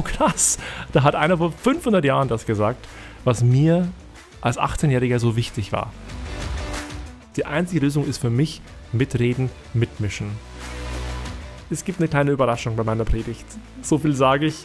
krass. 0.00 0.58
Da 0.92 1.02
hat 1.02 1.14
einer 1.14 1.36
vor 1.36 1.52
500 1.52 2.04
Jahren 2.04 2.28
das 2.28 2.46
gesagt, 2.46 2.86
was 3.24 3.42
mir 3.42 3.88
als 4.40 4.58
18-Jähriger 4.58 5.18
so 5.18 5.36
wichtig 5.36 5.72
war. 5.72 5.92
Die 7.36 7.46
einzige 7.46 7.80
Lösung 7.80 8.06
ist 8.06 8.18
für 8.18 8.30
mich 8.30 8.60
mitreden, 8.92 9.50
mitmischen. 9.74 10.30
Es 11.70 11.84
gibt 11.84 12.00
eine 12.00 12.08
kleine 12.08 12.30
Überraschung 12.30 12.76
bei 12.76 12.84
meiner 12.84 13.04
Predigt. 13.04 13.46
So 13.80 13.98
viel 13.98 14.14
sage 14.14 14.46
ich. 14.46 14.56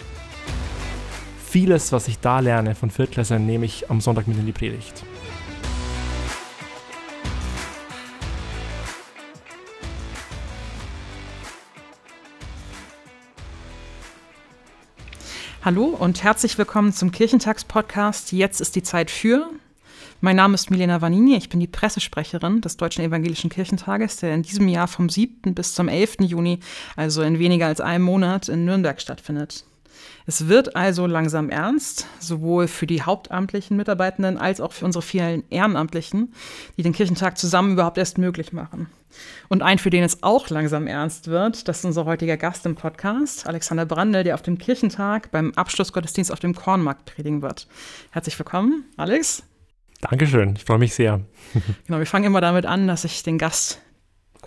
Vieles, 1.45 1.93
was 1.93 2.09
ich 2.09 2.19
da 2.19 2.39
lerne 2.39 2.75
von 2.75 2.91
Viertklässlern, 2.91 3.45
nehme 3.45 3.65
ich 3.65 3.89
am 3.89 4.01
Sonntag 4.01 4.27
mit 4.27 4.37
in 4.37 4.45
die 4.45 4.51
Predigt. 4.51 5.03
Hallo 15.67 15.83
und 15.87 16.23
herzlich 16.23 16.57
willkommen 16.57 16.93
zum 16.93 17.11
Kirchentags-Podcast. 17.11 18.31
Jetzt 18.31 18.61
ist 18.61 18.77
die 18.77 18.83
Zeit 18.83 19.11
für. 19.11 19.49
Mein 20.21 20.37
Name 20.37 20.53
ist 20.53 20.71
Milena 20.71 21.01
Vanini, 21.01 21.35
ich 21.35 21.49
bin 21.49 21.59
die 21.59 21.67
Pressesprecherin 21.67 22.61
des 22.61 22.77
Deutschen 22.77 23.03
Evangelischen 23.03 23.49
Kirchentages, 23.49 24.15
der 24.15 24.33
in 24.33 24.43
diesem 24.43 24.69
Jahr 24.69 24.87
vom 24.87 25.09
7. 25.09 25.53
bis 25.53 25.73
zum 25.73 25.89
11. 25.89 26.21
Juni, 26.21 26.61
also 26.95 27.21
in 27.21 27.37
weniger 27.37 27.67
als 27.67 27.81
einem 27.81 28.05
Monat, 28.05 28.47
in 28.47 28.63
Nürnberg 28.63 29.01
stattfindet. 29.01 29.65
Es 30.25 30.47
wird 30.47 30.75
also 30.75 31.05
langsam 31.07 31.49
ernst, 31.49 32.07
sowohl 32.19 32.67
für 32.67 32.87
die 32.87 33.01
hauptamtlichen 33.01 33.77
Mitarbeitenden 33.77 34.37
als 34.37 34.61
auch 34.61 34.73
für 34.73 34.85
unsere 34.85 35.01
vielen 35.01 35.43
Ehrenamtlichen, 35.49 36.33
die 36.77 36.83
den 36.83 36.93
Kirchentag 36.93 37.37
zusammen 37.37 37.73
überhaupt 37.73 37.97
erst 37.97 38.17
möglich 38.17 38.53
machen. 38.53 38.87
Und 39.47 39.63
ein, 39.63 39.79
für 39.79 39.89
den 39.89 40.03
es 40.03 40.23
auch 40.23 40.49
langsam 40.49 40.87
ernst 40.87 41.27
wird, 41.27 41.67
das 41.67 41.79
ist 41.79 41.85
unser 41.85 42.05
heutiger 42.05 42.37
Gast 42.37 42.65
im 42.65 42.75
Podcast, 42.75 43.47
Alexander 43.47 43.85
Brandl, 43.85 44.23
der 44.23 44.35
auf 44.35 44.41
dem 44.41 44.57
Kirchentag 44.57 45.31
beim 45.31 45.53
Abschlussgottesdienst 45.55 46.31
auf 46.31 46.39
dem 46.39 46.53
Kornmarkt 46.53 47.05
predigen 47.05 47.41
wird. 47.41 47.67
Herzlich 48.11 48.37
willkommen, 48.37 48.85
Alex. 48.97 49.43
Dankeschön, 50.01 50.55
ich 50.55 50.65
freue 50.65 50.77
mich 50.77 50.93
sehr. 50.93 51.21
genau, 51.87 51.99
wir 51.99 52.05
fangen 52.05 52.25
immer 52.25 52.41
damit 52.41 52.65
an, 52.65 52.87
dass 52.87 53.03
ich 53.03 53.23
den 53.23 53.37
Gast 53.37 53.81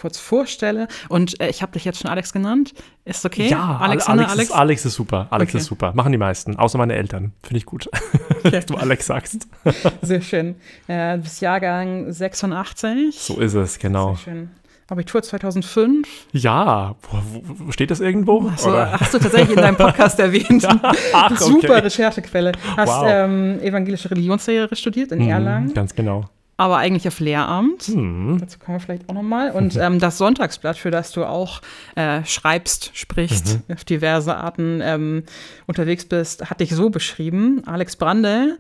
kurz 0.01 0.19
vorstelle. 0.19 0.89
Und 1.09 1.41
äh, 1.41 1.49
ich 1.49 1.63
habe 1.63 1.73
dich 1.73 1.85
jetzt 1.85 2.01
schon 2.01 2.11
Alex 2.11 2.33
genannt. 2.33 2.73
Ist 3.05 3.25
okay? 3.25 3.49
Ja, 3.49 3.79
Alexander, 3.79 4.25
Alex, 4.25 4.33
Alex? 4.33 4.51
Ist, 4.51 4.57
Alex 4.57 4.85
ist 4.87 4.95
super. 4.95 5.27
Alex 5.31 5.53
okay. 5.53 5.59
ist 5.59 5.67
super. 5.67 5.93
Machen 5.95 6.13
die 6.13 6.19
meisten, 6.19 6.57
außer 6.57 6.79
meine 6.79 6.95
Eltern. 6.95 7.33
Finde 7.43 7.59
ich 7.59 7.67
gut, 7.67 7.89
okay. 8.39 8.51
dass 8.51 8.67
du 8.67 8.77
Alex 8.77 9.07
sagst. 9.07 9.49
Sehr 10.03 10.23
schön. 10.23 10.57
Äh, 10.87 11.17
du 11.17 11.23
bist 11.23 11.41
Jahrgang 11.41 12.11
86. 12.13 13.19
So 13.19 13.39
ist 13.41 13.55
es, 13.55 13.79
genau. 13.79 14.15
Sehr 14.15 14.33
schön. 14.33 14.51
Abitur 14.89 15.23
2005. 15.23 16.09
Ja, 16.33 16.97
wo, 17.03 17.71
steht 17.71 17.93
das 17.93 18.01
irgendwo? 18.01 18.49
Achso, 18.49 18.77
hast 18.77 19.15
du 19.15 19.19
tatsächlich 19.21 19.57
in 19.57 19.63
deinem 19.63 19.77
Podcast 19.77 20.19
erwähnt. 20.19 20.65
ja, 20.65 20.81
ach, 21.13 21.39
Super 21.39 21.77
okay. 21.77 21.79
Recherchequelle. 21.83 22.53
Hast 22.77 22.89
wow. 22.89 23.07
ähm, 23.09 23.61
evangelische 23.61 24.11
Religionslehre 24.11 24.75
studiert 24.75 25.13
in 25.13 25.23
mhm, 25.23 25.31
Erlangen. 25.31 25.75
Ganz 25.75 25.95
genau 25.95 26.29
aber 26.61 26.77
eigentlich 26.77 27.09
auf 27.09 27.21
Lehramt. 27.21 27.89
Mhm. 27.89 28.37
Dazu 28.39 28.59
kommen 28.59 28.77
wir 28.77 28.81
vielleicht 28.81 29.09
auch 29.09 29.15
nochmal. 29.15 29.51
Und 29.53 29.77
ähm, 29.81 29.99
das 29.99 30.19
Sonntagsblatt, 30.19 30.77
für 30.77 30.91
das 30.91 31.11
du 31.11 31.25
auch 31.25 31.63
äh, 31.95 32.23
schreibst, 32.27 32.91
sprichst, 32.93 33.61
mhm. 33.67 33.75
auf 33.75 33.85
diverse 33.87 34.37
Arten 34.37 34.83
ähm, 34.83 35.23
unterwegs 35.67 36.05
bist, 36.05 36.51
hat 36.51 36.61
dich 36.61 36.75
so 36.75 36.91
beschrieben. 36.91 37.63
Alex 37.65 37.97
Brandel, 37.97 38.59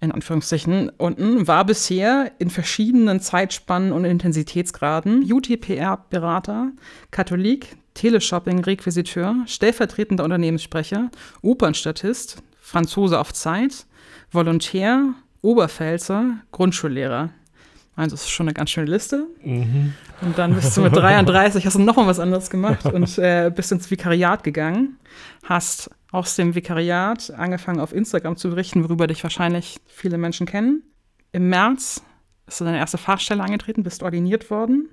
in 0.00 0.10
Anführungszeichen, 0.10 0.90
unten, 0.98 1.46
war 1.46 1.64
bisher 1.64 2.32
in 2.40 2.50
verschiedenen 2.50 3.20
Zeitspannen 3.20 3.92
und 3.92 4.04
Intensitätsgraden 4.04 5.22
UTPR-Berater, 5.32 6.72
Katholik, 7.12 7.76
Teleshopping-Requisiteur, 7.94 9.36
stellvertretender 9.46 10.24
Unternehmenssprecher, 10.24 11.12
Opernstatist, 11.42 12.42
Franzose 12.60 13.20
auf 13.20 13.32
Zeit, 13.32 13.86
Volontär, 14.32 15.14
Oberpfälzer, 15.42 16.38
Grundschullehrer. 16.52 17.30
Also 17.96 18.14
das 18.14 18.22
ist 18.24 18.30
schon 18.30 18.46
eine 18.46 18.54
ganz 18.54 18.70
schöne 18.70 18.90
Liste. 18.90 19.26
Mhm. 19.42 19.94
Und 20.20 20.38
dann 20.38 20.54
bist 20.54 20.76
du 20.76 20.82
mit 20.82 20.94
33, 20.96 21.66
hast 21.66 21.76
du 21.76 21.80
nochmal 21.80 22.06
was 22.06 22.20
anderes 22.20 22.50
gemacht 22.50 22.84
und 22.86 23.18
äh, 23.18 23.50
bist 23.54 23.72
ins 23.72 23.90
Vikariat 23.90 24.44
gegangen. 24.44 24.98
Hast 25.42 25.90
aus 26.12 26.36
dem 26.36 26.54
Vikariat 26.54 27.32
angefangen 27.32 27.80
auf 27.80 27.92
Instagram 27.92 28.36
zu 28.36 28.50
berichten, 28.50 28.84
worüber 28.84 29.06
dich 29.06 29.22
wahrscheinlich 29.22 29.80
viele 29.86 30.16
Menschen 30.16 30.46
kennen. 30.46 30.82
Im 31.32 31.48
März 31.48 32.02
bist 32.46 32.60
du 32.60 32.64
deine 32.64 32.78
erste 32.78 32.98
Fachstelle 32.98 33.42
angetreten, 33.42 33.82
bist 33.82 34.02
ordiniert 34.02 34.50
worden 34.50 34.88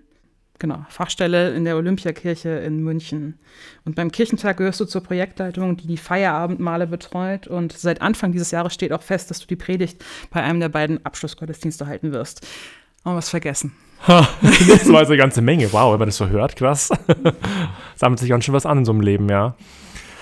genau, 0.60 0.86
Fachstelle 0.90 1.54
in 1.54 1.66
der 1.66 1.76
Olympiakirche 1.76 2.50
in 2.50 2.80
München. 2.84 3.40
Und 3.86 3.96
beim 3.96 4.12
Kirchentag 4.12 4.58
gehörst 4.58 4.80
du 4.80 4.86
zur 4.86 5.02
Projektleitung, 5.02 5.78
die 5.78 5.88
die 5.88 5.98
Feierabendmale 5.98 6.88
betreut. 6.88 7.48
Und 7.48 7.74
seit 7.74 8.02
Anfang 8.02 8.32
dieses 8.32 8.52
Jahres 8.52 8.74
steht 8.74 8.94
auch 8.94 9.02
fest, 9.02 9.30
dass 9.30 9.40
du 9.40 9.48
die 9.48 9.56
Predigt 9.56 10.04
bei 10.32 10.42
einem 10.42 10.60
der 10.60 10.70
beiden 10.70 11.06
Abschlussgottesdienste 11.06 11.88
halten 11.88 12.12
wirst. 12.12 12.46
Haben 13.04 13.14
wir 13.14 13.18
was 13.18 13.30
vergessen? 13.30 13.74
Ha, 14.08 14.28
das 14.42 14.90
war 14.90 15.00
also 15.00 15.14
eine 15.14 15.22
ganze 15.22 15.42
Menge. 15.42 15.72
Wow, 15.72 15.94
wenn 15.94 16.00
man 16.00 16.08
das 16.08 16.18
so 16.18 16.28
hört, 16.28 16.56
krass. 16.56 16.90
Sammelt 17.96 18.20
sich 18.20 18.30
ganz 18.30 18.46
schön 18.46 18.54
was 18.54 18.66
an 18.66 18.80
in 18.80 18.86
so 18.86 18.92
einem 18.92 19.02
Leben, 19.02 19.30
ja. 19.30 19.56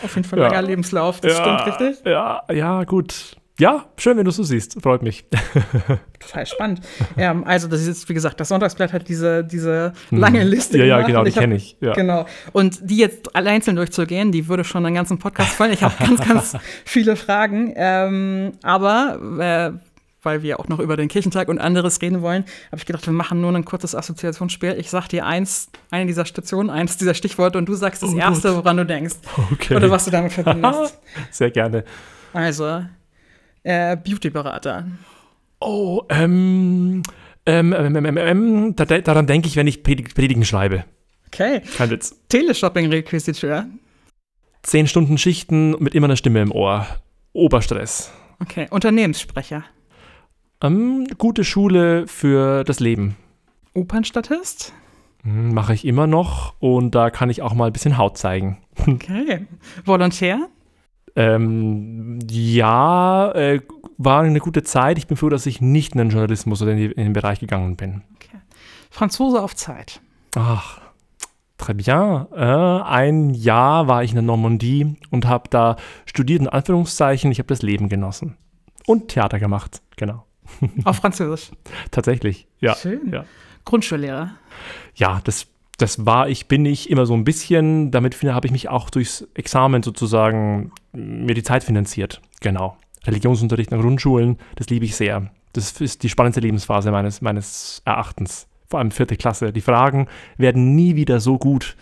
Auf 0.04 0.16
jeden 0.16 0.28
Fall 0.28 0.40
ja. 0.40 0.48
langer 0.48 0.62
Lebenslauf, 0.64 1.22
das 1.22 1.38
ja, 1.38 1.60
stimmt, 1.60 1.82
richtig? 1.82 2.06
Ja, 2.06 2.44
ja, 2.52 2.84
gut. 2.84 3.38
Ja, 3.60 3.86
schön, 3.98 4.18
wenn 4.18 4.26
du 4.26 4.30
es 4.30 4.36
so 4.36 4.44
siehst. 4.44 4.82
Freut 4.82 5.04
mich. 5.04 5.26
Total 6.20 6.46
spannend. 6.46 6.82
ähm, 7.18 7.44
also, 7.44 7.68
das 7.68 7.82
ist 7.82 7.88
jetzt, 7.88 8.10
wie 8.10 8.16
gesagt, 8.16 8.40
das 8.40 8.48
Sonntagsblatt 8.48 8.94
hat 8.94 9.08
diese, 9.08 9.44
diese 9.44 9.94
hm. 10.10 10.18
lange 10.18 10.44
Liste. 10.44 10.80
Ja, 10.80 10.86
ja, 10.86 11.02
genau, 11.02 11.24
die 11.24 11.32
kenne 11.32 11.56
ich. 11.56 11.78
Ja. 11.80 11.94
Genau. 11.94 12.26
Und 12.52 12.80
die 12.82 12.98
jetzt 12.98 13.36
einzeln 13.36 13.76
durchzugehen, 13.76 14.32
die 14.32 14.48
würde 14.48 14.64
schon 14.64 14.84
einen 14.86 14.96
ganzen 14.96 15.20
Podcast 15.20 15.52
fallen. 15.54 15.72
Ich 15.72 15.84
habe 15.84 15.94
ganz, 16.00 16.28
ganz 16.28 16.58
viele 16.86 17.16
Fragen. 17.16 17.74
Ähm, 17.76 18.54
aber 18.64 19.20
äh, 19.40 19.78
weil 20.24 20.42
wir 20.42 20.60
auch 20.60 20.68
noch 20.68 20.80
über 20.80 20.98
den 20.98 21.08
Kirchentag 21.08 21.48
und 21.48 21.60
anderes 21.60 22.02
reden 22.02 22.22
wollen, 22.22 22.46
habe 22.68 22.78
ich 22.78 22.86
gedacht, 22.86 23.06
wir 23.06 23.14
machen 23.14 23.42
nur 23.42 23.54
ein 23.54 23.66
kurzes 23.66 23.94
Assoziationsspiel. 23.94 24.76
Ich 24.80 24.90
sage 24.90 25.10
dir 25.10 25.26
eins, 25.26 25.70
eine 25.92 26.06
dieser 26.08 26.26
Stationen, 26.26 26.70
eins 26.70 26.98
dieser 26.98 27.14
Stichworte 27.14 27.58
und 27.58 27.68
du 27.68 27.76
sagst 27.76 28.02
das 28.02 28.14
oh 28.14 28.18
erste, 28.18 28.56
woran 28.56 28.78
du 28.78 28.86
denkst. 28.86 29.16
Okay. 29.52 29.76
Oder 29.76 29.92
was 29.92 30.06
du 30.06 30.12
damit 30.12 30.34
verbindest. 30.34 30.98
Sehr 31.32 31.52
gerne. 31.52 31.84
Also, 32.34 32.84
äh, 33.64 33.98
Beauty-Berater? 33.98 34.88
Oh, 35.60 36.02
ähm, 36.10 37.04
ähm, 37.46 37.74
ähm, 37.74 38.06
ähm, 38.06 38.18
ähm 38.18 38.76
da, 38.76 38.86
daran 38.86 39.28
denke 39.28 39.48
ich, 39.48 39.56
wenn 39.56 39.68
ich 39.68 39.84
Predigen 39.84 40.46
schreibe. 40.46 40.86
Okay. 41.28 41.62
Kein 41.78 41.90
Witz. 41.90 42.16
Teleshopping-Requisiteur. 42.30 43.66
Zehn 44.62 44.88
Stunden 44.88 45.18
Schichten 45.18 45.72
mit 45.80 45.96
immer 45.96 46.06
einer 46.06 46.16
Stimme 46.16 46.42
im 46.42 46.52
Ohr. 46.52 46.86
Oberstress. 47.34 48.12
Okay. 48.40 48.68
Unternehmenssprecher. 48.70 49.64
Ähm, 50.62 51.08
gute 51.18 51.44
Schule 51.44 52.08
für 52.08 52.64
das 52.64 52.80
Leben. 52.80 53.18
Opernstatist? 53.74 54.74
Hm, 55.24 55.54
Mache 55.54 55.74
ich 55.74 55.86
immer 55.86 56.08
noch 56.08 56.54
und 56.60 56.96
da 56.96 57.10
kann 57.10 57.30
ich 57.30 57.42
auch 57.42 57.54
mal 57.54 57.68
ein 57.68 57.74
bisschen 57.74 57.98
Haut 57.98 58.18
zeigen. 58.18 58.60
Okay. 58.88 59.48
Volontär? 59.86 60.50
Ähm, 61.16 62.20
ja, 62.30 63.32
äh, 63.34 63.62
war 63.98 64.22
eine 64.22 64.40
gute 64.40 64.64
Zeit. 64.64 64.98
Ich 64.98 65.08
bin 65.08 65.18
froh, 65.18 65.30
dass 65.30 65.46
ich 65.46 65.62
nicht 65.62 65.94
in 65.94 66.00
den 66.00 66.10
Journalismus 66.10 66.62
oder 66.62 66.72
in, 66.72 66.78
die, 66.78 66.86
in 66.86 67.04
den 67.04 67.14
Bereich 67.14 67.40
gegangen 67.40 67.76
bin. 67.76 68.02
Okay. 68.16 68.38
Franzose 68.90 69.42
auf 69.42 69.56
Zeit. 69.56 70.02
Ach, 70.36 70.82
très 71.60 71.76
bien. 71.76 72.28
Äh, 72.36 72.84
ein 72.84 73.30
Jahr 73.32 73.88
war 73.88 74.04
ich 74.04 74.12
in 74.12 74.16
der 74.16 74.24
Normandie 74.24 74.96
und 75.12 75.28
habe 75.28 75.50
da 75.50 75.76
studiert, 76.06 76.42
in 76.42 76.50
Anführungszeichen. 76.50 77.32
Ich 77.32 77.40
habe 77.40 77.48
das 77.48 77.62
Leben 77.62 77.90
genossen. 77.90 78.38
Und 78.88 79.10
Theater 79.10 79.40
gemacht, 79.40 79.82
genau. 79.96 80.26
Auf 80.84 80.98
Französisch? 80.98 81.52
Tatsächlich, 81.92 82.48
ja. 82.60 82.76
Schön. 82.76 83.12
Ja. 83.12 83.26
Grundschullehrer? 83.66 84.32
Ja, 84.96 85.22
das 85.24 85.48
das 85.78 86.06
war 86.06 86.30
ich, 86.30 86.48
bin 86.48 86.66
ich 86.66 86.90
immer 86.90 87.06
so 87.06 87.14
ein 87.14 87.24
bisschen, 87.24 87.92
damit 87.92 88.22
habe 88.24 88.48
ich 88.48 88.52
mich 88.52 88.70
auch 88.70 88.90
durchs 88.90 89.28
Examen 89.34 89.82
sozusagen 89.82 90.72
mir 90.94 91.34
die 91.34 91.44
Zeit 91.44 91.64
finanziert. 91.64 92.22
Genau. 92.42 92.78
Religionsunterricht 93.06 93.72
in 93.72 93.82
Grundschulen, 93.82 94.38
das 94.56 94.70
liebe 94.70 94.86
ich 94.86 94.96
sehr. 94.96 95.30
Das 95.54 95.82
ist 95.82 96.04
die 96.04 96.10
spannendste 96.10 96.42
Lebensphase 96.42 96.92
meines, 96.92 97.22
meines 97.22 97.82
Erachtens. 97.86 98.48
Vor 98.68 98.80
allem 98.80 98.92
vierte 98.92 99.18
Klasse. 99.18 99.52
Die 99.52 99.62
Fragen 99.62 100.08
werden 100.38 100.74
nie 100.76 100.96
wieder 100.96 101.20
so 101.20 101.38
gut, 101.38 101.76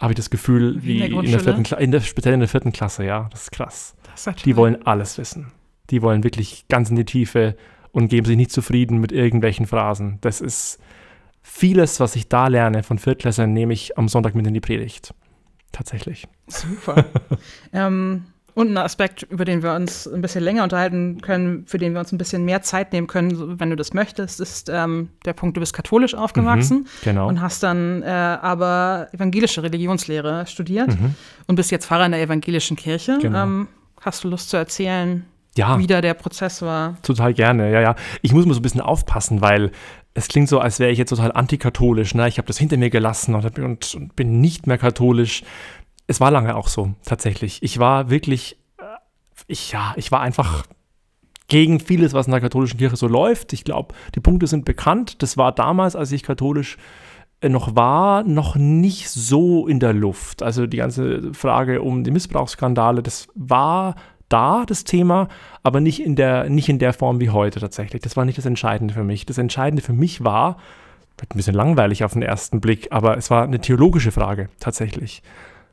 habe 0.00 0.12
ich 0.12 0.16
das 0.16 0.28
Gefühl, 0.28 0.82
wie, 0.82 1.00
in, 1.00 1.12
der 1.12 1.22
in, 1.22 1.30
der 1.30 1.40
vierten, 1.40 1.64
in 1.78 1.90
der, 1.90 2.00
speziell 2.00 2.34
in 2.34 2.40
der 2.40 2.48
vierten 2.48 2.72
Klasse, 2.72 3.04
ja. 3.04 3.28
Das 3.30 3.42
ist 3.42 3.52
krass. 3.52 3.96
Das 4.04 4.26
ist 4.26 4.44
die 4.44 4.56
wollen 4.56 4.86
alles 4.86 5.18
wissen. 5.18 5.52
Die 5.90 6.02
wollen 6.02 6.24
wirklich 6.24 6.66
ganz 6.68 6.90
in 6.90 6.96
die 6.96 7.04
Tiefe 7.04 7.56
und 7.92 8.08
geben 8.08 8.26
sich 8.26 8.36
nicht 8.36 8.50
zufrieden 8.50 8.98
mit 8.98 9.12
irgendwelchen 9.12 9.66
Phrasen. 9.66 10.18
Das 10.20 10.40
ist, 10.40 10.78
vieles, 11.46 12.00
was 12.00 12.16
ich 12.16 12.28
da 12.28 12.48
lerne 12.48 12.82
von 12.82 12.98
Viertklässlern, 12.98 13.52
nehme 13.52 13.72
ich 13.72 13.96
am 13.96 14.08
Sonntag 14.08 14.34
mit 14.34 14.46
in 14.46 14.54
die 14.54 14.60
Predigt. 14.60 15.14
Tatsächlich. 15.72 16.26
Super. 16.48 17.04
ähm, 17.72 18.24
Und 18.56 18.70
ein 18.70 18.78
Aspekt, 18.78 19.22
über 19.24 19.44
den 19.44 19.62
wir 19.62 19.74
uns 19.74 20.06
ein 20.08 20.22
bisschen 20.22 20.42
länger 20.42 20.62
unterhalten 20.62 21.20
können, 21.20 21.66
für 21.66 21.76
den 21.76 21.92
wir 21.92 22.00
uns 22.00 22.10
ein 22.10 22.16
bisschen 22.16 22.42
mehr 22.46 22.62
Zeit 22.62 22.90
nehmen 22.94 23.06
können, 23.06 23.60
wenn 23.60 23.68
du 23.68 23.76
das 23.76 23.92
möchtest, 23.92 24.40
ist 24.40 24.70
ähm, 24.72 25.10
der 25.26 25.34
Punkt, 25.34 25.58
du 25.58 25.60
bist 25.60 25.74
katholisch 25.74 26.14
aufgewachsen 26.14 26.78
mhm, 26.78 27.04
genau. 27.04 27.28
und 27.28 27.42
hast 27.42 27.62
dann 27.62 28.02
äh, 28.02 28.06
aber 28.06 29.08
evangelische 29.12 29.62
Religionslehre 29.62 30.46
studiert 30.46 30.88
mhm. 30.88 31.14
und 31.46 31.56
bist 31.56 31.70
jetzt 31.70 31.84
Pfarrer 31.84 32.06
in 32.06 32.12
der 32.12 32.22
evangelischen 32.22 32.78
Kirche. 32.78 33.18
Genau. 33.20 33.42
Ähm, 33.42 33.68
hast 34.00 34.24
du 34.24 34.28
Lust 34.28 34.48
zu 34.48 34.56
erzählen, 34.56 35.26
ja. 35.54 35.78
wie 35.78 35.86
da 35.86 36.00
der 36.00 36.14
Prozess 36.14 36.62
war? 36.62 36.96
Total 37.02 37.34
gerne, 37.34 37.70
ja, 37.70 37.82
ja. 37.82 37.94
Ich 38.22 38.32
muss 38.32 38.46
mal 38.46 38.54
so 38.54 38.60
ein 38.60 38.62
bisschen 38.62 38.80
aufpassen, 38.80 39.42
weil 39.42 39.70
es 40.14 40.28
klingt 40.28 40.48
so, 40.48 40.60
als 40.60 40.80
wäre 40.80 40.90
ich 40.90 40.96
jetzt 40.96 41.10
total 41.10 41.32
antikatholisch. 41.32 42.14
Ne? 42.14 42.26
Ich 42.26 42.38
habe 42.38 42.48
das 42.48 42.56
hinter 42.56 42.78
mir 42.78 42.88
gelassen 42.88 43.34
und, 43.34 43.58
und, 43.58 43.94
und, 43.94 44.16
bin 44.16 44.40
nicht 44.40 44.66
mehr 44.66 44.78
katholisch. 44.78 45.42
Es 46.06 46.20
war 46.20 46.30
lange 46.30 46.54
auch 46.56 46.68
so, 46.68 46.94
tatsächlich. 47.04 47.62
Ich 47.62 47.78
war 47.78 48.10
wirklich, 48.10 48.58
äh, 48.78 48.84
ich, 49.46 49.72
ja, 49.72 49.94
ich 49.96 50.12
war 50.12 50.20
einfach 50.20 50.64
gegen 51.48 51.80
vieles, 51.80 52.12
was 52.12 52.26
in 52.26 52.32
der 52.32 52.40
katholischen 52.40 52.78
Kirche 52.78 52.96
so 52.96 53.06
läuft. 53.06 53.52
Ich 53.52 53.64
glaube, 53.64 53.94
die 54.14 54.20
Punkte 54.20 54.46
sind 54.46 54.64
bekannt. 54.64 55.22
Das 55.22 55.36
war 55.36 55.52
damals, 55.52 55.96
als 55.96 56.12
ich 56.12 56.22
katholisch 56.22 56.76
äh, 57.40 57.48
noch 57.48 57.76
war, 57.76 58.24
noch 58.24 58.56
nicht 58.56 59.08
so 59.10 59.66
in 59.66 59.80
der 59.80 59.92
Luft. 59.92 60.42
Also 60.42 60.66
die 60.66 60.78
ganze 60.78 61.34
Frage 61.34 61.82
um 61.82 62.04
die 62.04 62.10
Missbrauchsskandale, 62.10 63.02
das 63.02 63.28
war 63.34 63.94
da, 64.28 64.64
das 64.66 64.84
Thema, 64.84 65.28
aber 65.62 65.80
nicht 65.80 66.04
in, 66.04 66.16
der, 66.16 66.48
nicht 66.48 66.68
in 66.68 66.78
der 66.78 66.92
Form 66.92 67.20
wie 67.20 67.30
heute 67.30 67.60
tatsächlich. 67.60 68.02
Das 68.02 68.16
war 68.16 68.24
nicht 68.24 68.38
das 68.38 68.46
Entscheidende 68.46 68.94
für 68.94 69.04
mich. 69.04 69.26
Das 69.26 69.38
Entscheidende 69.38 69.82
für 69.82 69.92
mich 69.92 70.24
war, 70.24 70.56
ein 71.20 71.36
bisschen 71.36 71.54
langweilig 71.54 72.04
auf 72.04 72.12
den 72.12 72.22
ersten 72.22 72.60
Blick, 72.60 72.88
aber 72.90 73.16
es 73.16 73.30
war 73.30 73.44
eine 73.44 73.60
theologische 73.60 74.12
Frage 74.12 74.48
tatsächlich. 74.60 75.22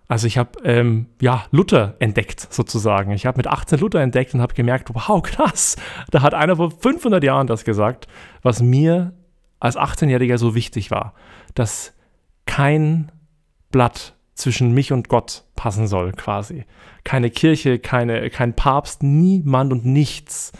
Also 0.07 0.27
ich 0.27 0.37
habe 0.37 0.59
ähm, 0.63 1.07
ja 1.21 1.45
Luther 1.51 1.95
entdeckt 1.99 2.47
sozusagen. 2.53 3.11
Ich 3.11 3.25
habe 3.25 3.37
mit 3.37 3.47
18 3.47 3.79
Luther 3.79 4.01
entdeckt 4.01 4.33
und 4.33 4.41
habe 4.41 4.53
gemerkt, 4.53 4.89
wow, 4.93 5.21
krass, 5.21 5.75
da 6.11 6.21
hat 6.21 6.33
einer 6.33 6.57
vor 6.57 6.71
500 6.71 7.23
Jahren 7.23 7.47
das 7.47 7.63
gesagt, 7.63 8.07
was 8.41 8.61
mir 8.61 9.13
als 9.59 9.77
18-Jähriger 9.77 10.37
so 10.37 10.55
wichtig 10.55 10.91
war, 10.91 11.13
dass 11.55 11.93
kein 12.45 13.11
Blatt 13.71 14.13
zwischen 14.35 14.73
mich 14.73 14.91
und 14.91 15.09
Gott 15.09 15.45
passen 15.55 15.87
soll, 15.87 16.11
quasi. 16.11 16.65
Keine 17.03 17.29
Kirche, 17.29 17.79
keine, 17.79 18.29
kein 18.29 18.55
Papst, 18.55 19.03
niemand 19.03 19.71
und 19.71 19.85
nichts. 19.85 20.51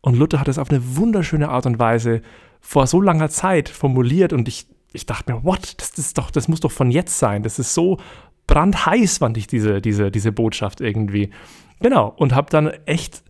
Und 0.00 0.16
Luther 0.16 0.40
hat 0.40 0.48
es 0.48 0.58
auf 0.58 0.70
eine 0.70 0.96
wunderschöne 0.96 1.48
Art 1.48 1.66
und 1.66 1.78
Weise 1.78 2.22
vor 2.60 2.86
so 2.86 3.00
langer 3.00 3.28
Zeit 3.28 3.68
formuliert 3.68 4.32
und 4.32 4.48
ich, 4.48 4.66
ich 4.92 5.04
dachte 5.04 5.32
mir, 5.32 5.44
what? 5.44 5.80
Das, 5.80 5.90
ist 5.98 6.16
doch, 6.16 6.30
das 6.30 6.48
muss 6.48 6.60
doch 6.60 6.72
von 6.72 6.90
jetzt 6.90 7.18
sein. 7.18 7.42
Das 7.42 7.58
ist 7.58 7.74
so 7.74 7.98
brandheiß, 8.46 9.18
fand 9.18 9.36
ich 9.36 9.46
diese, 9.46 9.80
diese, 9.80 10.10
diese 10.10 10.32
Botschaft 10.32 10.80
irgendwie. 10.80 11.30
Genau. 11.80 12.12
Und 12.16 12.34
habe 12.34 12.50
dann 12.50 12.68
echt 12.86 13.22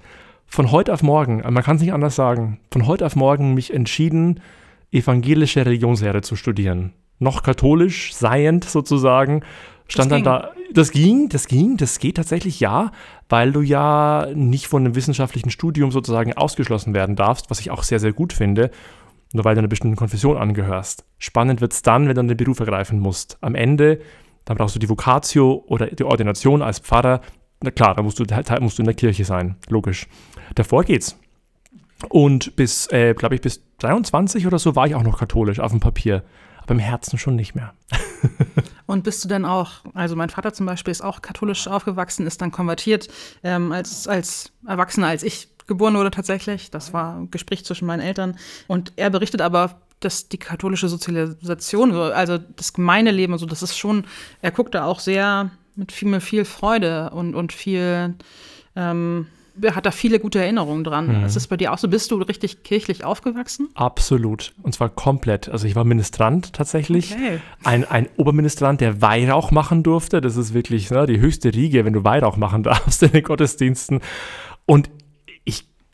von 0.47 0.71
heute 0.71 0.93
auf 0.93 1.03
morgen, 1.03 1.43
man 1.49 1.63
kann 1.63 1.77
es 1.77 1.83
nicht 1.83 1.93
anders 1.93 2.17
sagen, 2.17 2.61
von 2.71 2.87
heute 2.87 3.07
auf 3.07 3.17
morgen 3.17 3.55
mich 3.55 3.73
entschieden, 3.73 4.41
evangelische 4.91 5.65
Religionslehre 5.65 6.21
zu 6.21 6.37
studieren 6.37 6.93
noch 7.23 7.43
katholisch 7.43 8.15
seiend 8.15 8.65
sozusagen, 8.65 9.43
stand 9.89 10.13
dann 10.13 10.25
da, 10.25 10.51
das 10.75 10.91
ging, 10.91 11.29
das 11.29 11.47
ging, 11.47 11.77
das 11.77 11.99
geht 11.99 12.17
tatsächlich 12.17 12.61
ja, 12.61 12.93
weil 13.29 13.53
du 13.53 13.63
ja 13.63 14.29
nicht 14.35 14.67
von 14.67 14.85
einem 14.85 14.95
wissenschaftlichen 14.95 15.51
Studium 15.51 15.91
sozusagen 15.91 16.35
ausgeschlossen 16.35 16.95
werden 16.95 17.17
darfst, 17.17 17.51
was 17.51 17.61
ich 17.61 17.71
auch 17.71 17.85
sehr, 17.85 18.01
sehr 18.01 18.13
gut 18.13 18.33
finde, 18.33 18.71
nur 19.33 19.45
weil 19.45 19.55
du 19.55 19.61
einer 19.61 19.69
bestimmten 19.69 19.97
Konfession 19.97 20.37
angehörst. 20.37 21.05
Spannend 21.19 21.61
wird 21.61 21.73
es 21.73 21.83
dann, 21.83 22.09
wenn 22.09 22.17
du 22.17 22.25
den 22.25 22.37
Beruf 22.37 22.61
ergreifen 22.61 22.99
musst. 22.99 23.39
Am 23.41 23.55
Ende, 23.55 24.01
dann 24.45 24.57
brauchst 24.57 24.75
du 24.75 24.79
die 24.79 24.89
Vokatio 24.89 25.65
oder 25.67 25.87
die 25.87 26.05
Ordination 26.05 26.63
als 26.63 26.79
Pfarrer. 26.79 27.21
Na 27.63 27.71
klar, 27.71 27.95
da 27.95 28.03
musst 28.03 28.19
du, 28.19 28.25
da 28.25 28.61
musst 28.61 28.79
du 28.79 28.83
in 28.83 28.87
der 28.87 28.95
Kirche 28.95 29.25
sein, 29.25 29.57
logisch. 29.69 30.09
Davor 30.55 30.85
geht's. 30.85 31.17
Und 32.09 32.57
bis, 32.57 32.89
äh, 32.91 33.15
glaube 33.15 33.37
ich, 33.37 33.41
bis 33.41 33.63
23 33.79 34.47
oder 34.47 34.59
so 34.59 34.75
war 34.75 34.87
ich 34.87 34.95
auch 34.95 35.05
noch 35.05 35.19
katholisch 35.19 35.61
auf 35.61 35.71
dem 35.71 35.81
Papier 35.81 36.25
aber 36.63 36.75
im 36.75 36.79
Herzen 36.79 37.19
schon 37.19 37.37
nicht 37.37 37.55
mehr. 37.55 37.75
Und 38.87 39.05
bist 39.05 39.25
du 39.25 39.29
denn 39.29 39.45
auch, 39.45 39.71
also 39.95 40.17
mein 40.17 40.31
Vater 40.31 40.53
zum 40.53 40.67
Beispiel 40.67 40.93
ist 40.93 41.03
auch 41.03 41.23
katholisch 41.23 41.67
aufgewachsen, 41.67 42.27
ist 42.27 42.41
dann 42.43 42.53
konvertiert 42.53 43.09
ähm, 43.43 43.73
als, 43.73 44.07
als 44.07 44.53
Erwachsener, 44.67 45.09
als 45.09 45.23
ich 45.23 45.49
geboren 45.67 45.95
wurde 45.95 46.11
tatsächlich. 46.11 46.71
Das 46.71 46.93
war 46.93 47.17
ein 47.17 47.31
Gespräch 47.31 47.65
zwischen 47.65 47.87
meinen 47.87 48.01
Eltern. 48.01 48.37
Und 48.67 48.93
er 48.97 49.11
berichtet 49.11 49.41
aber, 49.41 49.81
dass 50.05 50.29
die 50.29 50.39
katholische 50.39 50.89
Sozialisation, 50.89 51.93
also 51.93 52.39
das 52.39 52.73
Gemeindeleben 52.73 53.33
und 53.33 53.39
so, 53.39 53.47
das 53.47 53.63
ist 53.63 53.77
schon, 53.77 54.05
er 54.41 54.51
guckt 54.51 54.75
da 54.75 54.85
auch 54.85 55.01
sehr 55.01 55.51
mit 55.75 55.93
viel, 55.93 56.09
mit 56.09 56.23
viel 56.23 56.45
Freude 56.45 57.11
und, 57.11 57.35
und 57.35 57.53
viel 57.53 58.15
ähm, 58.77 59.27
hat 59.75 59.87
da 59.87 59.91
viele 59.91 60.19
gute 60.19 60.41
Erinnerungen 60.41 60.85
dran. 60.85 61.19
Mhm. 61.19 61.25
Ist 61.25 61.37
das 61.37 61.47
bei 61.47 61.57
dir 61.57 61.73
auch 61.73 61.79
so? 61.79 61.89
Bist 61.89 62.11
du 62.11 62.17
richtig 62.17 62.63
kirchlich 62.63 63.05
aufgewachsen? 63.05 63.69
Absolut. 63.75 64.55
Und 64.63 64.75
zwar 64.75 64.89
komplett. 64.89 65.49
Also 65.49 65.67
ich 65.67 65.77
war 65.77 65.85
Ministrant 65.85 66.53
tatsächlich. 66.53 67.13
Okay. 67.13 67.41
Ein, 67.63 67.85
ein 67.85 68.09
Oberministrant, 68.17 68.81
der 68.81 69.03
Weihrauch 69.03 69.51
machen 69.51 69.83
durfte. 69.83 70.21
Das 70.21 70.37
ist 70.37 70.55
wirklich 70.55 70.91
ne, 70.91 71.07
die 71.07 71.21
höchste 71.21 71.53
Riege, 71.55 71.85
wenn 71.85 71.93
du 71.93 72.05
Weihrauch 72.05 72.37
machen 72.37 72.63
darfst 72.63 73.03
in 73.03 73.13
den 73.13 73.23
Gottesdiensten. 73.23 74.01
Und 74.65 74.89
ich 74.89 75.02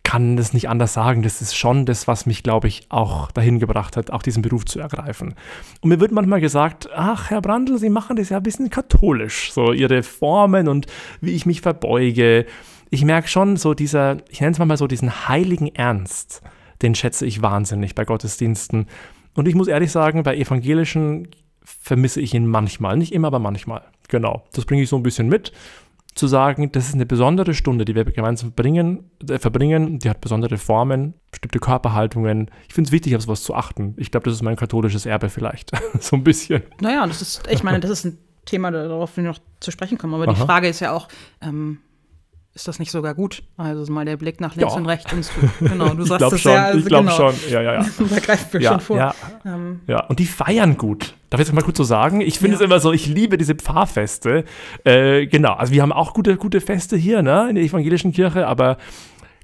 kann 0.08 0.38
das 0.38 0.54
nicht 0.54 0.70
anders 0.70 0.94
sagen. 0.94 1.22
Das 1.22 1.42
ist 1.42 1.54
schon 1.54 1.84
das, 1.84 2.08
was 2.08 2.24
mich, 2.24 2.42
glaube 2.42 2.66
ich, 2.66 2.86
auch 2.88 3.30
dahin 3.30 3.58
gebracht 3.58 3.94
hat, 3.96 4.10
auch 4.10 4.22
diesen 4.22 4.42
Beruf 4.42 4.64
zu 4.64 4.80
ergreifen. 4.80 5.34
Und 5.82 5.90
mir 5.90 6.00
wird 6.00 6.12
manchmal 6.12 6.40
gesagt, 6.40 6.88
ach, 6.94 7.28
Herr 7.28 7.42
Brandl, 7.42 7.76
Sie 7.76 7.90
machen 7.90 8.16
das 8.16 8.30
ja 8.30 8.38
ein 8.38 8.42
bisschen 8.42 8.70
katholisch. 8.70 9.52
So 9.52 9.72
Ihre 9.72 10.02
Formen 10.02 10.66
und 10.66 10.86
wie 11.20 11.32
ich 11.32 11.44
mich 11.44 11.60
verbeuge 11.60 12.46
ich 12.90 13.04
merke 13.04 13.28
schon 13.28 13.56
so 13.56 13.74
dieser, 13.74 14.18
ich 14.30 14.40
nenne 14.40 14.52
es 14.52 14.58
mal 14.58 14.76
so 14.76 14.86
diesen 14.86 15.28
heiligen 15.28 15.74
Ernst, 15.74 16.42
den 16.82 16.94
schätze 16.94 17.26
ich 17.26 17.42
wahnsinnig 17.42 17.94
bei 17.94 18.04
Gottesdiensten. 18.04 18.86
Und 19.34 19.46
ich 19.46 19.54
muss 19.54 19.68
ehrlich 19.68 19.92
sagen, 19.92 20.22
bei 20.22 20.36
evangelischen 20.36 21.28
vermisse 21.62 22.20
ich 22.20 22.34
ihn 22.34 22.46
manchmal. 22.46 22.96
Nicht 22.96 23.12
immer, 23.12 23.28
aber 23.28 23.38
manchmal. 23.38 23.82
Genau. 24.08 24.44
Das 24.52 24.64
bringe 24.64 24.82
ich 24.82 24.88
so 24.88 24.96
ein 24.96 25.02
bisschen 25.02 25.28
mit. 25.28 25.52
Zu 26.18 26.26
sagen, 26.26 26.72
das 26.72 26.88
ist 26.88 26.94
eine 26.94 27.06
besondere 27.06 27.54
Stunde, 27.54 27.84
die 27.84 27.94
wir 27.94 28.04
gemeinsam 28.04 28.48
verbringen, 28.48 29.08
äh, 29.28 29.38
verbringen. 29.38 30.00
Die 30.00 30.10
hat 30.10 30.20
besondere 30.20 30.58
Formen, 30.58 31.14
bestimmte 31.30 31.60
Körperhaltungen. 31.60 32.50
Ich 32.66 32.74
finde 32.74 32.88
es 32.88 32.92
wichtig, 32.92 33.14
auf 33.14 33.22
sowas 33.22 33.44
zu 33.44 33.54
achten. 33.54 33.94
Ich 33.96 34.10
glaube, 34.10 34.24
das 34.24 34.34
ist 34.34 34.42
mein 34.42 34.56
katholisches 34.56 35.06
Erbe 35.06 35.28
vielleicht. 35.28 35.70
so 36.00 36.16
ein 36.16 36.24
bisschen. 36.24 36.64
Naja, 36.80 37.06
das 37.06 37.22
ist, 37.22 37.48
ich 37.48 37.62
meine, 37.62 37.78
das 37.78 37.92
ist 37.92 38.04
ein 38.04 38.18
Thema, 38.46 38.72
darauf 38.72 39.16
wir 39.16 39.22
noch 39.22 39.38
zu 39.60 39.70
sprechen 39.70 39.96
kommen. 39.96 40.14
Aber 40.14 40.24
Aha. 40.24 40.32
die 40.32 40.40
Frage 40.40 40.68
ist 40.68 40.80
ja 40.80 40.92
auch, 40.92 41.06
ähm, 41.40 41.78
ist 42.58 42.66
das 42.66 42.80
nicht 42.80 42.90
sogar 42.90 43.14
gut? 43.14 43.44
Also 43.56 43.90
mal 43.92 44.04
der 44.04 44.16
Blick 44.16 44.40
nach 44.40 44.56
links 44.56 44.72
ja. 44.72 44.78
und 44.78 44.86
rechts. 44.86 45.12
Und 45.12 45.30
genau, 45.60 45.94
du 45.94 46.02
sagst 46.04 46.32
es 46.32 46.42
ja. 46.42 46.64
Also 46.64 46.80
ich 46.80 46.86
glaube 46.86 47.08
genau. 47.08 47.30
schon. 47.30 47.34
Ja, 47.50 47.62
ja, 47.62 47.74
ja. 47.74 47.86
da 48.10 48.18
greifen 48.18 48.52
wir 48.52 48.60
ja, 48.60 48.70
schon 48.72 48.80
vor. 48.80 48.96
Ja. 48.96 49.14
Ähm. 49.44 49.80
ja, 49.86 50.04
und 50.06 50.18
die 50.18 50.26
feiern 50.26 50.76
gut. 50.76 51.14
Darf 51.30 51.40
ich 51.40 51.46
das 51.46 51.54
mal 51.54 51.62
kurz 51.62 51.76
so 51.76 51.84
sagen? 51.84 52.20
Ich 52.20 52.40
finde 52.40 52.56
es 52.56 52.60
immer 52.60 52.80
so, 52.80 52.92
ich 52.92 53.06
liebe 53.06 53.38
diese 53.38 53.54
Pfarrfeste. 53.54 54.44
Äh, 54.82 55.26
genau, 55.26 55.52
also 55.52 55.72
wir 55.72 55.82
haben 55.82 55.92
auch 55.92 56.14
gute, 56.14 56.36
gute 56.36 56.60
Feste 56.60 56.96
hier 56.96 57.22
ne, 57.22 57.46
in 57.48 57.54
der 57.54 57.64
evangelischen 57.64 58.12
Kirche, 58.12 58.46
aber 58.48 58.78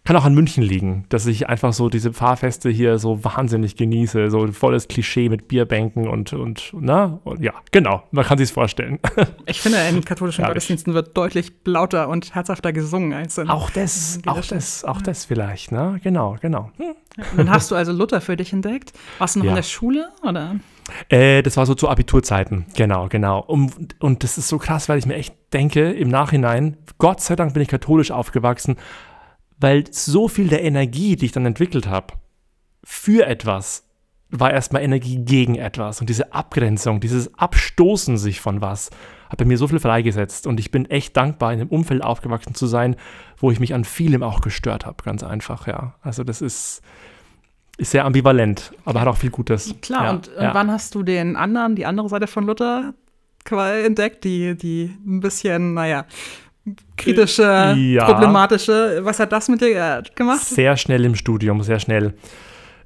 kann 0.04 0.16
auch 0.16 0.24
an 0.26 0.34
München 0.34 0.62
liegen, 0.62 1.06
dass 1.08 1.24
ich 1.24 1.48
einfach 1.48 1.72
so 1.72 1.88
diese 1.88 2.12
Pfarrfeste 2.12 2.68
hier 2.68 2.98
so 2.98 3.24
wahnsinnig 3.24 3.74
genieße. 3.76 4.30
So 4.30 4.42
ein 4.42 4.52
volles 4.52 4.86
Klischee 4.86 5.30
mit 5.30 5.48
Bierbänken 5.48 6.08
und, 6.08 6.34
und, 6.34 6.72
na, 6.78 7.20
und 7.24 7.42
ja, 7.42 7.54
genau, 7.70 8.02
man 8.10 8.24
kann 8.24 8.36
sich 8.36 8.52
vorstellen. 8.52 8.98
Ich 9.46 9.60
finde, 9.60 9.78
in 9.88 10.04
katholischen 10.04 10.42
ja, 10.42 10.48
Gottesdiensten 10.48 10.94
wird 10.94 11.16
deutlich 11.16 11.52
lauter 11.64 12.08
und 12.08 12.34
herzhafter 12.34 12.72
gesungen 12.72 13.12
als 13.12 13.36
in 13.38 13.48
Auch 13.48 13.70
das, 13.70 14.18
auch 14.26 14.40
das, 14.40 14.84
auch 14.84 15.02
das 15.02 15.24
vielleicht, 15.24 15.70
ne? 15.70 16.00
Genau, 16.02 16.36
genau. 16.40 16.70
Hm. 16.76 16.94
Ja, 17.16 17.24
dann 17.36 17.50
hast 17.50 17.70
du 17.70 17.74
also 17.74 17.92
Luther 17.92 18.20
für 18.20 18.36
dich 18.36 18.52
entdeckt. 18.52 18.92
Warst 19.18 19.36
du 19.36 19.40
noch 19.40 19.46
ja. 19.46 19.50
in 19.52 19.56
der 19.56 19.62
Schule, 19.62 20.08
oder? 20.22 20.56
Äh, 21.08 21.42
das 21.42 21.56
war 21.56 21.66
so 21.66 21.74
zu 21.74 21.88
Abiturzeiten, 21.88 22.66
genau, 22.74 23.08
genau. 23.08 23.40
Und, 23.40 24.00
und 24.00 24.24
das 24.24 24.38
ist 24.38 24.48
so 24.48 24.58
krass, 24.58 24.88
weil 24.88 24.98
ich 24.98 25.06
mir 25.06 25.14
echt 25.14 25.34
denke, 25.52 25.92
im 25.92 26.08
Nachhinein, 26.08 26.76
Gott 26.98 27.20
sei 27.20 27.36
Dank 27.36 27.54
bin 27.54 27.62
ich 27.62 27.68
katholisch 27.68 28.10
aufgewachsen, 28.10 28.76
weil 29.64 29.84
so 29.90 30.28
viel 30.28 30.48
der 30.48 30.62
Energie, 30.62 31.16
die 31.16 31.24
ich 31.24 31.32
dann 31.32 31.46
entwickelt 31.46 31.88
habe, 31.88 32.12
für 32.84 33.26
etwas, 33.26 33.88
war 34.28 34.52
erstmal 34.52 34.82
Energie 34.82 35.16
gegen 35.24 35.54
etwas. 35.54 36.02
Und 36.02 36.10
diese 36.10 36.34
Abgrenzung, 36.34 37.00
dieses 37.00 37.32
Abstoßen 37.38 38.18
sich 38.18 38.42
von 38.42 38.60
was, 38.60 38.90
hat 39.30 39.38
bei 39.38 39.46
mir 39.46 39.56
so 39.56 39.66
viel 39.66 39.78
freigesetzt. 39.78 40.46
Und 40.46 40.60
ich 40.60 40.70
bin 40.70 40.84
echt 40.90 41.16
dankbar, 41.16 41.54
in 41.54 41.62
einem 41.62 41.70
Umfeld 41.70 42.04
aufgewachsen 42.04 42.54
zu 42.54 42.66
sein, 42.66 42.96
wo 43.38 43.50
ich 43.50 43.58
mich 43.58 43.72
an 43.72 43.84
vielem 43.84 44.22
auch 44.22 44.42
gestört 44.42 44.84
habe. 44.84 45.02
Ganz 45.02 45.22
einfach, 45.22 45.66
ja. 45.66 45.94
Also 46.02 46.24
das 46.24 46.42
ist, 46.42 46.82
ist 47.78 47.92
sehr 47.92 48.04
ambivalent, 48.04 48.70
aber 48.84 49.00
hat 49.00 49.08
auch 49.08 49.16
viel 49.16 49.30
Gutes. 49.30 49.74
Klar, 49.80 50.04
ja, 50.04 50.10
und, 50.10 50.28
und 50.28 50.42
ja. 50.42 50.52
wann 50.52 50.70
hast 50.70 50.94
du 50.94 51.02
den 51.02 51.36
anderen, 51.36 51.74
die 51.74 51.86
andere 51.86 52.10
Seite 52.10 52.26
von 52.26 52.44
Luther 52.44 52.92
entdeckt, 53.50 54.24
die, 54.24 54.56
die 54.56 54.94
ein 55.06 55.20
bisschen, 55.20 55.72
naja, 55.72 56.04
kritische, 56.96 57.74
ja. 57.76 58.04
problematische. 58.04 59.00
Was 59.02 59.20
hat 59.20 59.32
das 59.32 59.48
mit 59.48 59.60
dir 59.60 59.98
äh, 59.98 60.02
gemacht? 60.14 60.44
Sehr 60.44 60.76
schnell 60.76 61.04
im 61.04 61.14
Studium, 61.14 61.62
sehr 61.62 61.80
schnell. 61.80 62.14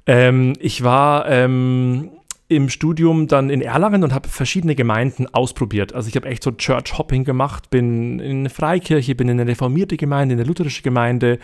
Ähm, 0.05 0.53
ich 0.59 0.83
war, 0.83 1.29
ähm, 1.29 2.11
im 2.49 2.67
Studium 2.69 3.27
dann 3.27 3.51
in 3.51 3.61
Erlangen 3.61 4.03
und 4.03 4.13
habe 4.13 4.27
verschiedene 4.27 4.73
Gemeinden 4.73 5.27
ausprobiert. 5.31 5.93
Also 5.93 6.09
ich 6.09 6.15
habe 6.15 6.27
echt 6.27 6.43
so 6.43 6.51
Church 6.51 6.97
Hopping 6.97 7.23
gemacht, 7.23 7.69
bin 7.69 8.19
in 8.19 8.39
eine 8.39 8.49
Freikirche, 8.49 9.13
bin 9.13 9.29
in 9.29 9.39
eine 9.39 9.49
reformierte 9.49 9.97
Gemeinde, 9.97 10.33
in 10.33 10.39
eine 10.39 10.47
lutherische 10.47 10.81
Gemeinde 10.81 11.37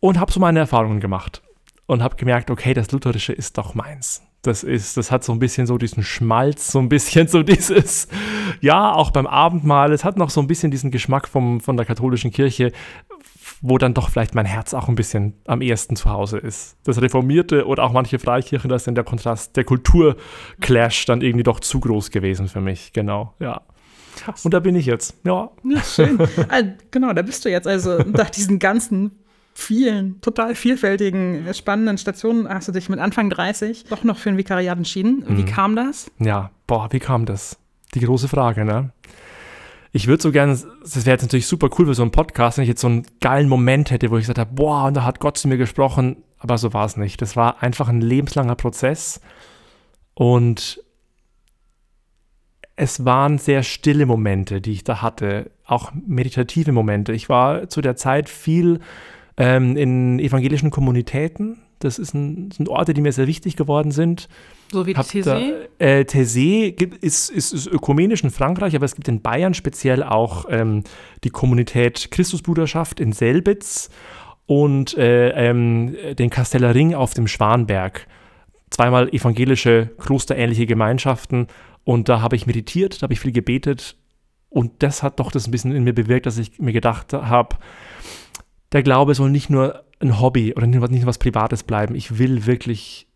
und 0.00 0.18
habe 0.18 0.32
so 0.32 0.40
meine 0.40 0.58
Erfahrungen 0.58 0.98
gemacht 0.98 1.40
und 1.86 2.02
habe 2.02 2.16
gemerkt, 2.16 2.50
okay, 2.50 2.74
das 2.74 2.90
Lutherische 2.90 3.32
ist 3.32 3.58
doch 3.58 3.74
meins. 3.74 4.22
Das 4.42 4.62
ist, 4.62 4.96
das 4.96 5.10
hat 5.10 5.22
so 5.22 5.32
ein 5.32 5.38
bisschen 5.38 5.66
so 5.66 5.76
diesen 5.76 6.02
Schmalz, 6.02 6.72
so 6.72 6.78
ein 6.78 6.88
bisschen 6.88 7.28
so 7.28 7.42
dieses, 7.44 8.08
ja, 8.60 8.92
auch 8.92 9.10
beim 9.10 9.26
Abendmahl, 9.26 9.92
es 9.92 10.04
hat 10.04 10.16
noch 10.16 10.30
so 10.30 10.40
ein 10.40 10.46
bisschen 10.46 10.70
diesen 10.70 10.90
Geschmack 10.90 11.28
vom, 11.28 11.60
von 11.60 11.76
der 11.76 11.84
katholischen 11.84 12.30
Kirche, 12.30 12.72
wo 13.60 13.76
dann 13.76 13.92
doch 13.92 14.08
vielleicht 14.08 14.34
mein 14.34 14.46
Herz 14.46 14.72
auch 14.72 14.88
ein 14.88 14.94
bisschen 14.94 15.34
am 15.46 15.60
ehesten 15.60 15.94
zu 15.94 16.08
Hause 16.08 16.38
ist. 16.38 16.76
Das 16.84 17.00
Reformierte 17.02 17.66
oder 17.66 17.84
auch 17.84 17.92
manche 17.92 18.18
Freikirchen, 18.18 18.70
da 18.70 18.76
ist 18.76 18.86
dann 18.86 18.94
der 18.94 19.04
Kontrast, 19.04 19.56
der 19.56 19.64
Kulturclash 19.64 21.04
dann 21.04 21.20
irgendwie 21.20 21.42
doch 21.42 21.60
zu 21.60 21.78
groß 21.80 22.10
gewesen 22.10 22.48
für 22.48 22.62
mich. 22.62 22.92
Genau, 22.94 23.34
ja. 23.38 23.60
Und 24.42 24.54
da 24.54 24.60
bin 24.60 24.74
ich 24.74 24.86
jetzt. 24.86 25.16
Ja. 25.24 25.50
ja 25.64 25.82
schön. 25.82 26.18
ah, 26.48 26.62
genau, 26.90 27.12
da 27.12 27.22
bist 27.22 27.44
du 27.44 27.50
jetzt. 27.50 27.66
Also 27.66 27.98
nach 27.98 28.30
diesen 28.30 28.58
ganzen 28.58 29.12
vielen, 29.60 30.20
total 30.20 30.54
vielfältigen, 30.54 31.46
spannenden 31.54 31.98
Stationen 31.98 32.48
hast 32.48 32.68
du 32.68 32.72
dich 32.72 32.88
mit 32.88 32.98
Anfang 32.98 33.30
30 33.30 33.84
doch 33.84 34.04
noch 34.04 34.18
für 34.18 34.30
ein 34.30 34.36
Vikariat 34.36 34.78
entschieden. 34.78 35.24
Wie 35.28 35.42
mhm. 35.42 35.46
kam 35.46 35.76
das? 35.76 36.10
Ja, 36.18 36.50
boah, 36.66 36.88
wie 36.90 36.98
kam 36.98 37.26
das? 37.26 37.58
Die 37.94 38.00
große 38.00 38.28
Frage, 38.28 38.64
ne? 38.64 38.92
ich 39.92 40.06
würde 40.06 40.22
so 40.22 40.30
gerne, 40.30 40.52
das 40.82 41.04
wäre 41.04 41.14
jetzt 41.14 41.22
natürlich 41.22 41.46
super 41.46 41.68
cool 41.78 41.86
für 41.86 41.94
so 41.94 42.02
einen 42.02 42.12
Podcast, 42.12 42.58
wenn 42.58 42.62
ich 42.62 42.68
jetzt 42.68 42.80
so 42.80 42.86
einen 42.86 43.06
geilen 43.20 43.48
Moment 43.48 43.90
hätte, 43.90 44.10
wo 44.10 44.16
ich 44.16 44.22
gesagt 44.22 44.38
habe, 44.38 44.54
boah, 44.54 44.86
und 44.86 44.94
da 44.94 45.04
hat 45.04 45.18
Gott 45.18 45.36
zu 45.36 45.48
mir 45.48 45.58
gesprochen, 45.58 46.22
aber 46.38 46.58
so 46.58 46.72
war 46.72 46.86
es 46.86 46.96
nicht. 46.96 47.20
Das 47.20 47.36
war 47.36 47.62
einfach 47.62 47.88
ein 47.88 48.00
lebenslanger 48.00 48.54
Prozess 48.54 49.20
und 50.14 50.82
es 52.76 53.04
waren 53.04 53.38
sehr 53.38 53.62
stille 53.62 54.06
Momente, 54.06 54.60
die 54.60 54.72
ich 54.72 54.84
da 54.84 55.02
hatte, 55.02 55.50
auch 55.66 55.92
meditative 56.06 56.72
Momente. 56.72 57.12
Ich 57.12 57.28
war 57.28 57.68
zu 57.68 57.80
der 57.80 57.96
Zeit 57.96 58.28
viel 58.28 58.80
ähm, 59.40 59.74
in 59.74 60.18
evangelischen 60.18 60.70
Kommunitäten. 60.70 61.62
Das, 61.78 61.98
ist 61.98 62.12
ein, 62.12 62.50
sind 62.50 62.68
Orte, 62.68 62.92
die 62.92 63.00
mir 63.00 63.10
sehr 63.10 63.26
wichtig 63.26 63.56
geworden 63.56 63.90
sind. 63.90 64.28
So 64.70 64.86
wie 64.86 64.94
Thésée? 64.94 65.54
Äh, 65.78 66.02
Thésée 66.02 66.74
ist, 67.00 67.30
ist, 67.30 67.54
ist, 67.54 67.66
ökumenisch 67.66 68.22
in 68.22 68.30
Frankreich, 68.30 68.76
aber 68.76 68.84
es 68.84 68.94
gibt 68.94 69.08
in 69.08 69.22
Bayern 69.22 69.54
speziell 69.54 70.02
auch 70.02 70.44
ähm, 70.50 70.84
die 71.24 71.30
Kommunität 71.30 72.10
Christusbruderschaft 72.10 73.00
in 73.00 73.12
Selbitz 73.12 73.88
und 74.44 74.98
äh, 74.98 75.30
ähm, 75.30 75.96
den 76.18 76.28
Kasteller 76.28 76.74
Ring 76.74 76.94
auf 76.94 77.14
dem 77.14 77.26
Schwanberg. 77.26 78.06
Zweimal 78.68 79.08
evangelische, 79.08 79.88
klosterähnliche 79.98 80.66
Gemeinschaften. 80.66 81.46
Und 81.84 82.10
da 82.10 82.20
habe 82.20 82.36
ich 82.36 82.46
meditiert, 82.46 83.00
da 83.00 83.04
habe 83.04 83.14
ich 83.14 83.20
viel 83.20 83.32
gebetet. 83.32 83.96
Und 84.50 84.82
das 84.82 85.02
hat 85.02 85.18
doch 85.18 85.32
das 85.32 85.46
ein 85.46 85.50
bisschen 85.50 85.74
in 85.74 85.84
mir 85.84 85.94
bewirkt, 85.94 86.26
dass 86.26 86.36
ich 86.36 86.58
mir 86.58 86.72
gedacht 86.72 87.14
habe, 87.14 87.56
der 88.72 88.82
Glaube 88.82 89.14
soll 89.14 89.30
nicht 89.30 89.50
nur 89.50 89.84
ein 90.00 90.20
Hobby 90.20 90.54
oder 90.54 90.66
nicht 90.66 90.80
nur 90.80 91.06
was 91.06 91.18
Privates 91.18 91.62
bleiben. 91.62 91.94
Ich 91.94 92.18
will 92.18 92.46
wirklich 92.46 93.06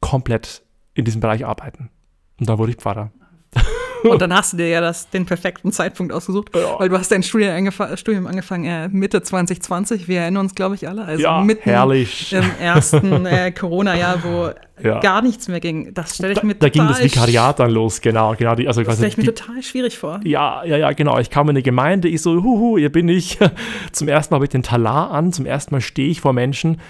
komplett 0.00 0.62
in 0.94 1.04
diesem 1.04 1.20
Bereich 1.20 1.44
arbeiten. 1.46 1.90
Und 2.38 2.48
da 2.48 2.58
wurde 2.58 2.72
ich 2.72 2.78
Pfarrer. 2.78 3.10
Und 4.02 4.20
dann 4.20 4.34
hast 4.34 4.52
du 4.52 4.58
dir 4.58 4.68
ja 4.68 4.80
das, 4.80 5.08
den 5.08 5.24
perfekten 5.24 5.72
Zeitpunkt 5.72 6.12
ausgesucht, 6.12 6.50
ja. 6.54 6.78
weil 6.78 6.90
du 6.90 6.98
hast 6.98 7.10
dein 7.10 7.22
Studium, 7.22 7.52
angef 7.52 7.80
Studium 7.98 8.26
angefangen 8.26 8.64
äh, 8.64 8.88
Mitte 8.88 9.22
2020. 9.22 10.08
Wir 10.08 10.20
erinnern 10.20 10.44
uns, 10.44 10.54
glaube 10.54 10.74
ich, 10.74 10.86
alle. 10.86 11.04
Also 11.04 11.22
ja, 11.22 11.40
mitten 11.40 11.62
herrlich. 11.62 12.32
im 12.32 12.44
ersten 12.60 13.24
äh, 13.24 13.50
Corona-Jahr, 13.52 14.22
wo 14.22 14.50
ja. 14.82 15.00
gar 15.00 15.22
nichts 15.22 15.48
mehr 15.48 15.60
ging. 15.60 15.94
Das 15.94 16.16
stelle 16.16 16.32
ich 16.32 16.42
mir 16.42 16.54
da, 16.54 16.68
total 16.68 16.86
Da 16.86 16.94
ging 16.94 17.04
das 17.04 17.16
Vikariat 17.16 17.60
dann 17.60 17.70
los, 17.70 18.00
genau. 18.00 18.34
genau 18.34 18.54
die, 18.54 18.66
also 18.66 18.82
das 18.82 18.94
stelle 18.94 19.08
ich 19.08 19.16
mir 19.16 19.34
total 19.34 19.62
schwierig 19.62 19.98
vor. 19.98 20.20
Ja, 20.24 20.64
ja, 20.64 20.76
ja, 20.76 20.92
genau. 20.92 21.18
Ich 21.18 21.30
kam 21.30 21.46
in 21.46 21.50
eine 21.50 21.62
Gemeinde, 21.62 22.08
ich 22.08 22.22
so, 22.22 22.42
huhu, 22.42 22.78
hier 22.78 22.90
bin 22.90 23.08
ich. 23.08 23.38
Zum 23.92 24.08
ersten 24.08 24.32
Mal 24.32 24.36
habe 24.36 24.46
ich 24.46 24.50
den 24.50 24.62
Talar 24.62 25.10
an, 25.10 25.32
zum 25.32 25.46
ersten 25.46 25.74
Mal 25.74 25.80
stehe 25.80 26.08
ich 26.08 26.20
vor 26.20 26.32
Menschen 26.32 26.80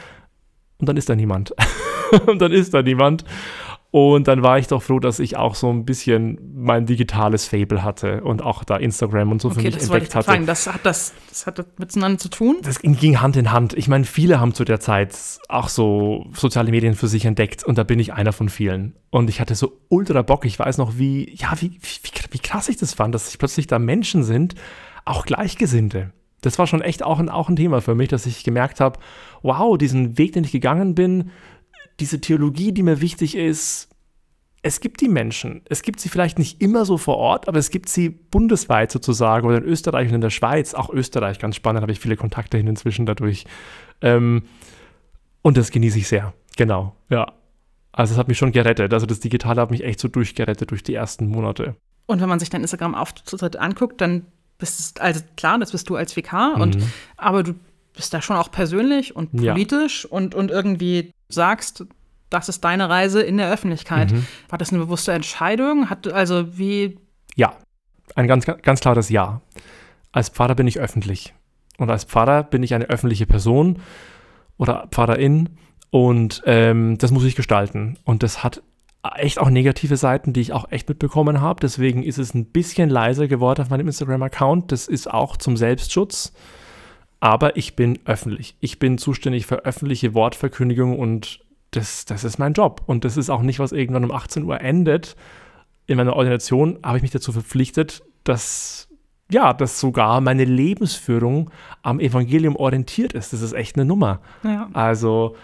und 0.79 0.89
dann 0.89 0.97
ist 0.97 1.09
da 1.09 1.15
niemand. 1.15 1.55
und 2.27 2.41
dann 2.41 2.53
ist 2.53 2.75
da 2.75 2.83
niemand. 2.83 3.25
Und 3.95 4.27
dann 4.27 4.43
war 4.43 4.59
ich 4.59 4.67
doch 4.67 4.83
froh, 4.83 4.99
dass 4.99 5.21
ich 5.21 5.37
auch 5.37 5.55
so 5.55 5.71
ein 5.71 5.85
bisschen 5.85 6.37
mein 6.53 6.85
digitales 6.85 7.47
Fable 7.47 7.85
hatte 7.85 8.25
und 8.25 8.43
auch 8.43 8.65
da 8.65 8.75
Instagram 8.75 9.31
und 9.31 9.41
so 9.41 9.47
okay, 9.47 9.59
für 9.59 9.63
mich 9.67 9.75
das 9.75 9.85
entdeckt 9.85 10.09
ich 10.09 10.15
hatte. 10.17 10.25
Fragen. 10.25 10.47
Das 10.47 10.67
hat 10.67 10.85
das, 10.85 11.15
das 11.29 11.47
hat 11.47 11.61
das 11.61 11.67
miteinander 11.79 12.19
zu 12.19 12.29
tun? 12.29 12.57
Das 12.63 12.81
ging 12.81 13.21
Hand 13.21 13.37
in 13.37 13.53
Hand. 13.53 13.73
Ich 13.75 13.87
meine, 13.87 14.03
viele 14.03 14.41
haben 14.41 14.53
zu 14.53 14.65
der 14.65 14.81
Zeit 14.81 15.17
auch 15.49 15.69
so 15.69 16.27
soziale 16.33 16.73
Medien 16.73 16.97
für 16.97 17.07
sich 17.07 17.25
entdeckt 17.25 17.63
und 17.63 17.79
da 17.79 17.85
bin 17.85 18.01
ich 18.01 18.13
einer 18.13 18.33
von 18.33 18.49
vielen. 18.49 18.97
Und 19.11 19.31
ich 19.31 19.41
hatte 19.41 19.55
so 19.55 19.79
ultra 19.91 20.23
Bock. 20.23 20.45
Ich 20.45 20.59
weiß 20.59 20.77
noch, 20.79 20.99
wie, 20.99 21.33
ja, 21.33 21.53
wie, 21.61 21.71
wie, 21.81 22.11
wie 22.33 22.39
krass 22.41 22.69
ich 22.69 22.77
das 22.79 22.95
fand, 22.95 23.15
dass 23.15 23.37
plötzlich 23.37 23.69
da 23.69 23.79
Menschen 23.79 24.25
sind, 24.25 24.57
auch 25.05 25.25
Gleichgesinnte. 25.25 26.11
Das 26.41 26.59
war 26.59 26.67
schon 26.67 26.83
echt 26.83 27.05
auch 27.05 27.21
ein, 27.21 27.29
auch 27.29 27.49
ein 27.49 27.55
Thema 27.55 27.81
für 27.81 27.95
mich, 27.95 28.09
dass 28.09 28.27
ich 28.27 28.43
gemerkt 28.43 28.81
habe, 28.81 28.99
wow, 29.43 29.79
diesen 29.79 30.19
Weg, 30.19 30.33
den 30.33 30.43
ich 30.43 30.53
gegangen 30.53 30.97
bin, 30.97 31.31
diese 32.01 32.21
Theologie, 32.21 32.73
die 32.73 32.83
mir 32.83 33.01
wichtig 33.01 33.37
ist, 33.37 33.89
es 34.63 34.81
gibt 34.81 35.03
die 35.03 35.09
Menschen. 35.09 35.61
Es 35.69 35.83
gibt 35.83 36.01
sie 36.01 36.09
vielleicht 36.09 36.39
nicht 36.39 36.63
immer 36.63 36.87
so 36.87 36.97
vor 36.97 37.19
Ort, 37.19 37.49
aber 37.49 37.59
es 37.59 37.71
gibt 37.71 37.91
sie 37.91 38.09
bundesweit 38.09 38.91
sozusagen 38.91 39.47
oder 39.47 39.59
in 39.59 39.65
Österreich 39.65 40.09
und 40.09 40.15
in 40.15 40.21
der 40.23 40.31
Schweiz. 40.31 40.73
Auch 40.73 40.89
Österreich, 40.89 41.39
ganz 41.39 41.57
spannend, 41.57 41.83
habe 41.83 41.93
ich 41.93 42.01
viele 42.01 42.17
Kontakte 42.17 42.57
hin 42.57 42.67
inzwischen 42.67 43.05
dadurch. 43.05 43.45
Ähm, 44.01 44.45
und 45.43 45.59
das 45.59 45.71
genieße 45.71 45.99
ich 45.99 46.09
sehr. 46.09 46.33
Genau, 46.57 46.97
ja. 47.11 47.31
Also 47.93 48.15
es 48.15 48.19
hat 48.19 48.29
mich 48.29 48.39
schon 48.39 48.53
gerettet. 48.53 48.95
Also 48.95 49.05
das 49.05 49.21
Digitale 49.21 49.61
hat 49.61 49.71
mich 49.71 49.85
echt 49.85 50.01
so 50.01 50.09
durchgerettet 50.09 50.71
durch 50.71 50.83
die 50.83 50.95
ersten 50.95 51.29
Monate. 51.29 51.77
Und 52.07 52.23
wenn 52.23 52.29
man 52.31 52.41
sich 52.41 52.49
dein 52.49 52.63
Instagram-Auftritt 52.63 53.57
anguckt, 53.57 54.01
dann 54.01 54.27
bist 54.57 54.99
du, 54.99 55.03
also 55.03 55.21
klar, 55.37 55.59
das 55.59 55.73
bist 55.73 55.91
du 55.91 55.97
als 55.97 56.15
VK, 56.15 56.55
und, 56.59 56.77
mhm. 56.77 56.91
aber 57.19 57.43
du 57.43 57.55
bist 57.95 58.13
da 58.13 58.21
schon 58.21 58.37
auch 58.37 58.51
persönlich 58.51 59.17
und 59.17 59.33
politisch 59.33 60.05
ja. 60.05 60.11
und, 60.11 60.35
und 60.35 60.51
irgendwie 60.51 61.13
sagst, 61.29 61.85
das 62.31 62.49
ist 62.49 62.65
deine 62.65 62.89
Reise 62.89 63.23
in 63.23 63.37
der 63.37 63.51
Öffentlichkeit. 63.51 64.13
Mhm. 64.13 64.27
War 64.49 64.59
das 64.59 64.71
eine 64.71 64.81
bewusste 64.81 65.13
Entscheidung? 65.13 65.89
Hat, 65.89 66.13
also 66.13 66.59
wie? 66.59 66.99
Ja, 67.37 67.55
ein 68.15 68.27
ganz, 68.27 68.45
ganz 68.47 68.81
klares 68.81 69.09
Ja. 69.09 69.41
Als 70.13 70.29
Pfarrer 70.29 70.55
bin 70.55 70.67
ich 70.67 70.79
öffentlich. 70.79 71.35
Und 71.79 71.91
als 71.91 72.05
Pfarrer 72.05 72.45
bin 72.45 72.63
ich 72.63 72.75
eine 72.75 72.85
öffentliche 72.87 73.27
Person 73.27 73.81
oder 74.59 74.87
Pfarrerin 74.91 75.51
und 75.91 76.43
ähm, 76.47 76.99
das 76.99 77.11
muss 77.11 77.25
ich 77.25 77.35
gestalten. 77.35 77.99
Und 78.05 78.23
das 78.23 78.45
hat 78.45 78.63
echt 79.17 79.39
auch 79.39 79.51
negative 79.51 79.97
Seiten, 79.97 80.33
die 80.33 80.41
ich 80.41 80.53
auch 80.53 80.71
echt 80.71 80.89
mitbekommen 80.89 81.41
habe. 81.41 81.61
Deswegen 81.61 82.03
ist 82.03 82.19
es 82.19 82.35
ein 82.35 82.47
bisschen 82.47 82.89
leiser 82.89 83.29
geworden 83.29 83.63
auf 83.63 83.71
meinem 83.71 83.87
Instagram-Account. 83.87 84.73
Das 84.73 84.89
ist 84.89 85.13
auch 85.13 85.37
zum 85.37 85.57
Selbstschutz 85.57 86.33
aber 87.25 87.57
ich 87.57 87.75
bin 87.75 88.01
öffentlich. 88.05 88.55
Ich 88.61 88.79
bin 88.79 88.99
zuständig 88.99 89.47
für 89.47 89.65
öffentliche 89.65 90.13
Wortverkündigung 90.13 90.99
und 90.99 91.41
das, 91.71 92.05
das 92.05 92.23
ist 92.23 92.39
mein 92.39 92.53
Job. 92.53 92.83
Und 92.85 93.07
das 93.07 93.17
ist 93.17 93.31
auch 93.31 93.41
nicht, 93.41 93.59
was 93.59 93.73
irgendwann 93.73 94.05
um 94.05 94.13
18 94.13 94.45
Uhr 94.45 94.61
endet. 94.61 95.17
In 95.87 95.97
meiner 95.97 96.17
Ordination 96.17 96.79
habe 96.85 96.99
ich 96.99 97.03
mich 97.03 97.13
dazu 97.13 97.33
verpflichtet, 97.33 98.03
dass 98.25 98.89
ja, 99.31 99.55
dass 99.55 99.81
sogar 99.81 100.21
meine 100.21 100.45
Lebensführung 100.45 101.51
am 101.81 101.99
Evangelium 101.99 102.57
orientiert 102.57 103.15
ist. 103.15 103.33
Das 103.33 103.41
ist 103.41 103.55
echt 103.55 103.77
eine 103.77 103.87
Nummer. 103.87 104.21
Ja. 104.43 104.69
Also, 104.75 105.35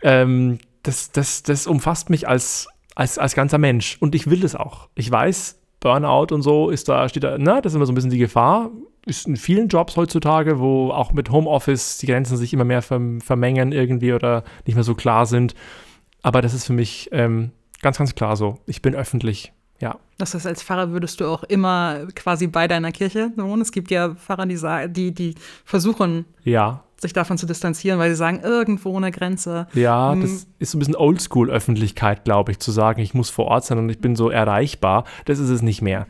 ähm, 0.00 0.60
das, 0.82 1.12
das, 1.12 1.42
das 1.42 1.66
umfasst 1.66 2.08
mich 2.08 2.26
als, 2.26 2.68
als, 2.94 3.18
als 3.18 3.34
ganzer 3.34 3.58
Mensch. 3.58 3.98
Und 4.00 4.14
ich 4.14 4.30
will 4.30 4.40
das 4.40 4.54
auch. 4.54 4.88
Ich 4.94 5.10
weiß, 5.10 5.60
Burnout 5.80 6.34
und 6.34 6.40
so 6.40 6.70
ist 6.70 6.88
da, 6.88 7.06
steht 7.10 7.24
da, 7.24 7.36
na, 7.38 7.60
das 7.60 7.72
ist 7.72 7.76
immer 7.76 7.84
so 7.84 7.92
ein 7.92 7.96
bisschen 7.96 8.10
die 8.10 8.16
Gefahr. 8.16 8.70
Ist 9.06 9.26
in 9.26 9.36
vielen 9.36 9.68
Jobs 9.68 9.96
heutzutage, 9.96 10.58
wo 10.58 10.90
auch 10.90 11.12
mit 11.12 11.30
Homeoffice 11.30 11.98
die 11.98 12.06
Grenzen 12.06 12.36
sich 12.36 12.52
immer 12.52 12.64
mehr 12.64 12.82
vermengen 12.82 13.72
irgendwie 13.72 14.12
oder 14.12 14.42
nicht 14.66 14.74
mehr 14.74 14.84
so 14.84 14.94
klar 14.94 15.26
sind. 15.26 15.54
Aber 16.22 16.42
das 16.42 16.54
ist 16.54 16.66
für 16.66 16.72
mich 16.72 17.08
ähm, 17.12 17.52
ganz, 17.82 17.98
ganz 17.98 18.16
klar 18.16 18.36
so. 18.36 18.58
Ich 18.66 18.82
bin 18.82 18.96
öffentlich. 18.96 19.52
Ja. 19.80 19.96
Das 20.18 20.34
heißt, 20.34 20.46
als 20.46 20.62
Pfarrer 20.62 20.90
würdest 20.90 21.20
du 21.20 21.26
auch 21.26 21.44
immer 21.44 22.06
quasi 22.14 22.46
bei 22.46 22.66
deiner 22.66 22.90
Kirche 22.90 23.30
wohnen. 23.36 23.62
Es 23.62 23.72
gibt 23.72 23.90
ja 23.90 24.14
Pfarrer, 24.14 24.46
die, 24.46 24.58
die, 24.88 25.12
die 25.12 25.34
versuchen, 25.64 26.24
ja. 26.42 26.82
sich 26.96 27.12
davon 27.12 27.38
zu 27.38 27.46
distanzieren, 27.46 27.98
weil 27.98 28.10
sie 28.10 28.16
sagen, 28.16 28.40
irgendwo 28.42 28.96
eine 28.96 29.12
Grenze. 29.12 29.68
Ja, 29.74 30.12
hm. 30.12 30.22
das 30.22 30.46
ist 30.58 30.72
so 30.72 30.78
ein 30.78 30.80
bisschen 30.80 30.96
Oldschool-Öffentlichkeit, 30.96 32.24
glaube 32.24 32.52
ich, 32.52 32.58
zu 32.58 32.72
sagen, 32.72 33.00
ich 33.00 33.14
muss 33.14 33.30
vor 33.30 33.46
Ort 33.46 33.64
sein 33.64 33.78
und 33.78 33.88
ich 33.88 34.00
bin 34.00 34.16
so 34.16 34.30
erreichbar. 34.30 35.04
Das 35.26 35.38
ist 35.38 35.50
es 35.50 35.62
nicht 35.62 35.82
mehr. 35.82 36.06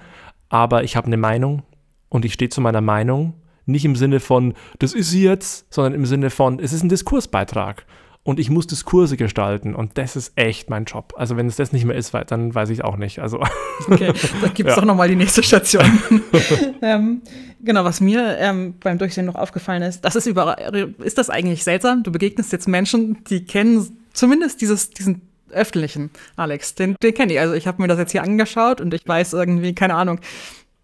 Aber 0.49 0.85
ich 0.85 0.97
habe 0.97 1.09
eine 1.09 1.17
Meinung 1.17 1.63
und 2.09 2.25
ich 2.25 2.33
stehe 2.33 2.49
zu 2.49 2.61
meiner 2.61 2.81
Meinung. 2.81 3.35
Nicht 3.69 3.85
im 3.85 3.97
Sinne 3.97 4.21
von, 4.21 4.55
das 4.79 4.93
ist 4.95 5.11
sie 5.11 5.25
jetzt, 5.25 5.67
sondern 5.73 5.95
im 5.95 6.07
Sinne 6.07 6.31
von, 6.31 6.61
es 6.61 6.73
ist 6.73 6.85
ein 6.85 6.89
Diskursbeitrag 6.89 7.85
und 8.23 8.41
ich 8.41 8.51
muss 8.51 8.67
Diskurse 8.67 9.17
gestalten 9.17 9.75
und 9.75 9.99
das 9.99 10.17
ist 10.17 10.33
echt 10.37 10.69
mein 10.71 10.85
Job. 10.85 11.15
Also 11.17 11.37
wenn 11.37 11.47
es 11.47 11.57
das 11.57 11.73
nicht 11.73 11.85
mehr 11.85 11.97
ist, 11.97 12.13
dann 12.29 12.55
weiß 12.55 12.71
ich 12.71 12.85
auch 12.85 12.97
nicht. 12.97 13.21
Also 13.21 13.41
okay, 13.89 14.13
dann 14.41 14.55
gibt 14.55 14.69
es 14.69 14.75
ja. 14.75 14.81
doch 14.81 14.85
nochmal 14.85 15.09
die 15.09 15.17
nächste 15.17 15.43
Station. 15.43 16.01
ähm, 16.83 17.23
genau, 17.65 17.85
was 17.85 18.01
mir 18.01 18.37
ähm, 18.39 18.75
beim 18.81 18.99
Durchsehen 18.99 19.27
noch 19.27 19.37
aufgefallen 19.37 19.83
ist, 19.83 20.01
das 20.05 20.17
ist 20.17 20.27
überall, 20.27 20.93
ist 21.03 21.19
das 21.19 21.31
eigentlich 21.31 21.63
seltsam? 21.63 22.03
Du 22.03 22.11
begegnest 22.11 22.53
jetzt 22.53 22.67
Menschen, 22.67 23.23
die 23.31 23.45
kennen 23.45 23.97
zumindest 24.13 24.61
dieses, 24.61 24.91
diesen 24.91 25.23
öffentlichen, 25.51 26.11
Alex. 26.37 26.75
Den, 26.75 26.97
den 27.03 27.15
kenne 27.15 27.33
ich. 27.33 27.41
Also 27.41 27.55
ich 27.55 27.69
habe 27.69 27.81
mir 27.81 27.89
das 27.89 27.99
jetzt 27.99 28.13
hier 28.13 28.25
angeschaut 28.25 28.81
und 28.81 28.93
ich 28.93 29.07
weiß 29.07 29.35
irgendwie, 29.35 29.75
keine 29.75 29.95
Ahnung, 29.95 30.21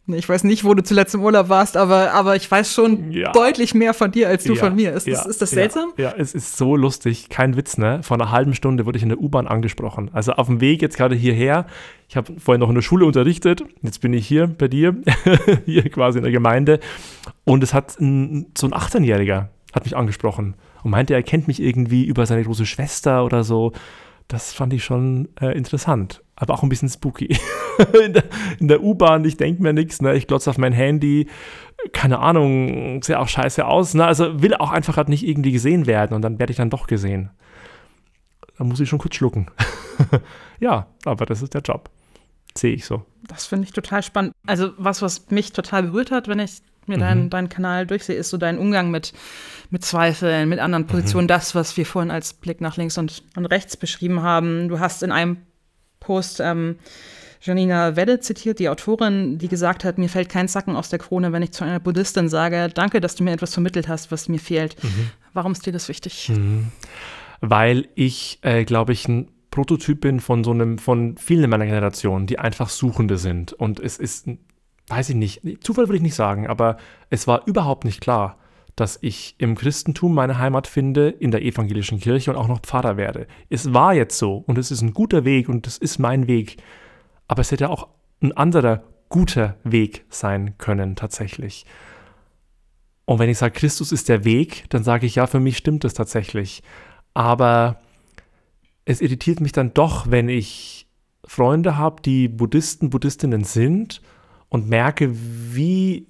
ich 0.08 0.28
weiß 0.28 0.42
nicht, 0.44 0.64
wo 0.64 0.74
du 0.74 0.82
zuletzt 0.82 1.14
im 1.14 1.22
Urlaub 1.22 1.48
warst, 1.48 1.76
aber, 1.76 2.12
aber 2.12 2.34
ich 2.34 2.50
weiß 2.50 2.74
schon 2.74 3.12
ja. 3.12 3.30
deutlich 3.32 3.72
mehr 3.72 3.94
von 3.94 4.10
dir 4.10 4.28
als 4.28 4.42
du 4.42 4.54
ja. 4.54 4.60
von 4.60 4.74
mir. 4.74 4.92
Ist, 4.92 5.06
ja. 5.06 5.14
das, 5.14 5.26
ist 5.26 5.42
das 5.42 5.50
seltsam? 5.50 5.92
Ja. 5.96 6.12
es 6.16 6.34
ist 6.34 6.56
so 6.56 6.74
lustig. 6.74 7.28
Kein 7.28 7.56
Witz, 7.56 7.78
ne? 7.78 8.00
Vor 8.02 8.16
einer 8.16 8.32
halben 8.32 8.54
Stunde 8.54 8.84
wurde 8.84 8.96
ich 8.96 9.04
in 9.04 9.10
der 9.10 9.18
U-Bahn 9.18 9.46
angesprochen. 9.46 10.10
Also 10.12 10.32
auf 10.32 10.48
dem 10.48 10.60
Weg 10.60 10.82
jetzt 10.82 10.96
gerade 10.96 11.14
hierher. 11.14 11.66
Ich 12.08 12.16
habe 12.16 12.32
vorhin 12.38 12.60
noch 12.60 12.68
in 12.68 12.74
der 12.74 12.82
Schule 12.82 13.06
unterrichtet. 13.06 13.64
Jetzt 13.82 14.00
bin 14.00 14.12
ich 14.12 14.26
hier 14.26 14.48
bei 14.48 14.66
dir, 14.66 14.96
hier 15.66 15.88
quasi 15.88 16.18
in 16.18 16.24
der 16.24 16.32
Gemeinde. 16.32 16.80
Und 17.44 17.62
es 17.62 17.72
hat 17.72 18.00
ein, 18.00 18.46
so 18.58 18.66
ein 18.66 18.72
18-Jähriger 18.72 19.48
hat 19.72 19.84
mich 19.84 19.96
angesprochen 19.96 20.54
und 20.82 20.90
meinte, 20.90 21.14
er 21.14 21.22
kennt 21.22 21.46
mich 21.46 21.62
irgendwie 21.62 22.04
über 22.04 22.26
seine 22.26 22.42
große 22.42 22.66
Schwester 22.66 23.24
oder 23.24 23.44
so. 23.44 23.72
Das 24.32 24.52
fand 24.52 24.72
ich 24.72 24.82
schon 24.82 25.28
äh, 25.40 25.56
interessant 25.56 26.22
aber 26.42 26.54
auch 26.54 26.64
ein 26.64 26.68
bisschen 26.68 26.88
spooky. 26.88 27.38
in 28.04 28.14
der, 28.14 28.24
der 28.58 28.82
U-Bahn, 28.82 29.24
ich 29.24 29.36
denke 29.36 29.62
mir 29.62 29.72
nichts, 29.72 30.02
ne? 30.02 30.14
ich 30.14 30.26
glotze 30.26 30.50
auf 30.50 30.58
mein 30.58 30.72
Handy, 30.72 31.28
keine 31.92 32.18
Ahnung, 32.18 33.00
sieht 33.02 33.14
auch 33.14 33.28
scheiße 33.28 33.64
aus, 33.64 33.94
ne? 33.94 34.04
also 34.04 34.42
will 34.42 34.54
auch 34.54 34.72
einfach 34.72 34.96
halt 34.96 35.08
nicht 35.08 35.24
irgendwie 35.24 35.52
gesehen 35.52 35.86
werden 35.86 36.14
und 36.14 36.22
dann 36.22 36.40
werde 36.40 36.50
ich 36.50 36.56
dann 36.56 36.68
doch 36.68 36.88
gesehen. 36.88 37.30
Da 38.58 38.64
muss 38.64 38.80
ich 38.80 38.88
schon 38.88 38.98
kurz 38.98 39.14
schlucken. 39.14 39.46
ja, 40.60 40.88
aber 41.04 41.26
das 41.26 41.42
ist 41.42 41.54
der 41.54 41.62
Job. 41.62 41.90
Sehe 42.58 42.74
ich 42.74 42.84
so. 42.84 43.04
Das 43.28 43.46
finde 43.46 43.66
ich 43.66 43.72
total 43.72 44.02
spannend. 44.02 44.34
Also 44.44 44.72
was, 44.78 45.00
was 45.00 45.30
mich 45.30 45.52
total 45.52 45.84
berührt 45.84 46.10
hat, 46.10 46.26
wenn 46.26 46.40
ich 46.40 46.60
mir 46.86 46.96
mhm. 46.96 47.00
deinen, 47.00 47.30
deinen 47.30 47.48
Kanal 47.48 47.86
durchsehe, 47.86 48.16
ist 48.16 48.30
so 48.30 48.36
dein 48.36 48.58
Umgang 48.58 48.90
mit, 48.90 49.12
mit 49.70 49.84
Zweifeln, 49.84 50.48
mit 50.48 50.58
anderen 50.58 50.86
Positionen, 50.86 51.24
mhm. 51.24 51.28
das, 51.28 51.54
was 51.54 51.76
wir 51.76 51.86
vorhin 51.86 52.10
als 52.10 52.34
Blick 52.34 52.60
nach 52.60 52.76
links 52.76 52.98
und, 52.98 53.22
und 53.36 53.46
rechts 53.46 53.76
beschrieben 53.76 54.22
haben. 54.22 54.68
Du 54.68 54.80
hast 54.80 55.02
in 55.02 55.12
einem 55.12 55.38
Post 56.00 56.40
ähm, 56.40 56.76
Janina 57.40 57.96
Wedde 57.96 58.20
zitiert, 58.20 58.60
die 58.60 58.68
Autorin, 58.68 59.38
die 59.38 59.48
gesagt 59.48 59.84
hat, 59.84 59.98
mir 59.98 60.08
fällt 60.08 60.28
kein 60.28 60.46
Zacken 60.46 60.76
aus 60.76 60.90
der 60.90 61.00
Krone, 61.00 61.32
wenn 61.32 61.42
ich 61.42 61.50
zu 61.50 61.64
einer 61.64 61.80
Buddhistin 61.80 62.28
sage, 62.28 62.68
danke, 62.72 63.00
dass 63.00 63.16
du 63.16 63.24
mir 63.24 63.32
etwas 63.32 63.52
vermittelt 63.52 63.88
hast, 63.88 64.12
was 64.12 64.28
mir 64.28 64.38
fehlt. 64.38 64.82
Mhm. 64.82 65.10
Warum 65.32 65.52
ist 65.52 65.66
dir 65.66 65.72
das 65.72 65.88
wichtig? 65.88 66.28
Mhm. 66.28 66.68
Weil 67.40 67.88
ich, 67.96 68.38
äh, 68.42 68.64
glaube 68.64 68.92
ich, 68.92 69.08
ein 69.08 69.28
Prototyp 69.50 70.00
bin 70.00 70.20
von 70.20 70.44
so 70.44 70.52
einem, 70.52 70.78
von 70.78 71.16
vielen 71.18 71.44
in 71.44 71.50
meiner 71.50 71.66
Generation, 71.66 72.26
die 72.26 72.38
einfach 72.38 72.68
Suchende 72.68 73.18
sind. 73.18 73.52
Und 73.52 73.80
es 73.80 73.98
ist, 73.98 74.28
weiß 74.92 75.10
ich 75.10 75.16
nicht, 75.16 75.64
Zufall 75.64 75.88
würde 75.88 75.96
ich 75.96 76.02
nicht 76.02 76.14
sagen, 76.14 76.46
aber 76.46 76.76
es 77.08 77.26
war 77.26 77.46
überhaupt 77.46 77.84
nicht 77.84 78.00
klar, 78.00 78.36
dass 78.76 78.98
ich 79.00 79.34
im 79.38 79.54
Christentum 79.54 80.14
meine 80.14 80.38
Heimat 80.38 80.66
finde, 80.66 81.08
in 81.08 81.30
der 81.30 81.42
evangelischen 81.42 81.98
Kirche 81.98 82.30
und 82.30 82.36
auch 82.36 82.48
noch 82.48 82.60
Pfarrer 82.60 82.96
werde. 82.96 83.26
Es 83.48 83.72
war 83.72 83.94
jetzt 83.94 84.18
so 84.18 84.36
und 84.46 84.58
es 84.58 84.70
ist 84.70 84.82
ein 84.82 84.92
guter 84.92 85.24
Weg 85.24 85.48
und 85.48 85.66
es 85.66 85.78
ist 85.78 85.98
mein 85.98 86.26
Weg. 86.26 86.62
Aber 87.26 87.40
es 87.40 87.50
hätte 87.50 87.70
auch 87.70 87.88
ein 88.22 88.32
anderer 88.32 88.82
guter 89.08 89.56
Weg 89.64 90.04
sein 90.10 90.56
können 90.58 90.96
tatsächlich. 90.96 91.64
Und 93.04 93.18
wenn 93.18 93.30
ich 93.30 93.38
sage, 93.38 93.52
Christus 93.52 93.92
ist 93.92 94.08
der 94.08 94.24
Weg, 94.24 94.64
dann 94.70 94.84
sage 94.84 95.06
ich, 95.06 95.16
ja, 95.16 95.26
für 95.26 95.40
mich 95.40 95.56
stimmt 95.56 95.84
es 95.84 95.94
tatsächlich. 95.94 96.62
Aber 97.14 97.80
es 98.84 99.00
irritiert 99.00 99.40
mich 99.40 99.52
dann 99.52 99.74
doch, 99.74 100.10
wenn 100.10 100.28
ich 100.28 100.86
Freunde 101.24 101.76
habe, 101.78 102.02
die 102.02 102.28
Buddhisten, 102.28 102.90
Buddhistinnen 102.90 103.44
sind 103.44 104.02
und 104.52 104.68
merke, 104.68 105.10
wie, 105.54 106.06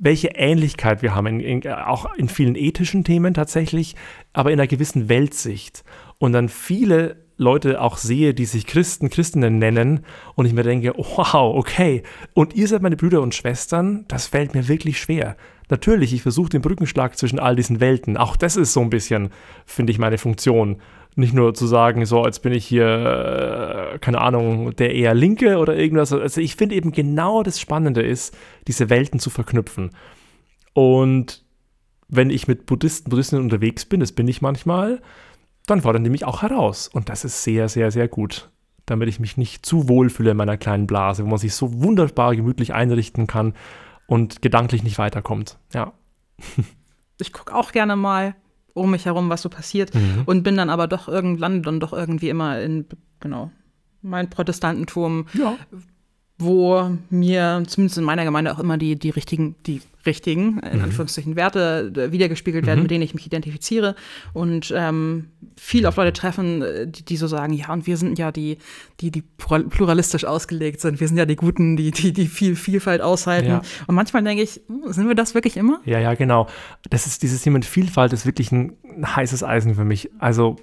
welche 0.00 0.30
Ähnlichkeit 0.34 1.00
wir 1.00 1.14
haben, 1.14 1.28
in, 1.28 1.62
in, 1.62 1.68
auch 1.72 2.12
in 2.16 2.28
vielen 2.28 2.56
ethischen 2.56 3.04
Themen 3.04 3.34
tatsächlich, 3.34 3.94
aber 4.32 4.50
in 4.50 4.58
einer 4.58 4.66
gewissen 4.66 5.08
Weltsicht. 5.08 5.84
Und 6.18 6.32
dann 6.32 6.48
viele 6.48 7.25
Leute 7.38 7.82
auch 7.82 7.98
sehe, 7.98 8.32
die 8.32 8.46
sich 8.46 8.66
Christen, 8.66 9.10
Christinnen 9.10 9.58
nennen 9.58 10.00
und 10.34 10.46
ich 10.46 10.54
mir 10.54 10.62
denke, 10.62 10.94
wow, 10.96 11.54
okay, 11.54 12.02
und 12.32 12.54
ihr 12.54 12.66
seid 12.66 12.82
meine 12.82 12.96
Brüder 12.96 13.20
und 13.20 13.34
Schwestern, 13.34 14.06
das 14.08 14.26
fällt 14.26 14.54
mir 14.54 14.68
wirklich 14.68 14.98
schwer. 14.98 15.36
Natürlich, 15.68 16.14
ich 16.14 16.22
versuche 16.22 16.48
den 16.48 16.62
Brückenschlag 16.62 17.18
zwischen 17.18 17.38
all 17.38 17.56
diesen 17.56 17.80
Welten. 17.80 18.16
Auch 18.16 18.36
das 18.36 18.56
ist 18.56 18.72
so 18.72 18.80
ein 18.80 18.90
bisschen, 18.90 19.30
finde 19.66 19.90
ich, 19.90 19.98
meine 19.98 20.16
Funktion. 20.16 20.80
Nicht 21.16 21.34
nur 21.34 21.54
zu 21.54 21.66
sagen, 21.66 22.04
so, 22.06 22.24
jetzt 22.24 22.42
bin 22.42 22.52
ich 22.52 22.64
hier, 22.64 23.94
äh, 23.94 23.98
keine 23.98 24.20
Ahnung, 24.20 24.76
der 24.76 24.94
eher 24.94 25.14
Linke 25.14 25.58
oder 25.58 25.74
irgendwas. 25.74 26.12
Also 26.12 26.40
ich 26.40 26.56
finde 26.56 26.74
eben 26.74 26.92
genau 26.92 27.42
das 27.42 27.58
Spannende 27.58 28.02
ist, 28.02 28.36
diese 28.68 28.90
Welten 28.90 29.18
zu 29.18 29.30
verknüpfen. 29.30 29.90
Und 30.74 31.42
wenn 32.08 32.30
ich 32.30 32.46
mit 32.46 32.66
Buddhisten, 32.66 33.10
Buddhistinnen 33.10 33.44
unterwegs 33.44 33.86
bin, 33.86 34.00
das 34.00 34.12
bin 34.12 34.28
ich 34.28 34.42
manchmal, 34.42 35.00
dann 35.66 35.82
fordern 35.82 36.04
die 36.04 36.10
mich 36.10 36.24
auch 36.24 36.42
heraus. 36.42 36.88
Und 36.88 37.08
das 37.08 37.24
ist 37.24 37.42
sehr, 37.42 37.68
sehr, 37.68 37.90
sehr 37.90 38.08
gut. 38.08 38.50
Damit 38.86 39.08
ich 39.08 39.18
mich 39.18 39.36
nicht 39.36 39.66
zu 39.66 39.88
wohl 39.88 40.10
fühle 40.10 40.30
in 40.30 40.36
meiner 40.36 40.56
kleinen 40.56 40.86
Blase, 40.86 41.24
wo 41.24 41.28
man 41.28 41.38
sich 41.38 41.54
so 41.54 41.82
wunderbar 41.82 42.36
gemütlich 42.36 42.72
einrichten 42.72 43.26
kann 43.26 43.54
und 44.06 44.42
gedanklich 44.42 44.82
nicht 44.82 44.98
weiterkommt. 44.98 45.58
Ja. 45.72 45.92
Ich 47.18 47.32
gucke 47.32 47.54
auch 47.54 47.72
gerne 47.72 47.96
mal 47.96 48.34
um 48.74 48.90
mich 48.90 49.06
herum, 49.06 49.30
was 49.30 49.40
so 49.40 49.48
passiert. 49.48 49.94
Mhm. 49.94 50.24
Und 50.26 50.42
bin 50.42 50.54
dann 50.54 50.68
aber 50.68 50.86
doch 50.86 51.08
irgendwann 51.08 51.62
dann 51.62 51.80
doch 51.80 51.94
irgendwie 51.94 52.28
immer 52.28 52.60
in, 52.60 52.84
genau, 53.20 53.50
mein 54.02 54.28
Protestantentum, 54.30 55.26
ja. 55.32 55.56
wo 56.38 56.90
mir 57.08 57.62
zumindest 57.66 57.98
in 57.98 58.04
meiner 58.04 58.24
Gemeinde 58.24 58.52
auch 58.54 58.58
immer 58.58 58.76
die, 58.76 58.98
die 58.98 59.10
richtigen, 59.10 59.56
die 59.66 59.80
richtigen, 60.06 60.58
in 60.60 60.78
mhm. 60.78 60.84
Anführungszeichen, 60.84 61.36
Werte 61.36 61.92
äh, 61.96 62.12
wiedergespiegelt 62.12 62.66
werden, 62.66 62.78
mhm. 62.78 62.84
mit 62.84 62.90
denen 62.90 63.02
ich 63.02 63.14
mich 63.14 63.26
identifiziere. 63.26 63.94
Und 64.32 64.72
ähm, 64.74 65.30
viel 65.56 65.86
auf 65.86 65.96
Leute 65.96 66.12
treffen, 66.12 66.62
äh, 66.62 66.86
die, 66.86 67.04
die, 67.04 67.16
so 67.16 67.26
sagen, 67.26 67.52
ja, 67.52 67.72
und 67.72 67.86
wir 67.86 67.96
sind 67.96 68.18
ja 68.18 68.32
die, 68.32 68.58
die, 69.00 69.10
die 69.10 69.22
pluralistisch 69.22 70.24
ausgelegt 70.24 70.80
sind. 70.80 71.00
Wir 71.00 71.08
sind 71.08 71.16
ja 71.16 71.26
die 71.26 71.36
Guten, 71.36 71.76
die, 71.76 71.90
die, 71.90 72.12
die 72.12 72.26
viel 72.26 72.56
Vielfalt 72.56 73.00
aushalten. 73.00 73.48
Ja. 73.48 73.62
Und 73.86 73.94
manchmal 73.94 74.22
denke 74.22 74.42
ich, 74.42 74.60
hm, 74.68 74.92
sind 74.92 75.08
wir 75.08 75.14
das 75.14 75.34
wirklich 75.34 75.56
immer? 75.56 75.80
Ja, 75.84 75.98
ja, 75.98 76.14
genau. 76.14 76.48
Das 76.88 77.06
ist 77.06 77.22
dieses 77.22 77.42
Thema 77.42 77.54
mit 77.54 77.64
Vielfalt 77.64 78.12
ist 78.12 78.26
wirklich 78.26 78.52
ein 78.52 78.76
heißes 79.04 79.42
Eisen 79.42 79.74
für 79.74 79.84
mich. 79.84 80.10
Also, 80.18 80.56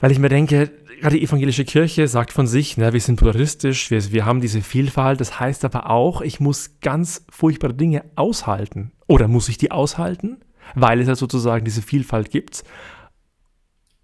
weil 0.00 0.12
ich 0.12 0.18
mir 0.18 0.28
denke, 0.28 0.70
gerade 1.00 1.16
die 1.16 1.22
evangelische 1.22 1.64
Kirche 1.64 2.08
sagt 2.08 2.32
von 2.32 2.46
sich, 2.46 2.76
ne, 2.76 2.92
wir 2.92 3.00
sind 3.00 3.16
pluralistisch, 3.16 3.90
wir, 3.90 4.12
wir 4.12 4.24
haben 4.24 4.40
diese 4.40 4.60
Vielfalt. 4.60 5.20
Das 5.20 5.40
heißt 5.40 5.64
aber 5.64 5.90
auch, 5.90 6.20
ich 6.20 6.40
muss 6.40 6.80
ganz 6.80 7.24
furchtbare 7.30 7.74
Dinge 7.74 8.04
aushalten. 8.16 8.92
Oder 9.06 9.28
muss 9.28 9.48
ich 9.48 9.58
die 9.58 9.70
aushalten? 9.70 10.38
Weil 10.74 11.00
es 11.00 11.08
ja 11.08 11.14
sozusagen 11.14 11.64
diese 11.64 11.82
Vielfalt 11.82 12.30
gibt. 12.30 12.64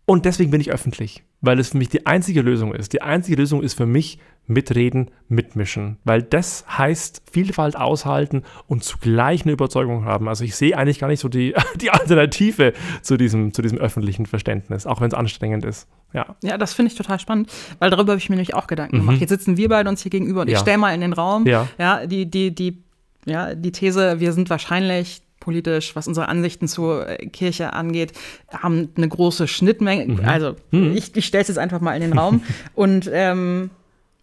Und 0.06 0.24
deswegen 0.24 0.50
bin 0.50 0.60
ich 0.60 0.72
öffentlich, 0.72 1.24
weil 1.44 1.58
es 1.58 1.70
für 1.70 1.78
mich 1.78 1.88
die 1.88 2.06
einzige 2.06 2.42
Lösung 2.42 2.74
ist. 2.74 2.92
Die 2.92 3.02
einzige 3.02 3.36
Lösung 3.36 3.62
ist 3.62 3.74
für 3.74 3.86
mich 3.86 4.18
mitreden, 4.46 5.10
mitmischen, 5.28 5.96
weil 6.04 6.22
das 6.22 6.66
heißt 6.68 7.22
Vielfalt 7.30 7.76
aushalten 7.76 8.42
und 8.66 8.84
zugleich 8.84 9.42
eine 9.42 9.52
Überzeugung 9.52 10.04
haben. 10.04 10.28
Also 10.28 10.44
ich 10.44 10.54
sehe 10.54 10.76
eigentlich 10.76 10.98
gar 10.98 11.08
nicht 11.08 11.20
so 11.20 11.28
die, 11.28 11.54
die 11.80 11.90
Alternative 11.90 12.74
zu 13.00 13.16
diesem, 13.16 13.54
zu 13.54 13.62
diesem 13.62 13.78
öffentlichen 13.78 14.26
Verständnis, 14.26 14.86
auch 14.86 15.00
wenn 15.00 15.08
es 15.08 15.14
anstrengend 15.14 15.64
ist. 15.64 15.88
Ja, 16.12 16.36
ja 16.42 16.58
das 16.58 16.74
finde 16.74 16.92
ich 16.92 16.98
total 16.98 17.18
spannend, 17.18 17.50
weil 17.78 17.90
darüber 17.90 18.12
habe 18.12 18.18
ich 18.18 18.28
mir 18.28 18.36
nämlich 18.36 18.54
auch 18.54 18.66
Gedanken 18.66 18.98
gemacht. 18.98 19.16
Mhm. 19.16 19.20
Jetzt 19.20 19.30
sitzen 19.30 19.56
wir 19.56 19.68
beide 19.68 19.88
uns 19.88 20.02
hier 20.02 20.10
gegenüber 20.10 20.42
und 20.42 20.48
ja. 20.48 20.54
ich 20.54 20.60
stelle 20.60 20.78
mal 20.78 20.94
in 20.94 21.00
den 21.00 21.14
Raum, 21.14 21.46
ja. 21.46 21.66
ja, 21.78 22.06
die, 22.06 22.30
die, 22.30 22.54
die, 22.54 22.82
ja, 23.24 23.54
die 23.54 23.72
These, 23.72 24.20
wir 24.20 24.32
sind 24.32 24.50
wahrscheinlich 24.50 25.22
politisch, 25.44 25.94
was 25.94 26.08
unsere 26.08 26.28
Ansichten 26.28 26.68
zur 26.68 27.06
äh, 27.06 27.26
Kirche 27.26 27.74
angeht, 27.74 28.14
haben 28.50 28.88
eine 28.96 29.08
große 29.08 29.46
Schnittmenge. 29.46 30.06
Mhm. 30.06 30.24
Also 30.24 30.56
mhm. 30.70 30.96
ich, 30.96 31.14
ich 31.14 31.26
stelle 31.26 31.42
es 31.42 31.48
jetzt 31.48 31.58
einfach 31.58 31.80
mal 31.80 31.94
in 31.94 32.00
den 32.00 32.18
Raum. 32.18 32.42
und 32.74 33.10
ähm, 33.12 33.70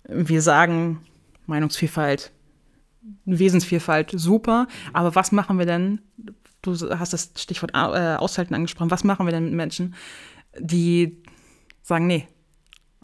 wir 0.07 0.41
sagen 0.41 1.01
Meinungsvielfalt, 1.45 2.31
Wesensvielfalt, 3.25 4.12
super. 4.15 4.67
Aber 4.93 5.13
was 5.13 5.31
machen 5.31 5.60
wir 5.60 5.67
denn? 5.67 6.01
Du 6.63 6.73
hast 6.73 7.13
das 7.13 7.31
Stichwort 7.38 7.71
äh, 7.75 8.15
Aushalten 8.15 8.55
angesprochen. 8.55 8.91
Was 8.91 9.03
machen 9.03 9.25
wir 9.25 9.31
denn 9.31 9.45
mit 9.45 9.53
Menschen, 9.53 9.93
die 10.57 11.21
sagen, 11.84 12.07
nee, 12.07 12.27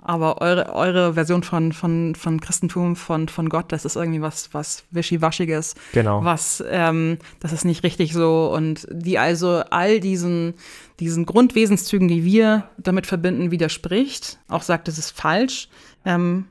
aber 0.07 0.41
eure, 0.41 0.73
eure 0.73 1.13
Version 1.15 1.43
von, 1.43 1.73
von, 1.73 2.15
von 2.15 2.39
Christentum, 2.39 2.95
von, 2.95 3.27
von 3.27 3.49
Gott, 3.49 3.71
das 3.73 3.83
ist 3.83 3.97
irgendwie 3.97 4.21
was, 4.21 4.53
was 4.53 4.85
Wischiwaschiges. 4.91 5.75
Genau. 5.91 6.23
Was, 6.23 6.63
ähm, 6.69 7.17
das 7.41 7.51
ist 7.51 7.65
nicht 7.65 7.83
richtig 7.83 8.13
so. 8.13 8.51
Und 8.53 8.87
die 8.89 9.19
also 9.19 9.63
all 9.69 9.99
diesen, 9.99 10.53
diesen 11.01 11.25
Grundwesenszügen, 11.25 12.07
die 12.07 12.23
wir 12.23 12.63
damit 12.77 13.05
verbinden, 13.05 13.51
widerspricht, 13.51 14.39
auch 14.47 14.61
sagt, 14.61 14.87
das 14.87 14.97
ist 14.97 15.11
falsch. 15.11 15.67
Ähm, 16.05 16.45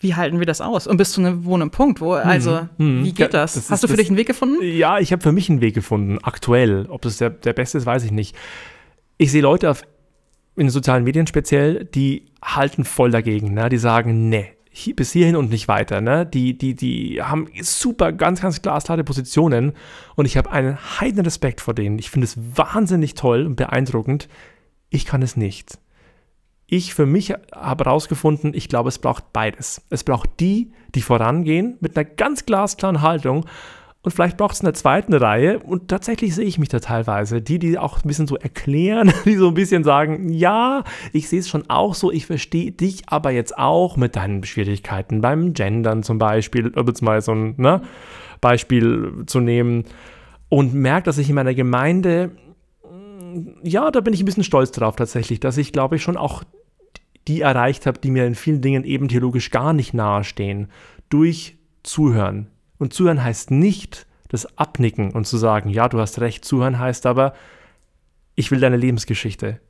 wie 0.00 0.14
halten 0.14 0.40
wir 0.40 0.46
das 0.46 0.60
aus? 0.60 0.88
Und 0.88 0.96
bis 0.96 1.12
zu 1.12 1.20
einem, 1.20 1.70
Punkt, 1.70 2.00
wo, 2.00 2.14
also, 2.14 2.68
mhm. 2.78 3.04
wie 3.04 3.12
geht 3.12 3.32
das? 3.32 3.54
das 3.54 3.70
Hast 3.70 3.84
du 3.84 3.86
für 3.86 3.94
das, 3.94 4.00
dich 4.00 4.08
einen 4.08 4.18
Weg 4.18 4.26
gefunden? 4.26 4.58
Ja, 4.60 4.98
ich 4.98 5.12
habe 5.12 5.22
für 5.22 5.32
mich 5.32 5.48
einen 5.48 5.60
Weg 5.60 5.74
gefunden, 5.74 6.18
aktuell. 6.22 6.86
Ob 6.88 7.02
das 7.02 7.18
der, 7.18 7.30
der 7.30 7.52
beste 7.52 7.78
ist, 7.78 7.86
weiß 7.86 8.02
ich 8.02 8.10
nicht. 8.10 8.36
Ich 9.18 9.30
sehe 9.30 9.40
Leute 9.40 9.70
auf 9.70 9.84
in 10.56 10.66
den 10.66 10.70
sozialen 10.70 11.04
Medien 11.04 11.26
speziell, 11.26 11.84
die 11.84 12.26
halten 12.42 12.84
voll 12.84 13.10
dagegen. 13.10 13.52
Ne? 13.54 13.68
Die 13.68 13.78
sagen, 13.78 14.28
ne, 14.28 14.48
bis 14.94 15.12
hierhin 15.12 15.36
und 15.36 15.50
nicht 15.50 15.68
weiter. 15.68 16.00
Ne? 16.00 16.26
Die, 16.26 16.56
die, 16.56 16.74
die 16.74 17.22
haben 17.22 17.48
super, 17.60 18.12
ganz, 18.12 18.40
ganz 18.40 18.62
glasklare 18.62 19.04
Positionen 19.04 19.72
und 20.16 20.24
ich 20.26 20.36
habe 20.36 20.50
einen 20.50 20.78
heiden 21.00 21.24
Respekt 21.24 21.60
vor 21.60 21.74
denen. 21.74 21.98
Ich 21.98 22.10
finde 22.10 22.26
es 22.26 22.36
wahnsinnig 22.56 23.14
toll 23.14 23.46
und 23.46 23.56
beeindruckend. 23.56 24.28
Ich 24.88 25.04
kann 25.04 25.22
es 25.22 25.36
nicht. 25.36 25.78
ich 26.66 26.94
für 26.94 27.06
mich 27.06 27.32
habe 27.52 27.84
herausgefunden, 27.84 28.52
ich 28.54 28.68
glaube, 28.68 28.88
es 28.88 28.98
braucht 28.98 29.32
beides. 29.32 29.82
Es 29.90 30.04
braucht 30.04 30.40
die, 30.40 30.72
die 30.94 31.02
vorangehen 31.02 31.76
mit 31.80 31.96
einer 31.96 32.04
ganz 32.04 32.46
glasklaren 32.46 33.02
Haltung 33.02 33.46
und 34.06 34.12
vielleicht 34.12 34.36
braucht 34.36 34.54
es 34.54 34.60
eine 34.60 34.72
zweite 34.72 35.20
Reihe. 35.20 35.58
Und 35.58 35.88
tatsächlich 35.88 36.32
sehe 36.32 36.44
ich 36.44 36.60
mich 36.60 36.68
da 36.68 36.78
teilweise. 36.78 37.42
Die, 37.42 37.58
die 37.58 37.76
auch 37.76 37.96
ein 38.04 38.06
bisschen 38.06 38.28
so 38.28 38.36
erklären, 38.36 39.12
die 39.24 39.34
so 39.34 39.48
ein 39.48 39.54
bisschen 39.54 39.82
sagen, 39.82 40.28
ja, 40.32 40.84
ich 41.12 41.28
sehe 41.28 41.40
es 41.40 41.48
schon 41.48 41.68
auch 41.68 41.96
so, 41.96 42.12
ich 42.12 42.24
verstehe 42.24 42.70
dich 42.70 43.02
aber 43.08 43.32
jetzt 43.32 43.58
auch 43.58 43.96
mit 43.96 44.14
deinen 44.14 44.44
Schwierigkeiten 44.44 45.22
beim 45.22 45.54
Gendern 45.54 46.04
zum 46.04 46.18
Beispiel, 46.18 46.68
um 46.68 46.86
jetzt 46.86 47.02
mal 47.02 47.20
so 47.20 47.32
ein 47.32 47.54
ne, 47.56 47.82
Beispiel 48.40 49.24
zu 49.26 49.40
nehmen. 49.40 49.86
Und 50.48 50.72
merke, 50.72 51.06
dass 51.06 51.18
ich 51.18 51.28
in 51.28 51.34
meiner 51.34 51.54
Gemeinde, 51.54 52.30
ja, 53.64 53.90
da 53.90 54.00
bin 54.02 54.14
ich 54.14 54.22
ein 54.22 54.26
bisschen 54.26 54.44
stolz 54.44 54.70
drauf 54.70 54.94
tatsächlich, 54.94 55.40
dass 55.40 55.56
ich 55.56 55.72
glaube 55.72 55.96
ich 55.96 56.04
schon 56.04 56.16
auch 56.16 56.44
die 57.26 57.40
erreicht 57.40 57.86
habe, 57.86 57.98
die 57.98 58.12
mir 58.12 58.24
in 58.24 58.36
vielen 58.36 58.60
Dingen 58.60 58.84
eben 58.84 59.08
theologisch 59.08 59.50
gar 59.50 59.72
nicht 59.72 59.94
nahestehen, 59.94 60.68
durch 61.08 61.56
Zuhören, 61.82 62.46
und 62.78 62.92
zuhören 62.92 63.22
heißt 63.22 63.50
nicht 63.50 64.06
das 64.28 64.58
Abnicken 64.58 65.12
und 65.12 65.26
zu 65.26 65.36
sagen, 65.36 65.70
ja, 65.70 65.88
du 65.88 66.00
hast 66.00 66.20
recht. 66.20 66.44
Zuhören 66.44 66.78
heißt 66.78 67.06
aber, 67.06 67.34
ich 68.34 68.50
will 68.50 68.60
deine 68.60 68.76
Lebensgeschichte. 68.76 69.60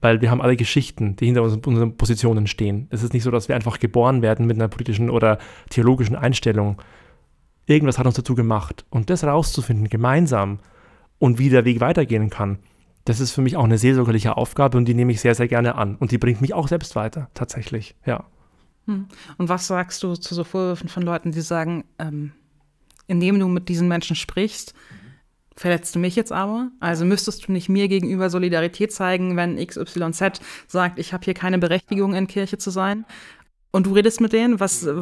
Weil 0.00 0.20
wir 0.20 0.30
haben 0.30 0.42
alle 0.42 0.56
Geschichten, 0.56 1.16
die 1.16 1.26
hinter 1.26 1.42
unseren 1.42 1.96
Positionen 1.96 2.46
stehen. 2.46 2.88
Es 2.90 3.02
ist 3.02 3.14
nicht 3.14 3.22
so, 3.22 3.30
dass 3.30 3.48
wir 3.48 3.56
einfach 3.56 3.78
geboren 3.78 4.20
werden 4.20 4.46
mit 4.46 4.56
einer 4.56 4.68
politischen 4.68 5.08
oder 5.08 5.38
theologischen 5.70 6.16
Einstellung. 6.16 6.82
Irgendwas 7.66 7.98
hat 7.98 8.06
uns 8.06 8.16
dazu 8.16 8.34
gemacht. 8.34 8.84
Und 8.90 9.08
das 9.08 9.24
rauszufinden, 9.24 9.88
gemeinsam 9.88 10.58
und 11.18 11.38
wie 11.38 11.48
der 11.48 11.64
Weg 11.64 11.80
weitergehen 11.80 12.28
kann, 12.28 12.58
das 13.06 13.20
ist 13.20 13.32
für 13.32 13.42
mich 13.42 13.56
auch 13.56 13.64
eine 13.64 13.78
seelsorgerliche 13.78 14.36
Aufgabe 14.36 14.78
und 14.78 14.86
die 14.86 14.94
nehme 14.94 15.12
ich 15.12 15.20
sehr, 15.20 15.34
sehr 15.34 15.48
gerne 15.48 15.76
an. 15.76 15.96
Und 15.96 16.10
die 16.10 16.18
bringt 16.18 16.40
mich 16.40 16.54
auch 16.54 16.68
selbst 16.68 16.96
weiter, 16.96 17.28
tatsächlich, 17.34 17.94
ja. 18.04 18.24
Hm. 18.86 19.06
Und 19.38 19.48
was 19.48 19.66
sagst 19.66 20.02
du 20.02 20.14
zu 20.14 20.34
so 20.34 20.44
Vorwürfen 20.44 20.88
von 20.88 21.02
Leuten, 21.02 21.32
die 21.32 21.40
sagen, 21.40 21.84
ähm, 21.98 22.32
indem 23.06 23.38
du 23.38 23.48
mit 23.48 23.68
diesen 23.68 23.88
Menschen 23.88 24.16
sprichst, 24.16 24.74
verletzt 25.56 25.94
du 25.94 25.98
mich 25.98 26.16
jetzt 26.16 26.32
aber? 26.32 26.70
Also 26.80 27.04
müsstest 27.04 27.46
du 27.46 27.52
nicht 27.52 27.68
mir 27.68 27.88
gegenüber 27.88 28.30
Solidarität 28.30 28.92
zeigen, 28.92 29.36
wenn 29.36 29.64
XYZ 29.64 30.40
sagt, 30.66 30.98
ich 30.98 31.12
habe 31.12 31.24
hier 31.24 31.34
keine 31.34 31.58
Berechtigung 31.58 32.14
in 32.14 32.26
Kirche 32.26 32.58
zu 32.58 32.70
sein? 32.70 33.04
Und 33.70 33.86
du 33.86 33.92
redest 33.92 34.20
mit 34.20 34.32
denen? 34.32 34.60
Was, 34.60 34.84
äh, 34.84 34.94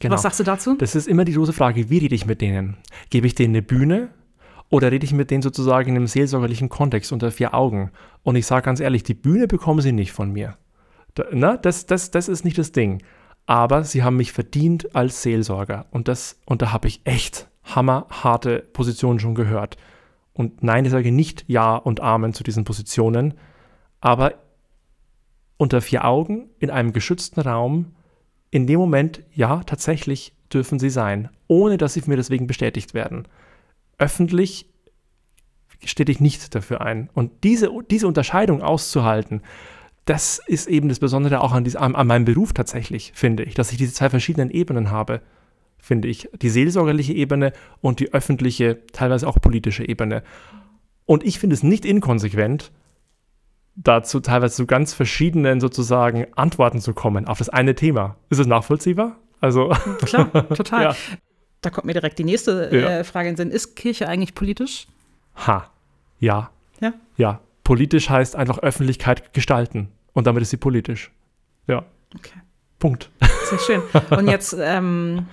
genau. 0.00 0.14
was 0.14 0.22
sagst 0.22 0.40
du 0.40 0.44
dazu? 0.44 0.76
Das 0.76 0.94
ist 0.94 1.08
immer 1.08 1.24
die 1.24 1.32
große 1.32 1.52
Frage, 1.52 1.90
wie 1.90 1.98
rede 1.98 2.14
ich 2.14 2.26
mit 2.26 2.40
denen? 2.40 2.76
Gebe 3.10 3.26
ich 3.26 3.34
denen 3.34 3.54
eine 3.54 3.62
Bühne 3.62 4.10
oder 4.68 4.92
rede 4.92 5.04
ich 5.04 5.12
mit 5.12 5.30
denen 5.30 5.42
sozusagen 5.42 5.88
in 5.90 5.96
einem 5.96 6.06
seelsorgerlichen 6.06 6.68
Kontext 6.68 7.12
unter 7.12 7.30
vier 7.30 7.54
Augen? 7.54 7.90
Und 8.22 8.36
ich 8.36 8.46
sage 8.46 8.64
ganz 8.64 8.80
ehrlich, 8.80 9.02
die 9.02 9.14
Bühne 9.14 9.46
bekommen 9.46 9.80
sie 9.80 9.92
nicht 9.92 10.12
von 10.12 10.32
mir. 10.32 10.56
Da, 11.14 11.24
na, 11.32 11.56
das, 11.56 11.86
das, 11.86 12.10
das 12.10 12.28
ist 12.28 12.44
nicht 12.44 12.58
das 12.58 12.72
Ding. 12.72 13.02
Aber 13.46 13.84
sie 13.84 14.02
haben 14.02 14.16
mich 14.16 14.32
verdient 14.32 14.94
als 14.94 15.22
Seelsorger. 15.22 15.86
Und, 15.90 16.08
das, 16.08 16.40
und 16.46 16.62
da 16.62 16.72
habe 16.72 16.88
ich 16.88 17.00
echt 17.04 17.48
hammerharte 17.64 18.60
Positionen 18.72 19.18
schon 19.18 19.34
gehört. 19.34 19.76
Und 20.32 20.62
nein, 20.62 20.84
ich 20.84 20.90
sage 20.90 21.12
nicht 21.12 21.44
Ja 21.48 21.76
und 21.76 22.00
Amen 22.00 22.32
zu 22.32 22.44
diesen 22.44 22.64
Positionen. 22.64 23.34
Aber 24.00 24.34
unter 25.56 25.80
vier 25.80 26.04
Augen, 26.04 26.48
in 26.58 26.70
einem 26.70 26.92
geschützten 26.92 27.40
Raum, 27.40 27.92
in 28.50 28.66
dem 28.66 28.80
Moment, 28.80 29.22
ja, 29.32 29.62
tatsächlich 29.64 30.32
dürfen 30.52 30.78
sie 30.78 30.90
sein, 30.90 31.28
ohne 31.46 31.76
dass 31.76 31.94
sie 31.94 32.02
mir 32.06 32.16
deswegen 32.16 32.46
bestätigt 32.46 32.94
werden. 32.94 33.28
Öffentlich 33.98 34.66
stehe 35.84 36.10
ich 36.10 36.20
nicht 36.20 36.54
dafür 36.54 36.80
ein. 36.80 37.10
Und 37.12 37.44
diese, 37.44 37.70
diese 37.90 38.08
Unterscheidung 38.08 38.62
auszuhalten, 38.62 39.42
das 40.04 40.40
ist 40.46 40.66
eben 40.68 40.88
das 40.88 40.98
Besondere 40.98 41.40
auch 41.40 41.52
an, 41.52 41.64
dies, 41.64 41.76
an, 41.76 41.94
an 41.94 42.06
meinem 42.06 42.24
Beruf 42.24 42.52
tatsächlich, 42.52 43.12
finde 43.14 43.44
ich, 43.44 43.54
dass 43.54 43.70
ich 43.72 43.78
diese 43.78 43.92
zwei 43.92 44.10
verschiedenen 44.10 44.50
Ebenen 44.50 44.90
habe, 44.90 45.20
finde 45.78 46.08
ich. 46.08 46.28
Die 46.40 46.48
seelsorgerliche 46.48 47.12
Ebene 47.12 47.52
und 47.80 48.00
die 48.00 48.12
öffentliche, 48.12 48.78
teilweise 48.92 49.28
auch 49.28 49.40
politische 49.40 49.86
Ebene. 49.86 50.22
Und 51.06 51.24
ich 51.24 51.38
finde 51.38 51.54
es 51.54 51.62
nicht 51.62 51.84
inkonsequent, 51.84 52.72
dazu 53.76 54.20
teilweise 54.20 54.56
zu 54.56 54.66
ganz 54.66 54.94
verschiedenen 54.94 55.60
sozusagen 55.60 56.26
Antworten 56.34 56.80
zu 56.80 56.92
kommen 56.92 57.26
auf 57.26 57.38
das 57.38 57.48
eine 57.48 57.74
Thema. 57.74 58.16
Ist 58.28 58.38
es 58.38 58.46
nachvollziehbar? 58.46 59.16
Also 59.40 59.68
klar, 60.00 60.30
total. 60.48 60.82
ja. 60.82 60.96
Da 61.62 61.70
kommt 61.70 61.86
mir 61.86 61.92
direkt 61.92 62.18
die 62.18 62.24
nächste 62.24 62.70
äh, 62.70 63.04
Frage 63.04 63.28
in 63.28 63.34
den 63.34 63.48
Sinn. 63.48 63.50
Ist 63.50 63.76
Kirche 63.76 64.08
eigentlich 64.08 64.34
politisch? 64.34 64.86
Ha, 65.46 65.70
ja. 66.18 66.50
Ja. 66.80 66.94
Ja. 67.16 67.40
Politisch 67.70 68.10
heißt 68.10 68.34
einfach 68.34 68.58
Öffentlichkeit 68.58 69.32
gestalten. 69.32 69.90
Und 70.12 70.26
damit 70.26 70.42
ist 70.42 70.50
sie 70.50 70.56
politisch. 70.56 71.12
Ja. 71.68 71.84
Okay. 72.16 72.40
Punkt. 72.80 73.12
Sehr 73.44 73.58
schön. 73.60 73.82
Und 74.10 74.26
jetzt 74.26 74.56
ähm, 74.58 75.26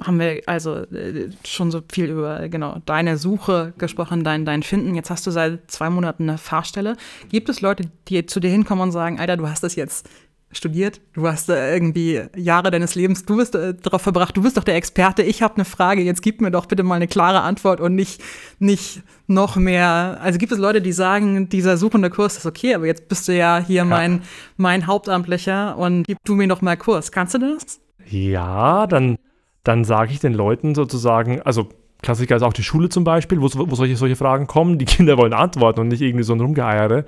haben 0.00 0.20
wir 0.20 0.42
also 0.46 0.76
äh, 0.76 1.28
schon 1.44 1.72
so 1.72 1.82
viel 1.90 2.10
über 2.10 2.48
genau 2.48 2.80
deine 2.86 3.16
Suche 3.16 3.72
gesprochen, 3.78 4.22
dein, 4.22 4.44
dein 4.44 4.62
Finden. 4.62 4.94
Jetzt 4.94 5.10
hast 5.10 5.26
du 5.26 5.32
seit 5.32 5.68
zwei 5.68 5.90
Monaten 5.90 6.28
eine 6.28 6.38
Fahrstelle. 6.38 6.96
Gibt 7.30 7.48
es 7.48 7.60
Leute, 7.60 7.90
die 8.06 8.24
zu 8.26 8.38
dir 8.38 8.50
hinkommen 8.50 8.84
und 8.84 8.92
sagen, 8.92 9.18
Alter, 9.18 9.36
du 9.36 9.48
hast 9.48 9.64
das 9.64 9.74
jetzt 9.74 10.08
studiert, 10.56 11.00
du 11.12 11.26
hast 11.26 11.48
äh, 11.48 11.72
irgendwie 11.72 12.22
Jahre 12.36 12.70
deines 12.70 12.94
Lebens, 12.94 13.24
du 13.24 13.36
bist 13.36 13.54
äh, 13.54 13.74
darauf 13.74 14.02
verbracht, 14.02 14.36
du 14.36 14.42
bist 14.42 14.56
doch 14.56 14.64
der 14.64 14.76
Experte, 14.76 15.22
ich 15.22 15.42
habe 15.42 15.56
eine 15.56 15.64
Frage, 15.64 16.02
jetzt 16.02 16.22
gib 16.22 16.40
mir 16.40 16.50
doch 16.50 16.66
bitte 16.66 16.82
mal 16.82 16.96
eine 16.96 17.08
klare 17.08 17.42
Antwort 17.42 17.80
und 17.80 17.94
nicht, 17.94 18.22
nicht 18.58 19.02
noch 19.26 19.56
mehr. 19.56 20.18
Also 20.20 20.38
gibt 20.38 20.52
es 20.52 20.58
Leute, 20.58 20.80
die 20.80 20.92
sagen, 20.92 21.48
dieser 21.48 21.76
suchende 21.76 22.10
Kurs 22.10 22.36
ist 22.36 22.46
okay, 22.46 22.74
aber 22.74 22.86
jetzt 22.86 23.08
bist 23.08 23.28
du 23.28 23.36
ja 23.36 23.58
hier 23.58 23.76
ja. 23.76 23.84
mein, 23.84 24.22
mein 24.56 24.86
Hauptamtlicher 24.86 25.76
und 25.76 26.04
gib 26.04 26.18
du 26.24 26.34
mir 26.34 26.46
noch 26.46 26.62
mal 26.62 26.76
Kurs. 26.76 27.12
Kannst 27.12 27.34
du 27.34 27.38
das? 27.38 27.80
Ja, 28.08 28.86
dann, 28.86 29.16
dann 29.64 29.84
sage 29.84 30.12
ich 30.12 30.20
den 30.20 30.34
Leuten 30.34 30.74
sozusagen, 30.74 31.42
also 31.42 31.68
Klassiker 32.02 32.36
ist 32.36 32.42
auch 32.42 32.52
die 32.52 32.62
Schule 32.62 32.88
zum 32.88 33.04
Beispiel, 33.04 33.40
wo, 33.40 33.48
wo 33.52 33.74
solche, 33.74 33.96
solche 33.96 34.16
Fragen 34.16 34.46
kommen, 34.46 34.78
die 34.78 34.84
Kinder 34.84 35.16
wollen 35.18 35.32
antworten 35.32 35.80
und 35.80 35.88
nicht 35.88 36.02
irgendwie 36.02 36.24
so 36.24 36.34
ein 36.34 36.40
Rumgeeiere. 36.40 37.04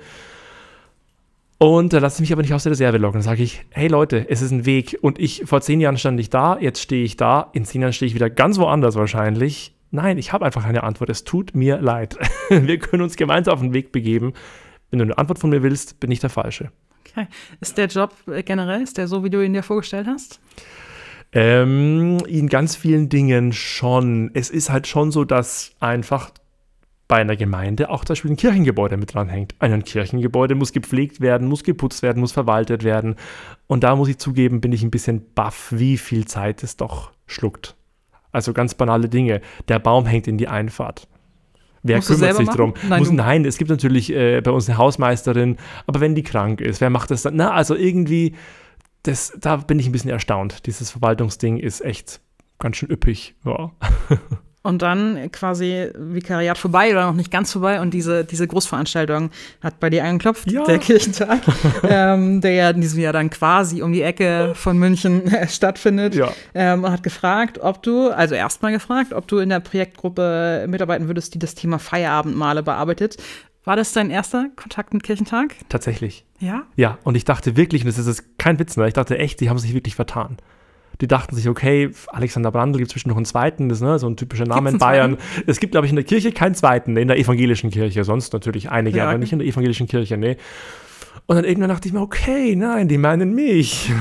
Und 1.59 1.91
da 1.91 1.99
lasse 1.99 2.15
ich 2.15 2.21
mich 2.21 2.31
aber 2.31 2.41
nicht 2.41 2.53
aus 2.53 2.63
der 2.63 2.71
Reserve 2.71 2.97
locken. 2.97 3.15
Dann 3.15 3.21
sage 3.21 3.43
ich, 3.43 3.65
hey 3.71 3.89
Leute, 3.89 4.29
es 4.29 4.41
ist 4.41 4.51
ein 4.51 4.65
Weg. 4.65 4.97
Und 5.01 5.19
ich, 5.19 5.43
vor 5.45 5.59
zehn 5.59 5.81
Jahren 5.81 5.97
stand 5.97 6.17
ich 6.19 6.29
da, 6.29 6.57
jetzt 6.57 6.81
stehe 6.81 7.03
ich 7.03 7.17
da, 7.17 7.49
in 7.51 7.65
zehn 7.65 7.81
Jahren 7.81 7.91
stehe 7.91 8.07
ich 8.07 8.15
wieder 8.15 8.29
ganz 8.29 8.57
woanders 8.57 8.95
wahrscheinlich. 8.95 9.75
Nein, 9.91 10.17
ich 10.17 10.31
habe 10.31 10.45
einfach 10.45 10.63
keine 10.63 10.83
Antwort. 10.83 11.09
Es 11.09 11.25
tut 11.25 11.55
mir 11.55 11.81
leid. 11.81 12.17
Wir 12.49 12.79
können 12.79 13.01
uns 13.01 13.17
gemeinsam 13.17 13.55
auf 13.55 13.59
den 13.59 13.73
Weg 13.73 13.91
begeben. 13.91 14.33
Wenn 14.89 14.99
du 14.99 15.05
eine 15.05 15.17
Antwort 15.17 15.39
von 15.39 15.49
mir 15.49 15.61
willst, 15.61 15.99
bin 15.99 16.11
ich 16.11 16.19
der 16.19 16.29
Falsche. 16.29 16.71
Okay. 17.05 17.27
Ist 17.59 17.77
der 17.77 17.87
Job 17.87 18.13
äh, 18.27 18.41
generell, 18.41 18.81
ist 18.81 18.97
der 18.97 19.07
so, 19.07 19.25
wie 19.25 19.29
du 19.29 19.43
ihn 19.43 19.53
dir 19.53 19.63
vorgestellt 19.63 20.07
hast? 20.07 20.39
Ähm, 21.33 22.19
in 22.25 22.47
ganz 22.47 22.77
vielen 22.77 23.09
Dingen 23.09 23.51
schon. 23.51 24.31
Es 24.33 24.49
ist 24.49 24.69
halt 24.69 24.87
schon 24.87 25.11
so, 25.11 25.25
dass 25.25 25.73
einfach 25.81 26.31
bei 27.09 27.17
einer 27.17 27.35
Gemeinde 27.35 27.89
auch 27.89 28.05
zum 28.05 28.13
Beispiel 28.13 28.31
ein 28.31 28.37
Kirchengebäude 28.37 28.95
mit 28.95 29.15
dranhängt. 29.15 29.55
Ein 29.57 29.83
Kirchengebäude 29.83 30.53
muss 30.53 30.71
gepflegt 30.71 31.19
werden, 31.19 31.47
muss 31.47 31.63
geputzt 31.63 32.03
werden, 32.03 32.19
muss 32.19 32.31
verwaltet 32.31 32.83
werden. 32.83 33.15
Und 33.65 33.83
da 33.83 33.95
muss 33.95 34.09
ich 34.09 34.19
zugeben, 34.19 34.61
bin 34.61 34.71
ich 34.71 34.83
ein 34.83 34.91
bisschen 34.91 35.33
baff, 35.33 35.73
wie 35.75 35.97
viel 35.97 36.25
Zeit 36.25 36.61
es 36.61 36.77
doch 36.77 37.11
schluckt. 37.25 37.75
Also 38.31 38.53
ganz 38.53 38.75
banale 38.75 39.09
Dinge. 39.09 39.41
Der 39.67 39.79
Baum 39.79 40.05
hängt 40.05 40.27
in 40.27 40.37
die 40.37 40.47
Einfahrt. 40.47 41.07
Wer 41.81 41.97
Musst 41.97 42.09
kümmert 42.09 42.35
sich 42.35 42.49
drum? 42.49 42.75
Nein, 42.87 42.99
Muss, 42.99 43.11
nein, 43.11 43.43
es 43.43 43.57
gibt 43.57 43.71
natürlich 43.71 44.13
äh, 44.13 44.41
bei 44.41 44.51
uns 44.51 44.69
eine 44.69 44.77
Hausmeisterin, 44.77 45.57
aber 45.87 46.01
wenn 46.01 46.13
die 46.13 46.23
krank 46.23 46.61
ist, 46.61 46.79
wer 46.79 46.91
macht 46.91 47.09
das 47.09 47.23
dann? 47.23 47.35
Na, 47.37 47.53
also 47.53 47.73
irgendwie, 47.73 48.35
das, 49.01 49.35
da 49.39 49.55
bin 49.55 49.79
ich 49.79 49.87
ein 49.87 49.93
bisschen 49.93 50.11
erstaunt. 50.11 50.67
Dieses 50.67 50.91
Verwaltungsding 50.91 51.57
ist 51.57 51.81
echt 51.81 52.21
ganz 52.59 52.77
schön 52.77 52.91
üppig. 52.91 53.33
Ja. 53.45 53.71
Und 54.69 54.83
dann 54.83 55.31
quasi 55.31 55.89
Vikariat 55.97 56.59
vorbei 56.59 56.91
oder 56.91 57.07
noch 57.07 57.15
nicht 57.15 57.31
ganz 57.31 57.51
vorbei 57.51 57.81
und 57.81 57.91
diese, 57.91 58.23
diese 58.23 58.45
Großveranstaltung 58.45 59.31
hat 59.61 59.79
bei 59.79 59.89
dir 59.89 60.03
angeklopft, 60.03 60.51
ja. 60.51 60.63
der 60.63 60.77
Kirchentag, 60.77 61.39
ähm, 61.83 62.39
der 62.39 62.51
ja 62.51 62.69
in 62.69 62.81
diesem 62.81 62.99
Jahr 62.99 63.13
dann 63.13 63.31
quasi 63.31 63.81
um 63.81 63.91
die 63.91 64.03
Ecke 64.03 64.53
von 64.53 64.77
München 64.77 65.25
äh, 65.25 65.47
stattfindet. 65.47 66.13
Ja. 66.13 66.31
Ähm, 66.53 66.83
und 66.83 66.91
hat 66.91 67.01
gefragt, 67.01 67.57
ob 67.59 67.81
du, 67.81 68.09
also 68.11 68.35
erstmal 68.35 68.71
gefragt, 68.71 69.11
ob 69.11 69.27
du 69.27 69.39
in 69.39 69.49
der 69.49 69.59
Projektgruppe 69.59 70.65
mitarbeiten 70.67 71.07
würdest, 71.07 71.33
die 71.33 71.39
das 71.39 71.55
Thema 71.55 71.79
Feierabendmale 71.79 72.61
bearbeitet. 72.61 73.17
War 73.63 73.75
das 73.75 73.91
dein 73.91 74.11
erster 74.11 74.49
Kontakt 74.55 74.93
mit 74.93 75.01
Kirchentag? 75.01 75.55
Tatsächlich. 75.67 76.25
Ja? 76.39 76.63
Ja, 76.75 76.99
und 77.03 77.15
ich 77.15 77.25
dachte 77.25 77.57
wirklich, 77.57 77.83
und 77.83 77.87
das 77.87 77.97
ist 77.97 78.37
kein 78.37 78.59
Witz, 78.59 78.77
ne? 78.77 78.87
ich 78.87 78.93
dachte 78.93 79.17
echt, 79.17 79.41
die 79.41 79.49
haben 79.49 79.57
sich 79.57 79.73
wirklich 79.73 79.95
vertan. 79.95 80.37
Die 81.01 81.07
dachten 81.07 81.35
sich, 81.35 81.47
okay, 81.47 81.91
Alexander 82.07 82.51
Brandl 82.51 82.77
gibt 82.77 82.89
es 82.89 82.93
zwischen 82.93 83.09
noch 83.09 83.15
einen 83.15 83.25
zweiten, 83.25 83.69
das 83.69 83.77
ist 83.77 83.83
ne, 83.83 83.99
so 83.99 84.07
ein 84.07 84.17
typischer 84.17 84.45
Name 84.45 84.69
in 84.69 84.77
Bayern. 84.77 85.17
Zweiten? 85.17 85.43
Es 85.47 85.59
gibt, 85.59 85.71
glaube 85.71 85.85
ich, 85.85 85.91
in 85.91 85.95
der 85.95 86.05
Kirche 86.05 86.31
keinen 86.31 86.55
zweiten, 86.55 86.97
in 86.97 87.07
der 87.07 87.17
evangelischen 87.17 87.69
Kirche, 87.69 88.03
sonst 88.03 88.33
natürlich 88.33 88.69
einige, 88.69 88.97
ja, 88.97 89.09
aber 89.09 89.17
nicht 89.17 89.31
in 89.31 89.39
der 89.39 89.47
evangelischen 89.47 89.87
Kirche, 89.87 90.17
nee. 90.17 90.37
Und 91.25 91.35
dann 91.35 91.45
irgendwann 91.45 91.69
dachte 91.69 91.87
ich 91.87 91.93
mir, 91.93 92.01
okay, 92.01 92.55
nein, 92.55 92.87
die 92.87 92.97
meinen 92.97 93.33
mich. 93.33 93.91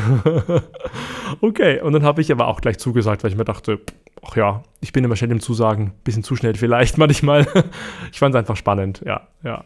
okay, 1.40 1.80
und 1.80 1.92
dann 1.92 2.02
habe 2.02 2.20
ich 2.20 2.32
aber 2.32 2.48
auch 2.48 2.60
gleich 2.60 2.78
zugesagt, 2.78 3.22
weil 3.22 3.30
ich 3.30 3.36
mir 3.36 3.44
dachte, 3.44 3.80
ach 4.26 4.34
ja, 4.34 4.62
ich 4.80 4.92
bin 4.92 5.04
immer 5.04 5.14
schnell 5.14 5.32
im 5.32 5.40
Zusagen, 5.40 5.92
bisschen 6.04 6.22
zu 6.22 6.36
schnell 6.36 6.54
vielleicht 6.54 6.98
manchmal. 6.98 7.46
ich 8.12 8.18
fand 8.18 8.34
es 8.34 8.38
einfach 8.38 8.56
spannend, 8.56 9.02
ja, 9.04 9.28
ja. 9.42 9.62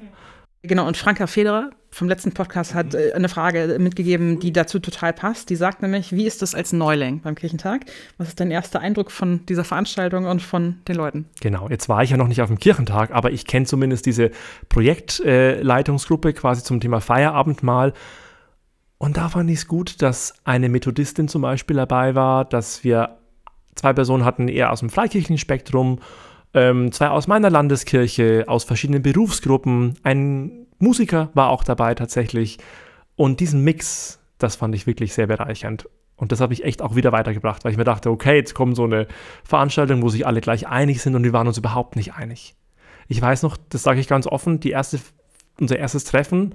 Genau, 0.62 0.86
und 0.86 0.96
Franka 0.96 1.26
Federer 1.26 1.70
vom 1.90 2.08
letzten 2.08 2.32
Podcast 2.32 2.74
hat 2.74 2.94
äh, 2.94 3.12
eine 3.14 3.28
Frage 3.28 3.76
mitgegeben, 3.78 4.38
die 4.38 4.52
dazu 4.52 4.78
total 4.78 5.12
passt. 5.12 5.50
Die 5.50 5.56
sagt 5.56 5.82
nämlich, 5.82 6.12
wie 6.12 6.24
ist 6.26 6.40
das 6.40 6.54
als 6.54 6.72
Neuling 6.72 7.20
beim 7.20 7.34
Kirchentag? 7.34 7.84
Was 8.16 8.28
ist 8.28 8.40
dein 8.40 8.50
erster 8.50 8.80
Eindruck 8.80 9.10
von 9.10 9.44
dieser 9.46 9.64
Veranstaltung 9.64 10.24
und 10.24 10.40
von 10.40 10.78
den 10.88 10.96
Leuten? 10.96 11.26
Genau, 11.40 11.68
jetzt 11.68 11.88
war 11.88 12.02
ich 12.02 12.10
ja 12.10 12.16
noch 12.16 12.28
nicht 12.28 12.40
auf 12.40 12.48
dem 12.48 12.58
Kirchentag, 12.58 13.10
aber 13.10 13.32
ich 13.32 13.44
kenne 13.44 13.66
zumindest 13.66 14.06
diese 14.06 14.30
Projektleitungsgruppe 14.68 16.30
äh, 16.30 16.32
quasi 16.32 16.62
zum 16.62 16.80
Thema 16.80 17.00
Feierabendmahl. 17.00 17.92
Und 18.98 19.16
da 19.16 19.28
fand 19.28 19.50
ich 19.50 19.58
es 19.58 19.66
gut, 19.66 20.00
dass 20.00 20.34
eine 20.44 20.68
Methodistin 20.68 21.26
zum 21.26 21.42
Beispiel 21.42 21.76
dabei 21.76 22.14
war, 22.14 22.44
dass 22.44 22.84
wir 22.84 23.18
zwei 23.74 23.92
Personen 23.92 24.24
hatten, 24.24 24.46
eher 24.48 24.70
aus 24.70 24.80
dem 24.80 24.90
freikirchlichen 24.90 25.38
Spektrum, 25.38 25.98
ähm, 26.54 26.92
zwei 26.92 27.08
aus 27.08 27.26
meiner 27.26 27.50
Landeskirche, 27.50 28.44
aus 28.46 28.64
verschiedenen 28.64 29.02
Berufsgruppen, 29.02 29.94
ein 30.02 30.66
Musiker 30.78 31.30
war 31.34 31.50
auch 31.50 31.64
dabei 31.64 31.94
tatsächlich. 31.94 32.58
Und 33.16 33.40
diesen 33.40 33.62
Mix, 33.62 34.20
das 34.38 34.56
fand 34.56 34.74
ich 34.74 34.86
wirklich 34.86 35.14
sehr 35.14 35.26
bereichernd. 35.26 35.88
Und 36.16 36.32
das 36.32 36.40
habe 36.40 36.52
ich 36.52 36.64
echt 36.64 36.82
auch 36.82 36.94
wieder 36.94 37.12
weitergebracht, 37.12 37.64
weil 37.64 37.72
ich 37.72 37.78
mir 37.78 37.84
dachte, 37.84 38.10
okay, 38.10 38.36
jetzt 38.36 38.54
kommt 38.54 38.76
so 38.76 38.84
eine 38.84 39.06
Veranstaltung, 39.44 40.02
wo 40.02 40.08
sich 40.08 40.26
alle 40.26 40.40
gleich 40.40 40.68
einig 40.68 41.02
sind 41.02 41.14
und 41.14 41.24
wir 41.24 41.32
waren 41.32 41.48
uns 41.48 41.58
überhaupt 41.58 41.96
nicht 41.96 42.14
einig. 42.14 42.54
Ich 43.08 43.20
weiß 43.20 43.42
noch, 43.42 43.56
das 43.56 43.82
sage 43.82 44.00
ich 44.00 44.08
ganz 44.08 44.26
offen, 44.26 44.60
die 44.60 44.70
erste, 44.70 45.00
unser 45.58 45.78
erstes 45.78 46.04
Treffen, 46.04 46.54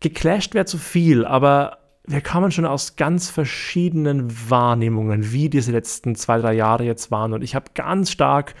geclasht 0.00 0.54
wäre 0.54 0.66
zu 0.66 0.78
viel, 0.78 1.24
aber 1.24 1.78
wir 2.06 2.20
kamen 2.20 2.50
schon 2.50 2.64
aus 2.64 2.96
ganz 2.96 3.30
verschiedenen 3.30 4.50
Wahrnehmungen, 4.50 5.32
wie 5.32 5.50
diese 5.50 5.72
letzten 5.72 6.14
zwei, 6.14 6.38
drei 6.38 6.54
Jahre 6.54 6.84
jetzt 6.84 7.10
waren. 7.10 7.34
Und 7.34 7.42
ich 7.42 7.54
habe 7.54 7.70
ganz 7.74 8.10
stark 8.10 8.54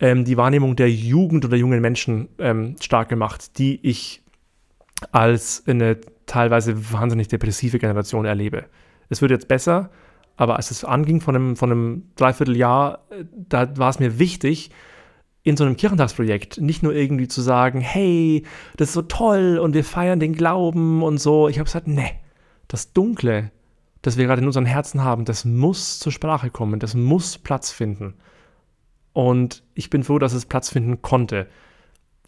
ähm, 0.00 0.24
die 0.24 0.36
Wahrnehmung 0.36 0.76
der 0.76 0.90
Jugend 0.90 1.44
oder 1.44 1.56
jungen 1.56 1.80
Menschen 1.80 2.28
ähm, 2.38 2.76
stark 2.80 3.08
gemacht, 3.08 3.58
die 3.58 3.78
ich 3.86 4.22
als 5.12 5.62
eine 5.66 5.98
teilweise 6.26 6.92
wahnsinnig 6.92 7.28
depressive 7.28 7.78
Generation 7.78 8.24
erlebe. 8.24 8.64
Es 9.08 9.20
wird 9.20 9.30
jetzt 9.30 9.48
besser, 9.48 9.90
aber 10.36 10.56
als 10.56 10.70
es 10.70 10.84
anging 10.84 11.20
von 11.20 11.36
einem, 11.36 11.56
von 11.56 11.70
einem 11.70 12.02
Dreivierteljahr, 12.16 13.04
äh, 13.10 13.24
da 13.48 13.76
war 13.76 13.90
es 13.90 13.98
mir 13.98 14.18
wichtig, 14.18 14.70
in 15.42 15.56
so 15.56 15.64
einem 15.64 15.76
Kirchentagsprojekt 15.76 16.60
nicht 16.60 16.82
nur 16.82 16.94
irgendwie 16.94 17.28
zu 17.28 17.40
sagen, 17.40 17.80
hey, 17.80 18.44
das 18.76 18.88
ist 18.88 18.94
so 18.94 19.02
toll 19.02 19.58
und 19.58 19.74
wir 19.74 19.84
feiern 19.84 20.20
den 20.20 20.34
Glauben 20.34 21.02
und 21.02 21.18
so. 21.18 21.48
Ich 21.48 21.58
habe 21.58 21.64
gesagt, 21.64 21.88
nee, 21.88 22.12
das 22.68 22.92
Dunkle, 22.92 23.50
das 24.02 24.16
wir 24.16 24.26
gerade 24.26 24.42
in 24.42 24.46
unseren 24.46 24.66
Herzen 24.66 25.02
haben, 25.02 25.24
das 25.24 25.44
muss 25.44 25.98
zur 25.98 26.12
Sprache 26.12 26.50
kommen, 26.50 26.78
das 26.78 26.94
muss 26.94 27.38
Platz 27.38 27.70
finden. 27.70 28.14
Und 29.12 29.62
ich 29.74 29.90
bin 29.90 30.04
froh, 30.04 30.18
dass 30.18 30.32
es 30.32 30.46
Platz 30.46 30.70
finden 30.70 31.02
konnte. 31.02 31.46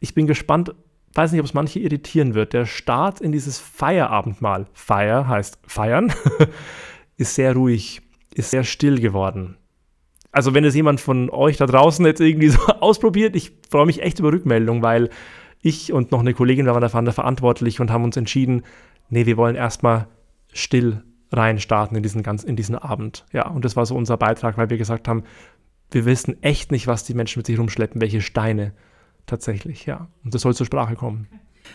Ich 0.00 0.14
bin 0.14 0.26
gespannt, 0.26 0.74
weiß 1.14 1.32
nicht, 1.32 1.40
ob 1.40 1.46
es 1.46 1.54
manche 1.54 1.78
irritieren 1.78 2.34
wird. 2.34 2.52
Der 2.52 2.66
Start 2.66 3.20
in 3.20 3.32
dieses 3.32 3.58
Feierabendmahl, 3.58 4.66
Feier 4.72 5.28
heißt 5.28 5.58
feiern, 5.66 6.12
ist 7.16 7.34
sehr 7.34 7.54
ruhig, 7.54 8.02
ist 8.34 8.50
sehr 8.50 8.64
still 8.64 9.00
geworden. 9.00 9.56
Also 10.32 10.54
wenn 10.54 10.64
es 10.64 10.74
jemand 10.74 11.00
von 11.00 11.28
euch 11.30 11.58
da 11.58 11.66
draußen 11.66 12.04
jetzt 12.06 12.20
irgendwie 12.20 12.48
so 12.50 12.60
ausprobiert, 12.66 13.36
ich 13.36 13.52
freue 13.70 13.86
mich 13.86 14.02
echt 14.02 14.18
über 14.18 14.32
Rückmeldung, 14.32 14.82
weil 14.82 15.10
ich 15.60 15.92
und 15.92 16.10
noch 16.10 16.20
eine 16.20 16.34
Kollegin 16.34 16.66
waren 16.66 16.80
dafür 16.80 17.12
verantwortlich 17.12 17.78
und 17.80 17.90
haben 17.90 18.04
uns 18.04 18.16
entschieden, 18.16 18.62
nee, 19.10 19.26
wir 19.26 19.36
wollen 19.36 19.54
erstmal 19.54 20.08
still 20.52 21.02
reinstarten 21.30 21.96
in 21.96 22.02
diesen, 22.02 22.22
ganz, 22.22 22.44
in 22.44 22.56
diesen 22.56 22.74
Abend. 22.74 23.24
Ja, 23.32 23.48
und 23.48 23.64
das 23.64 23.76
war 23.76 23.86
so 23.86 23.94
unser 23.94 24.16
Beitrag, 24.16 24.58
weil 24.58 24.70
wir 24.70 24.76
gesagt 24.76 25.08
haben, 25.08 25.22
wir 25.94 26.04
wissen 26.04 26.42
echt 26.42 26.72
nicht, 26.72 26.86
was 26.86 27.04
die 27.04 27.14
Menschen 27.14 27.40
mit 27.40 27.46
sich 27.46 27.58
rumschleppen, 27.58 28.00
welche 28.00 28.20
Steine 28.20 28.72
tatsächlich, 29.26 29.86
ja. 29.86 30.08
Und 30.24 30.34
das 30.34 30.42
soll 30.42 30.54
zur 30.54 30.66
Sprache 30.66 30.94
kommen. 30.94 31.28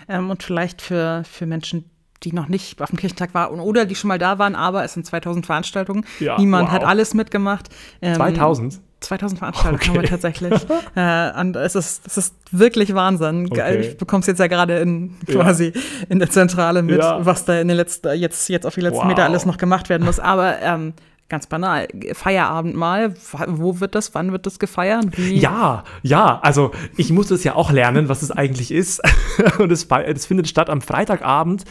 Ähm, 0.08 0.30
und 0.30 0.44
vielleicht 0.44 0.82
für, 0.82 1.24
für 1.24 1.46
Menschen, 1.46 1.90
die 2.24 2.34
noch 2.34 2.48
nicht 2.48 2.82
auf 2.82 2.90
dem 2.90 2.98
Kirchentag 2.98 3.34
waren 3.34 3.60
oder 3.60 3.86
die 3.86 3.96
schon 3.96 4.08
mal 4.08 4.18
da 4.18 4.40
waren, 4.40 4.56
aber 4.56 4.84
es 4.84 4.94
sind 4.94 5.06
2000 5.06 5.46
Veranstaltungen. 5.46 6.06
Ja, 6.20 6.38
Niemand 6.38 6.68
wow. 6.68 6.74
hat 6.74 6.84
alles 6.84 7.14
mitgemacht. 7.14 7.70
Ähm, 8.02 8.16
2000? 8.16 8.82
2000 9.00 9.38
Veranstaltungen 9.38 9.80
okay. 9.80 9.90
haben 9.90 10.02
wir 10.02 10.10
tatsächlich. 10.10 10.54
äh, 10.96 11.40
und 11.40 11.56
es 11.56 11.76
ist, 11.76 12.08
es 12.08 12.18
ist 12.18 12.36
wirklich 12.52 12.96
Wahnsinn. 12.96 13.48
Okay. 13.52 13.80
Ich 13.82 13.98
bekomme 13.98 14.22
es 14.22 14.28
jetzt 14.28 14.40
ja 14.40 14.48
gerade 14.48 14.80
in, 14.80 15.16
quasi 15.28 15.72
ja. 15.76 15.82
in 16.10 16.18
der 16.18 16.32
Zentrale 16.32 16.82
mit, 16.82 17.00
ja. 17.00 17.24
was 17.24 17.46
da 17.46 17.60
in 17.60 17.68
den 17.68 17.78
letzten, 17.78 18.16
jetzt, 18.16 18.50
jetzt 18.50 18.66
auf 18.66 18.74
die 18.74 18.82
letzten 18.82 19.02
wow. 19.02 19.06
Meter 19.06 19.24
alles 19.24 19.46
noch 19.46 19.58
gemacht 19.58 19.90
werden 19.90 20.04
muss. 20.04 20.20
Aber 20.20 20.60
ähm, 20.62 20.94
ganz 21.30 21.48
banal, 21.48 21.88
Feierabend 22.14 22.76
mal, 22.76 23.14
wo 23.48 23.80
wird 23.80 23.96
das, 23.96 24.16
wann 24.16 24.32
wird 24.32 24.46
das 24.46 24.60
gefeiert? 24.60 25.18
Wie? 25.18 25.36
Ja, 25.36 25.84
ja, 26.02 26.40
also 26.42 26.72
ich 26.96 27.12
musste 27.12 27.36
es 27.36 27.44
ja 27.44 27.56
auch 27.56 27.72
lernen, 27.72 28.08
was 28.08 28.22
es 28.22 28.32
eigentlich 28.32 28.72
ist. 28.72 29.02
Und 29.60 29.72
es, 29.72 29.86
es 30.06 30.26
findet 30.26 30.48
statt 30.48 30.70
am 30.70 30.82
Freitagabend 30.82 31.66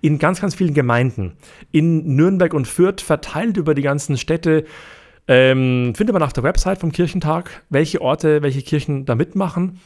in 0.00 0.18
ganz, 0.18 0.40
ganz 0.40 0.54
vielen 0.54 0.74
Gemeinden. 0.74 1.34
In 1.70 2.16
Nürnberg 2.16 2.54
und 2.54 2.66
Fürth, 2.66 3.00
verteilt 3.00 3.56
über 3.56 3.74
die 3.74 3.82
ganzen 3.82 4.16
Städte. 4.16 4.64
Ähm, 5.28 5.94
findet 5.94 6.12
man 6.12 6.22
auf 6.22 6.32
der 6.32 6.42
Website 6.42 6.78
vom 6.78 6.90
Kirchentag, 6.90 7.62
welche 7.68 8.00
Orte, 8.00 8.42
welche 8.42 8.62
Kirchen 8.62 9.04
da 9.04 9.14
mitmachen. 9.14 9.80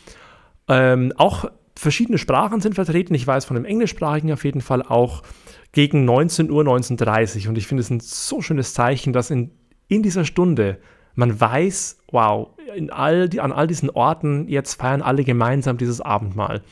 Ähm, 0.68 1.12
auch 1.16 1.44
verschiedene 1.76 2.16
Sprachen 2.16 2.60
sind 2.60 2.74
vertreten. 2.74 3.14
Ich 3.14 3.26
weiß 3.26 3.44
von 3.44 3.56
dem 3.56 3.66
englischsprachigen 3.66 4.32
auf 4.32 4.44
jeden 4.44 4.62
Fall 4.62 4.82
auch 4.82 5.22
gegen 5.76 6.06
19 6.06 6.50
Uhr, 6.50 6.62
19.30 6.62 7.42
Uhr. 7.42 7.50
Und 7.50 7.58
ich 7.58 7.66
finde 7.66 7.82
es 7.82 7.90
ein 7.90 8.00
so 8.00 8.40
schönes 8.40 8.72
Zeichen, 8.72 9.12
dass 9.12 9.30
in, 9.30 9.50
in 9.88 10.02
dieser 10.02 10.24
Stunde 10.24 10.78
man 11.14 11.38
weiß, 11.38 11.98
wow, 12.10 12.48
in 12.74 12.88
all 12.90 13.28
die, 13.28 13.42
an 13.42 13.52
all 13.52 13.66
diesen 13.66 13.90
Orten, 13.90 14.48
jetzt 14.48 14.80
feiern 14.80 15.02
alle 15.02 15.22
gemeinsam 15.22 15.76
dieses 15.76 16.00
Abendmahl. 16.00 16.62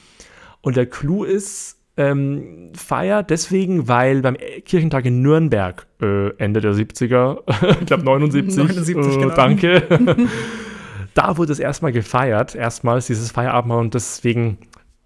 Und 0.62 0.78
der 0.78 0.86
Clou 0.86 1.24
ist, 1.24 1.76
ähm, 1.98 2.72
Feier 2.74 3.22
deswegen, 3.22 3.88
weil 3.88 4.22
beim 4.22 4.38
Kirchentag 4.64 5.04
in 5.04 5.20
Nürnberg, 5.20 5.86
äh, 6.00 6.30
Ende 6.38 6.62
der 6.62 6.72
70er, 6.72 7.42
ich 7.80 7.86
glaube 7.86 8.04
79, 8.04 8.56
79 8.56 8.96
äh, 8.96 9.20
genau. 9.20 9.34
danke, 9.34 9.82
da 11.14 11.36
wurde 11.36 11.52
es 11.52 11.58
erstmal 11.58 11.92
gefeiert, 11.92 12.54
erstmals 12.54 13.08
dieses 13.08 13.32
Feierabendmahl 13.32 13.80
und 13.80 13.92
deswegen 13.92 14.56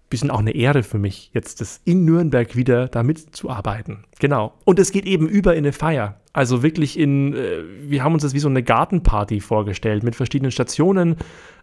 bisschen 0.09 0.31
auch 0.31 0.39
eine 0.39 0.55
Ehre 0.55 0.83
für 0.83 0.97
mich, 0.97 1.29
jetzt 1.33 1.61
das 1.61 1.81
in 1.85 2.05
Nürnberg 2.05 2.55
wieder 2.55 2.87
da 2.87 3.03
mitzuarbeiten. 3.03 4.05
Genau. 4.19 4.53
Und 4.65 4.79
es 4.79 4.91
geht 4.91 5.05
eben 5.05 5.27
über 5.27 5.53
in 5.53 5.59
eine 5.59 5.73
Feier. 5.73 6.19
Also 6.33 6.63
wirklich 6.63 6.97
in, 6.97 7.33
äh, 7.33 7.63
wir 7.81 8.03
haben 8.03 8.13
uns 8.13 8.23
das 8.23 8.33
wie 8.33 8.39
so 8.39 8.49
eine 8.49 8.63
Gartenparty 8.63 9.39
vorgestellt 9.39 10.03
mit 10.03 10.15
verschiedenen 10.15 10.51
Stationen, 10.51 11.17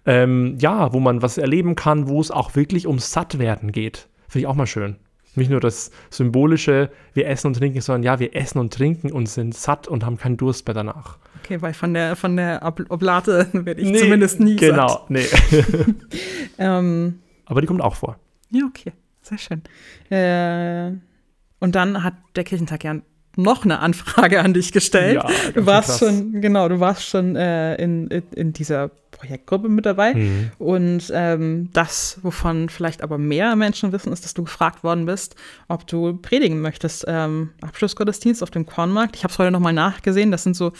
ähm, 0.04 0.56
ja, 0.60 0.92
wo 0.92 1.00
man 1.00 1.22
was 1.22 1.38
erleben 1.38 1.76
kann, 1.76 2.08
wo 2.08 2.20
es 2.20 2.30
auch 2.30 2.56
wirklich 2.56 2.86
ums 2.86 3.12
Sattwerden 3.12 3.72
geht. 3.72 4.08
Finde 4.28 4.42
ich 4.42 4.46
auch 4.46 4.54
mal 4.54 4.66
schön. 4.66 4.96
Nicht 5.34 5.50
nur 5.50 5.60
das 5.60 5.90
symbolische, 6.10 6.90
wir 7.12 7.28
essen 7.28 7.48
und 7.48 7.54
trinken, 7.54 7.80
sondern 7.80 8.02
ja, 8.02 8.18
wir 8.18 8.34
essen 8.34 8.58
und 8.58 8.72
trinken 8.72 9.12
und 9.12 9.28
sind 9.28 9.54
satt 9.54 9.86
und 9.86 10.04
haben 10.04 10.16
keinen 10.16 10.38
Durst 10.38 10.66
mehr 10.66 10.74
danach. 10.74 11.18
Okay, 11.44 11.60
weil 11.60 11.74
von 11.74 11.92
der, 11.92 12.16
von 12.16 12.36
der 12.36 12.62
Oblate 12.88 13.48
werde 13.52 13.80
ich 13.80 13.90
nee, 13.90 13.98
zumindest 13.98 14.40
nie 14.40 14.56
genau, 14.56 14.88
satt. 14.88 15.08
Genau, 15.08 15.20
nee. 15.20 15.94
ähm, 16.58 17.20
Aber 17.44 17.60
die 17.60 17.66
kommt 17.66 17.82
auch 17.82 17.94
vor. 17.94 18.18
Ja, 18.50 18.64
okay. 18.66 18.92
Sehr 19.22 19.38
schön. 19.38 19.62
Äh, 20.10 20.96
und 21.58 21.74
dann 21.74 22.02
hat 22.02 22.14
der 22.36 22.44
Kirchentag 22.44 22.84
ja 22.84 23.00
noch 23.36 23.64
eine 23.64 23.80
Anfrage 23.80 24.40
an 24.40 24.54
dich 24.54 24.72
gestellt. 24.72 25.16
Ja, 25.16 25.28
du 25.54 25.66
warst 25.66 25.98
schon, 25.98 26.40
genau, 26.40 26.68
du 26.68 26.80
warst 26.80 27.06
schon 27.06 27.36
äh, 27.36 27.74
in, 27.76 28.08
in, 28.08 28.22
in, 28.34 28.52
dieser 28.52 28.88
Projektgruppe 29.10 29.68
mit 29.68 29.86
dabei. 29.86 30.14
Mhm. 30.14 30.50
Und 30.58 31.10
ähm, 31.12 31.70
das, 31.72 32.18
wovon 32.22 32.68
vielleicht 32.68 33.02
aber 33.02 33.18
mehr 33.18 33.54
Menschen 33.56 33.92
wissen, 33.92 34.12
ist, 34.12 34.24
dass 34.24 34.34
du 34.34 34.44
gefragt 34.44 34.82
worden 34.84 35.06
bist, 35.06 35.36
ob 35.68 35.86
du 35.86 36.16
predigen 36.16 36.60
möchtest. 36.60 37.04
Ähm, 37.06 37.50
Abschlussgottesdienst 37.60 38.42
auf 38.42 38.50
dem 38.50 38.66
Kornmarkt. 38.66 39.16
Ich 39.16 39.24
habe 39.24 39.32
es 39.32 39.38
heute 39.38 39.50
nochmal 39.50 39.72
nachgesehen. 39.72 40.30
Das 40.30 40.42
sind 40.42 40.56
so 40.56 40.72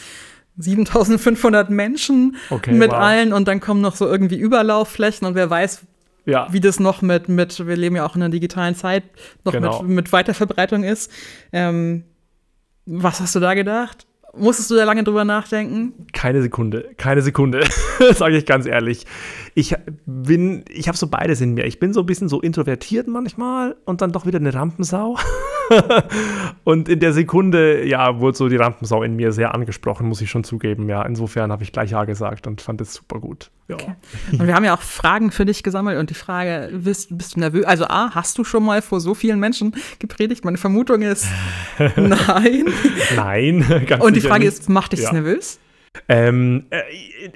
7500 0.57 1.69
Menschen 1.69 2.37
okay, 2.49 2.71
mit 2.71 2.91
wow. 2.91 2.97
allen 2.97 3.33
und 3.33 3.47
dann 3.47 3.59
kommen 3.59 3.81
noch 3.81 3.95
so 3.95 4.07
irgendwie 4.07 4.37
Überlaufflächen 4.37 5.27
und 5.27 5.35
wer 5.35 5.49
weiß, 5.49 5.83
ja. 6.27 6.47
wie 6.51 6.59
das 6.59 6.79
noch 6.79 7.01
mit, 7.01 7.29
mit, 7.29 7.65
wir 7.65 7.75
leben 7.75 7.95
ja 7.95 8.05
auch 8.05 8.15
in 8.15 8.21
einer 8.21 8.31
digitalen 8.31 8.75
Zeit, 8.75 9.03
noch 9.43 9.53
genau. 9.53 9.81
mit, 9.81 9.89
mit 9.89 10.13
Weiterverbreitung 10.13 10.83
ist. 10.83 11.11
Ähm, 11.51 12.03
was 12.85 13.19
hast 13.19 13.33
du 13.35 13.39
da 13.39 13.53
gedacht? 13.53 14.05
Musstest 14.35 14.69
du 14.69 14.75
da 14.75 14.83
lange 14.83 15.03
drüber 15.03 15.25
nachdenken? 15.25 16.05
Keine 16.13 16.41
Sekunde, 16.41 16.91
keine 16.97 17.21
Sekunde, 17.21 17.65
sage 18.13 18.37
ich 18.37 18.45
ganz 18.45 18.65
ehrlich. 18.65 19.05
Ich 19.57 19.73
bin, 20.05 20.63
ich 20.69 20.87
habe 20.87 20.95
so 20.99 21.07
beides 21.07 21.41
in 21.41 21.55
mir. 21.55 21.65
Ich 21.65 21.79
bin 21.79 21.91
so 21.91 22.01
ein 22.01 22.05
bisschen 22.05 22.29
so 22.29 22.41
introvertiert 22.41 23.07
manchmal 23.07 23.75
und 23.85 24.01
dann 24.01 24.11
doch 24.11 24.27
wieder 24.27 24.37
eine 24.37 24.53
Rampensau. 24.53 25.17
und 26.63 26.87
in 26.87 26.99
der 26.99 27.11
Sekunde, 27.11 27.83
ja, 27.83 28.19
wurde 28.19 28.37
so 28.37 28.49
die 28.49 28.55
Rampensau 28.55 29.01
in 29.01 29.15
mir 29.15 29.31
sehr 29.31 29.55
angesprochen, 29.55 30.07
muss 30.07 30.21
ich 30.21 30.29
schon 30.29 30.43
zugeben. 30.43 30.87
Ja, 30.89 31.01
insofern 31.01 31.51
habe 31.51 31.63
ich 31.63 31.71
gleich 31.71 31.89
Ja 31.89 32.05
gesagt 32.05 32.45
und 32.45 32.61
fand 32.61 32.81
es 32.81 32.93
super 32.93 33.19
gut. 33.19 33.49
Ja. 33.67 33.77
Okay. 33.77 33.95
Und 34.33 34.45
wir 34.45 34.53
haben 34.53 34.63
ja 34.63 34.75
auch 34.75 34.81
Fragen 34.83 35.31
für 35.31 35.43
dich 35.43 35.63
gesammelt 35.63 35.97
und 35.97 36.11
die 36.11 36.13
Frage, 36.13 36.69
bist, 36.71 37.17
bist 37.17 37.35
du 37.35 37.39
nervös? 37.39 37.65
Also 37.65 37.85
A, 37.85 38.11
hast 38.13 38.37
du 38.37 38.43
schon 38.43 38.63
mal 38.63 38.83
vor 38.83 38.99
so 38.99 39.15
vielen 39.15 39.39
Menschen 39.39 39.73
gepredigt? 39.97 40.45
Meine 40.45 40.57
Vermutung 40.57 41.01
ist 41.01 41.25
nein. 41.79 42.65
nein, 43.15 43.85
ganz 43.87 44.03
Und 44.03 44.15
die 44.15 44.21
Frage 44.21 44.45
nicht. 44.45 44.59
ist, 44.59 44.69
macht 44.69 44.91
dich 44.91 45.01
ja. 45.01 45.13
nervös? 45.13 45.57
Ähm, 46.07 46.67
äh, 46.69 46.83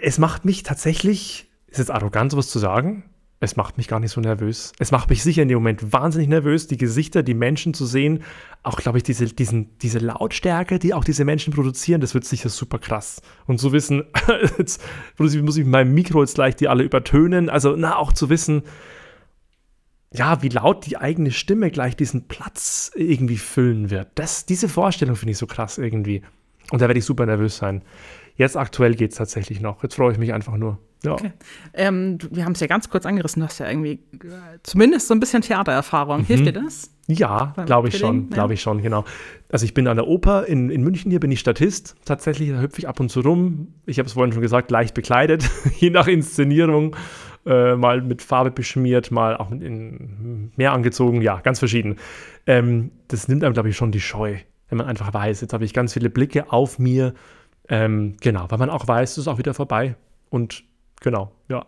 es 0.04 0.20
macht 0.20 0.46
mich 0.46 0.62
tatsächlich, 0.62 1.48
ist 1.72 1.80
jetzt 1.80 1.92
arrogant, 1.92 2.32
sowas 2.32 2.50
zu 2.50 2.60
sagen, 2.60 3.04
es 3.44 3.56
macht 3.56 3.78
mich 3.78 3.88
gar 3.88 4.00
nicht 4.00 4.12
so 4.12 4.22
nervös. 4.22 4.72
Es 4.78 4.92
macht 4.92 5.10
mich 5.10 5.24
sicher 5.24 5.42
in 5.42 5.48
dem 5.48 5.58
Moment 5.58 5.92
wahnsinnig 5.92 6.30
nervös, 6.30 6.68
die 6.68 6.78
Gesichter, 6.78 7.24
die 7.24 7.34
Menschen 7.34 7.74
zu 7.74 7.88
sehen. 7.88 8.24
Auch, 8.62 8.78
glaube 8.78 9.00
ich, 9.00 9.04
diese, 9.04 9.26
diesen, 9.26 9.80
diese 9.80 9.98
Lautstärke, 9.98 10.78
die 10.78 10.94
auch 10.94 11.04
diese 11.04 11.26
Menschen 11.26 11.52
produzieren, 11.52 12.02
das 12.02 12.14
wird 12.14 12.24
sicher 12.24 12.50
super 12.50 12.78
krass. 12.78 13.24
Und 13.48 13.60
zu 13.60 13.72
wissen, 13.72 14.04
jetzt 14.60 14.80
muss 15.18 15.34
ich, 15.34 15.42
mit 15.42 15.66
meinem 15.66 15.92
Mikro 15.96 16.22
jetzt 16.22 16.36
gleich 16.36 16.56
die 16.56 16.68
alle 16.68 16.84
übertönen. 16.84 17.50
Also, 17.50 17.76
na, 17.76 17.98
auch 17.98 18.14
zu 18.14 18.30
wissen, 18.30 18.62
ja, 20.14 20.44
wie 20.44 20.50
laut 20.50 20.86
die 20.86 20.98
eigene 20.98 21.32
Stimme 21.32 21.72
gleich 21.72 21.96
diesen 21.96 22.28
Platz 22.28 22.92
irgendwie 22.94 23.38
füllen 23.38 23.90
wird. 23.90 24.10
Das, 24.16 24.46
diese 24.46 24.70
Vorstellung 24.70 25.16
finde 25.16 25.32
ich 25.32 25.40
so 25.40 25.48
krass 25.48 25.80
irgendwie. 25.80 26.22
Und 26.70 26.80
da 26.80 26.88
werde 26.88 27.00
ich 27.00 27.06
super 27.06 27.26
nervös 27.26 27.58
sein. 27.58 27.82
Jetzt 28.36 28.56
aktuell 28.56 28.94
geht 28.94 29.12
es 29.12 29.18
tatsächlich 29.18 29.62
noch. 29.62 29.82
Jetzt 29.82 29.96
freue 29.96 30.12
ich 30.12 30.20
mich 30.20 30.32
einfach 30.32 30.58
nur. 30.58 30.78
Ja. 31.04 31.14
Okay. 31.14 31.32
Ähm, 31.74 32.20
wir 32.30 32.46
haben 32.46 32.52
es 32.52 32.60
ja 32.60 32.68
ganz 32.68 32.90
kurz 32.90 33.06
angerissen. 33.06 33.40
Du 33.42 33.48
hast 33.48 33.60
ja 33.60 33.68
irgendwie 33.68 33.94
äh, 33.94 34.60
zumindest 34.64 35.08
so 35.08 35.16
ein 35.16 35.20
bisschen 35.20 35.42
Theatererfahrung. 35.42 36.20
Mhm. 36.22 36.26
Hilft 36.26 36.46
dir 36.46 36.54
das? 36.54 36.92
Ja, 37.08 37.54
glaube 37.66 37.90
ich 37.90 37.98
schon, 37.98 38.30
ja. 38.30 38.36
glaube 38.36 38.54
ich 38.54 38.62
schon, 38.62 38.82
genau. 38.82 39.04
Also 39.52 39.66
ich 39.66 39.74
bin 39.74 39.88
an 39.88 39.98
der 39.98 40.08
Oper 40.08 40.46
in, 40.46 40.70
in 40.70 40.82
München 40.82 41.12
hier, 41.12 41.20
bin 41.20 41.32
ich 41.32 41.40
Statist. 41.40 41.96
Tatsächlich, 42.06 42.50
da 42.52 42.62
hüpfe 42.62 42.80
ich 42.80 42.88
ab 42.88 43.00
und 43.00 43.10
zu 43.10 43.22
rum. 43.22 43.74
Ich 43.86 44.00
habe 44.00 44.08
es 44.08 44.14
vorhin 44.14 44.32
schon 44.32 44.42
gesagt, 44.42 44.72
leicht 44.72 44.94
bekleidet, 44.94 45.50
je 45.80 45.90
nach 45.90 46.08
Inszenierung. 46.08 46.96
Äh, 47.44 47.76
mal 47.76 48.02
mit 48.02 48.22
Farbe 48.22 48.52
beschmiert, 48.52 49.10
mal 49.10 49.36
auch 49.36 49.50
mit 49.50 49.64
in, 49.64 50.52
mehr 50.58 50.74
angezogen, 50.74 51.24
ja, 51.24 51.40
ganz 51.40 51.58
verschieden. 51.58 51.96
Ähm, 52.46 52.92
das 53.08 53.28
nimmt 53.28 53.44
einem, 53.44 53.54
glaube 53.54 53.70
ich, 53.70 53.76
schon 53.76 53.92
die 53.92 54.00
Scheu, 54.00 54.36
wenn 54.70 54.78
man 54.78 54.86
einfach 54.86 55.12
weiß, 55.12 55.42
jetzt 55.42 55.52
habe 55.52 55.66
ich 55.66 55.74
ganz 55.74 55.94
viele 55.94 56.12
Blicke 56.12 56.52
auf 56.52 56.78
mir. 56.78 57.16
Ähm, 57.68 58.16
genau, 58.22 58.46
weil 58.50 58.60
man 58.60 58.70
auch 58.70 58.88
weiß, 58.88 59.14
es 59.14 59.18
ist 59.18 59.28
auch 59.28 59.40
wieder 59.40 59.56
vorbei. 59.56 59.96
Und 60.30 60.64
Genau, 61.02 61.32
ja. 61.50 61.66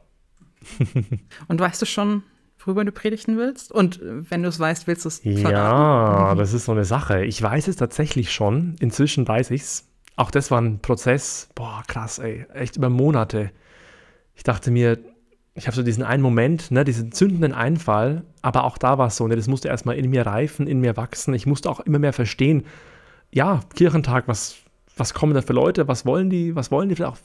Und 1.49 1.59
weißt 1.59 1.81
du 1.81 1.85
schon, 1.85 2.23
worüber 2.59 2.85
du 2.85 2.91
predigten 2.91 3.37
willst? 3.37 3.71
Und 3.71 3.99
wenn 4.01 4.43
du 4.43 4.49
es 4.49 4.59
weißt, 4.59 4.87
willst 4.87 5.03
du 5.03 5.09
es 5.09 5.19
verraten? 5.19 5.51
Ja, 5.51 6.35
das 6.35 6.53
ist 6.53 6.65
so 6.65 6.71
eine 6.71 6.85
Sache. 6.85 7.25
Ich 7.25 7.41
weiß 7.41 7.67
es 7.67 7.75
tatsächlich 7.75 8.31
schon. 8.31 8.75
Inzwischen 8.79 9.27
weiß 9.27 9.51
ich 9.51 9.61
es. 9.61 9.89
Auch 10.15 10.31
das 10.31 10.51
war 10.51 10.61
ein 10.61 10.79
Prozess. 10.79 11.49
Boah, 11.55 11.83
krass, 11.87 12.19
ey. 12.19 12.45
Echt 12.53 12.77
über 12.77 12.89
Monate. 12.89 13.51
Ich 14.35 14.43
dachte 14.43 14.71
mir, 14.71 14.99
ich 15.55 15.67
habe 15.67 15.75
so 15.75 15.83
diesen 15.83 16.03
einen 16.03 16.23
Moment, 16.23 16.71
ne, 16.71 16.83
diesen 16.83 17.11
zündenden 17.11 17.53
Einfall, 17.53 18.23
aber 18.41 18.63
auch 18.63 18.77
da 18.77 18.97
war 18.97 19.07
es 19.07 19.17
so, 19.17 19.27
ne, 19.27 19.35
das 19.35 19.47
musste 19.47 19.67
erstmal 19.67 19.97
in 19.97 20.09
mir 20.09 20.25
reifen, 20.25 20.67
in 20.67 20.79
mir 20.79 20.97
wachsen. 20.97 21.33
Ich 21.33 21.45
musste 21.45 21.69
auch 21.69 21.79
immer 21.81 21.99
mehr 21.99 22.13
verstehen, 22.13 22.63
ja, 23.31 23.61
Kirchentag, 23.75 24.27
was, 24.27 24.57
was 24.97 25.13
kommen 25.13 25.33
da 25.33 25.41
für 25.41 25.53
Leute, 25.53 25.87
was 25.87 26.05
wollen 26.05 26.29
die, 26.29 26.55
was 26.55 26.71
wollen 26.71 26.89
die 26.89 26.95
vielleicht 26.95 27.13
auch 27.13 27.19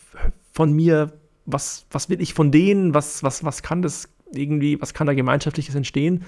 von 0.52 0.72
mir, 0.72 1.12
was, 1.48 1.86
was 1.90 2.08
will 2.10 2.20
ich 2.20 2.34
von 2.34 2.50
denen, 2.52 2.94
was, 2.94 3.22
was, 3.22 3.44
was 3.44 3.62
kann 3.62 3.82
das 3.82 4.08
irgendwie, 4.32 4.80
was 4.80 4.94
kann 4.94 5.06
da 5.06 5.14
Gemeinschaftliches 5.14 5.74
entstehen? 5.74 6.24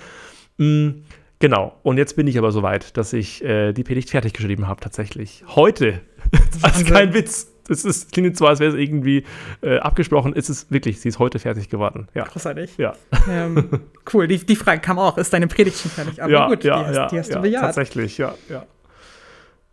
Mhm, 0.56 1.04
genau, 1.38 1.78
und 1.82 1.98
jetzt 1.98 2.16
bin 2.16 2.26
ich 2.26 2.38
aber 2.38 2.52
so 2.52 2.62
weit, 2.62 2.96
dass 2.96 3.12
ich 3.12 3.44
äh, 3.44 3.72
die 3.72 3.84
Predigt 3.84 4.10
fertig 4.10 4.32
geschrieben 4.32 4.66
habe, 4.66 4.80
tatsächlich. 4.80 5.44
Heute. 5.48 6.00
das 6.62 6.80
ist 6.80 6.86
kein 6.86 7.14
Witz. 7.14 7.52
Es 7.68 7.84
ist, 7.84 8.10
klingt 8.10 8.36
zwar, 8.36 8.48
als 8.48 8.58
wäre 8.58 8.72
es 8.72 8.76
irgendwie 8.76 9.24
äh, 9.62 9.78
abgesprochen, 9.78 10.32
ist 10.32 10.48
es 10.48 10.72
wirklich, 10.72 11.00
sie 11.00 11.08
ist 11.08 11.20
heute 11.20 11.38
fertig 11.38 11.68
geworden. 11.68 12.08
Ja. 12.14 12.24
Großartig. 12.24 12.76
Ja. 12.78 12.94
Ähm, 13.28 13.68
cool, 14.12 14.26
die, 14.26 14.38
die 14.38 14.56
Frage 14.56 14.80
kam 14.80 14.98
auch, 14.98 15.18
ist 15.18 15.32
deine 15.32 15.46
Predigt 15.46 15.78
schon 15.78 15.90
fertig? 15.90 16.20
Aber 16.20 16.32
ja, 16.32 16.48
gut, 16.48 16.64
ja, 16.64 16.82
die 16.82 16.98
hast, 16.98 17.12
die 17.12 17.18
hast 17.18 17.34
du 17.34 17.40
bejaht. 17.40 17.62
Tatsächlich, 17.62 18.18
ja, 18.18 18.34
ja. 18.48 18.66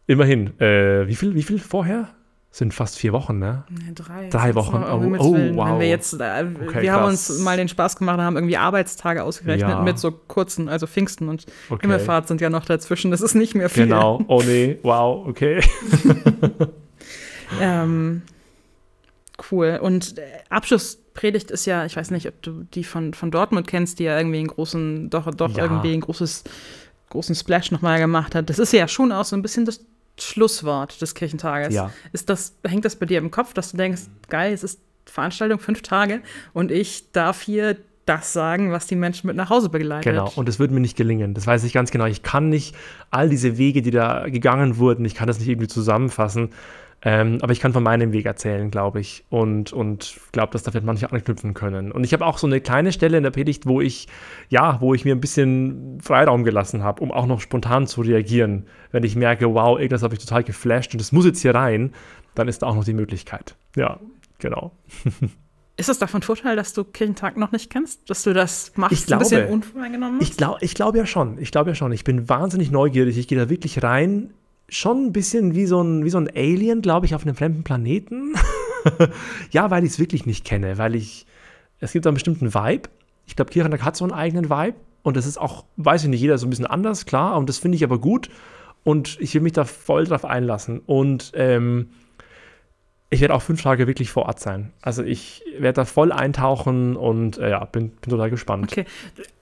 Immerhin. 0.06 0.60
Äh, 0.60 1.08
wie, 1.08 1.16
viel, 1.16 1.34
wie 1.34 1.44
viel 1.44 1.58
vorher? 1.58 2.10
Sind 2.58 2.74
fast 2.74 2.98
vier 2.98 3.14
Wochen, 3.14 3.38
ne? 3.38 3.66
Ja, 3.70 3.94
drei. 3.94 4.30
Drei 4.30 4.56
Wochen. 4.56 4.78
Oh, 4.78 5.16
oh, 5.20 5.56
wow. 5.58 5.80
Wir 5.80 5.90
jetzt, 5.90 6.20
äh, 6.20 6.44
okay, 6.66 6.82
wir 6.82 6.92
haben 6.92 7.06
uns 7.06 7.38
mal 7.42 7.56
den 7.56 7.68
Spaß 7.68 7.98
gemacht 7.98 8.18
und 8.18 8.24
haben 8.24 8.36
irgendwie 8.36 8.58
Arbeitstage 8.58 9.24
ausgerechnet 9.24 9.70
ja. 9.70 9.84
mit 9.84 10.00
so 10.00 10.12
kurzen, 10.12 10.68
also 10.68 10.88
Pfingsten 10.88 11.30
und 11.30 11.46
okay. 11.70 11.82
Himmelfahrt 11.82 12.28
sind 12.28 12.42
ja 12.42 12.50
noch 12.50 12.66
dazwischen. 12.66 13.12
Das 13.12 13.22
ist 13.22 13.36
nicht 13.36 13.54
mehr 13.54 13.70
viel. 13.70 13.84
Genau. 13.84 14.22
Oh 14.28 14.42
nee, 14.42 14.80
wow, 14.82 15.28
okay. 15.28 15.62
ähm, 17.62 18.24
cool. 19.52 19.80
Und 19.80 20.18
äh, 20.18 20.24
Abschlusspredigt 20.50 21.52
ist 21.52 21.68
ja, 21.68 21.86
ich 21.86 21.96
weiß 21.96 22.10
nicht, 22.10 22.28
ob 22.28 22.42
du 22.42 22.64
die 22.74 22.84
von, 22.84 23.14
von 23.14 23.30
Dortmund 23.30 23.68
kennst, 23.68 24.00
die 24.00 24.06
ja 24.06 24.18
irgendwie 24.18 24.40
einen 24.40 24.48
großen, 24.48 25.12
doch, 25.12 25.32
doch 25.36 25.56
ja. 25.56 25.64
irgendwie 25.64 25.94
ein 25.94 26.02
großes, 26.02 26.44
großen 27.12 27.36
Splash 27.36 27.70
nochmal 27.70 28.00
gemacht 28.00 28.34
hat. 28.34 28.50
Das 28.50 28.58
ist 28.58 28.74
ja 28.74 28.88
schon 28.88 29.12
auch 29.12 29.26
so 29.26 29.36
ein 29.36 29.44
bisschen 29.44 29.66
das 29.66 29.86
Schlusswort 30.20 31.02
des 31.02 31.14
Kirchentages. 31.14 31.74
Ja. 31.74 31.92
Ist 32.12 32.30
das, 32.30 32.56
hängt 32.66 32.86
das 32.86 32.96
bei 32.96 33.06
dir 33.06 33.20
im 33.20 33.32
Kopf, 33.32 33.54
dass 33.54 33.72
du 33.72 33.78
denkst, 33.78 34.04
geil, 34.30 34.54
es 34.54 34.64
ist 34.64 34.80
Veranstaltung 35.06 35.60
fünf 35.60 35.82
Tage 35.82 36.22
und 36.54 36.72
ich 36.72 37.12
darf 37.12 37.42
hier 37.42 37.78
das 38.06 38.32
sagen, 38.34 38.72
was 38.72 38.88
die 38.88 38.96
Menschen 38.96 39.28
mit 39.28 39.36
nach 39.36 39.50
Hause 39.50 39.70
begleitet. 39.70 40.12
Genau, 40.12 40.32
und 40.36 40.48
es 40.48 40.60
wird 40.60 40.72
mir 40.72 40.80
nicht 40.80 40.96
gelingen. 40.96 41.34
Das 41.34 41.46
weiß 41.46 41.64
ich 41.66 41.74
ganz 41.74 41.92
genau. 41.92 42.06
Ich 42.06 42.24
kann 42.24 42.50
nicht 42.50 42.76
all 43.12 43.30
diese 43.30 43.58
Wege, 43.58 43.82
die 43.82 43.92
da 43.92 44.30
gegangen 44.30 44.78
wurden, 44.78 45.06
ich 45.06 45.14
kann 45.14 45.28
das 45.28 45.40
nicht 45.40 45.50
irgendwie 45.50 45.68
zusammenfassen. 45.68 46.52
Ähm, 47.04 47.38
aber 47.42 47.52
ich 47.52 47.60
kann 47.60 47.74
von 47.74 47.84
meinem 47.84 48.12
Weg 48.12 48.26
erzählen, 48.26 48.72
glaube 48.72 49.00
ich. 49.00 49.24
Und, 49.30 49.72
und 49.72 50.20
glaube, 50.32 50.52
dass 50.52 50.64
da 50.64 50.72
vielleicht 50.72 50.86
manche 50.86 51.12
anknüpfen 51.12 51.54
können. 51.54 51.92
Und 51.92 52.04
ich 52.04 52.14
habe 52.14 52.26
auch 52.26 52.38
so 52.38 52.48
eine 52.48 52.60
kleine 52.60 52.92
Stelle 52.92 53.18
in 53.18 53.24
der 53.24 53.32
Predigt, 53.32 53.68
wo 53.68 53.82
ich, 53.82 54.08
ja, 54.50 54.82
wo 54.82 54.94
ich 54.94 55.06
mir 55.06 55.16
ein 55.16 55.22
bisschen 55.22 56.00
Freiraum 56.02 56.44
gelassen 56.44 56.84
habe, 56.84 57.02
um 57.04 57.12
auch 57.12 57.28
noch 57.28 57.40
spontan 57.40 57.86
zu 57.86 58.02
reagieren. 58.02 58.66
Wenn 58.92 59.04
ich 59.04 59.16
merke, 59.16 59.54
wow, 59.54 59.78
irgendwas 59.78 60.02
habe 60.02 60.16
ich 60.16 60.20
total 60.20 60.44
geflasht 60.44 60.94
und 60.94 61.00
das 61.00 61.12
muss 61.12 61.26
jetzt 61.26 61.42
hier 61.42 61.54
rein, 61.54 61.94
dann 62.34 62.48
ist 62.48 62.62
da 62.62 62.68
auch 62.68 62.76
noch 62.76 62.86
die 62.86 62.94
Möglichkeit. 62.94 63.56
Ja, 63.76 64.00
genau. 64.40 64.72
Ist 65.80 65.90
es 65.90 66.00
davon 66.00 66.24
Vorteil, 66.24 66.56
dass 66.56 66.74
du 66.74 66.84
Kirchentag 66.84 67.38
noch 67.38 67.52
nicht 67.52 67.70
kennst? 67.70 68.10
Dass 68.10 68.24
du 68.24 68.34
das 68.34 68.72
machst, 68.76 68.94
ich 68.94 69.06
glaube, 69.06 69.24
ein 69.24 69.30
bisschen 69.30 69.48
unvoreingenommen 69.48 70.20
Ich 70.22 70.36
glaube 70.36 70.58
ich 70.62 70.74
glaub 70.74 70.96
ja 70.96 71.06
schon. 71.06 71.38
Ich 71.38 71.52
glaube 71.52 71.70
ja 71.70 71.76
schon. 71.76 71.92
Ich 71.92 72.04
bin 72.04 72.28
wahnsinnig 72.28 72.72
neugierig. 72.72 73.16
Ich 73.16 73.28
gehe 73.28 73.38
da 73.38 73.48
wirklich 73.48 73.84
rein 73.84 74.34
schon 74.70 75.06
ein 75.06 75.14
bisschen 75.14 75.56
wie 75.56 75.66
so 75.66 75.82
ein, 75.82 76.04
wie 76.04 76.10
so 76.10 76.18
ein 76.18 76.30
Alien, 76.30 76.82
glaube 76.82 77.06
ich, 77.06 77.16
auf 77.16 77.24
einem 77.24 77.36
fremden 77.36 77.64
Planeten. 77.64 78.34
ja, 79.52 79.72
weil 79.72 79.84
ich 79.84 79.92
es 79.92 80.00
wirklich 80.00 80.26
nicht 80.26 80.46
kenne, 80.46 80.78
weil 80.78 80.96
ich, 80.96 81.26
es 81.80 81.94
gibt 81.94 82.06
einen 82.06 82.16
bestimmten 82.16 82.54
Vibe. 82.54 82.90
Ich 83.26 83.36
glaube, 83.36 83.52
Kirchentag 83.52 83.84
hat 83.84 83.96
so 83.96 84.06
einen 84.06 84.14
eigenen 84.14 84.50
Vibe 84.50 84.78
und 85.04 85.18
das 85.18 85.26
ist 85.26 85.38
auch, 85.38 85.66
weiß 85.78 86.04
ich 86.04 86.10
nicht, 86.10 86.22
jeder 86.22 86.38
so 86.38 86.48
ein 86.48 86.50
bisschen 86.50 86.66
anders, 86.66 87.06
klar, 87.06 87.38
und 87.38 87.50
das 87.50 87.58
finde 87.58 87.76
ich 87.76 87.84
aber 87.84 88.00
gut 88.00 88.30
und 88.84 89.18
ich 89.20 89.34
will 89.34 89.42
mich 89.42 89.54
da 89.54 89.66
voll 89.66 90.06
drauf 90.06 90.26
einlassen 90.26 90.80
und 90.86 91.32
ähm, 91.36 91.90
ich 93.10 93.22
werde 93.22 93.34
auch 93.34 93.42
fünf 93.42 93.62
Tage 93.62 93.88
wirklich 93.88 94.12
vor 94.12 94.26
Ort 94.26 94.40
sein. 94.40 94.74
Also 94.82 95.04
ich 95.04 95.44
werde 95.58 95.78
da 95.78 95.86
voll 95.86 96.12
eintauchen 96.12 96.98
und 96.98 97.38
äh, 97.38 97.52
ja, 97.52 97.64
bin, 97.66 97.90
bin 97.90 98.12
total 98.12 98.30
gespannt. 98.30 98.72
Okay, 98.72 98.86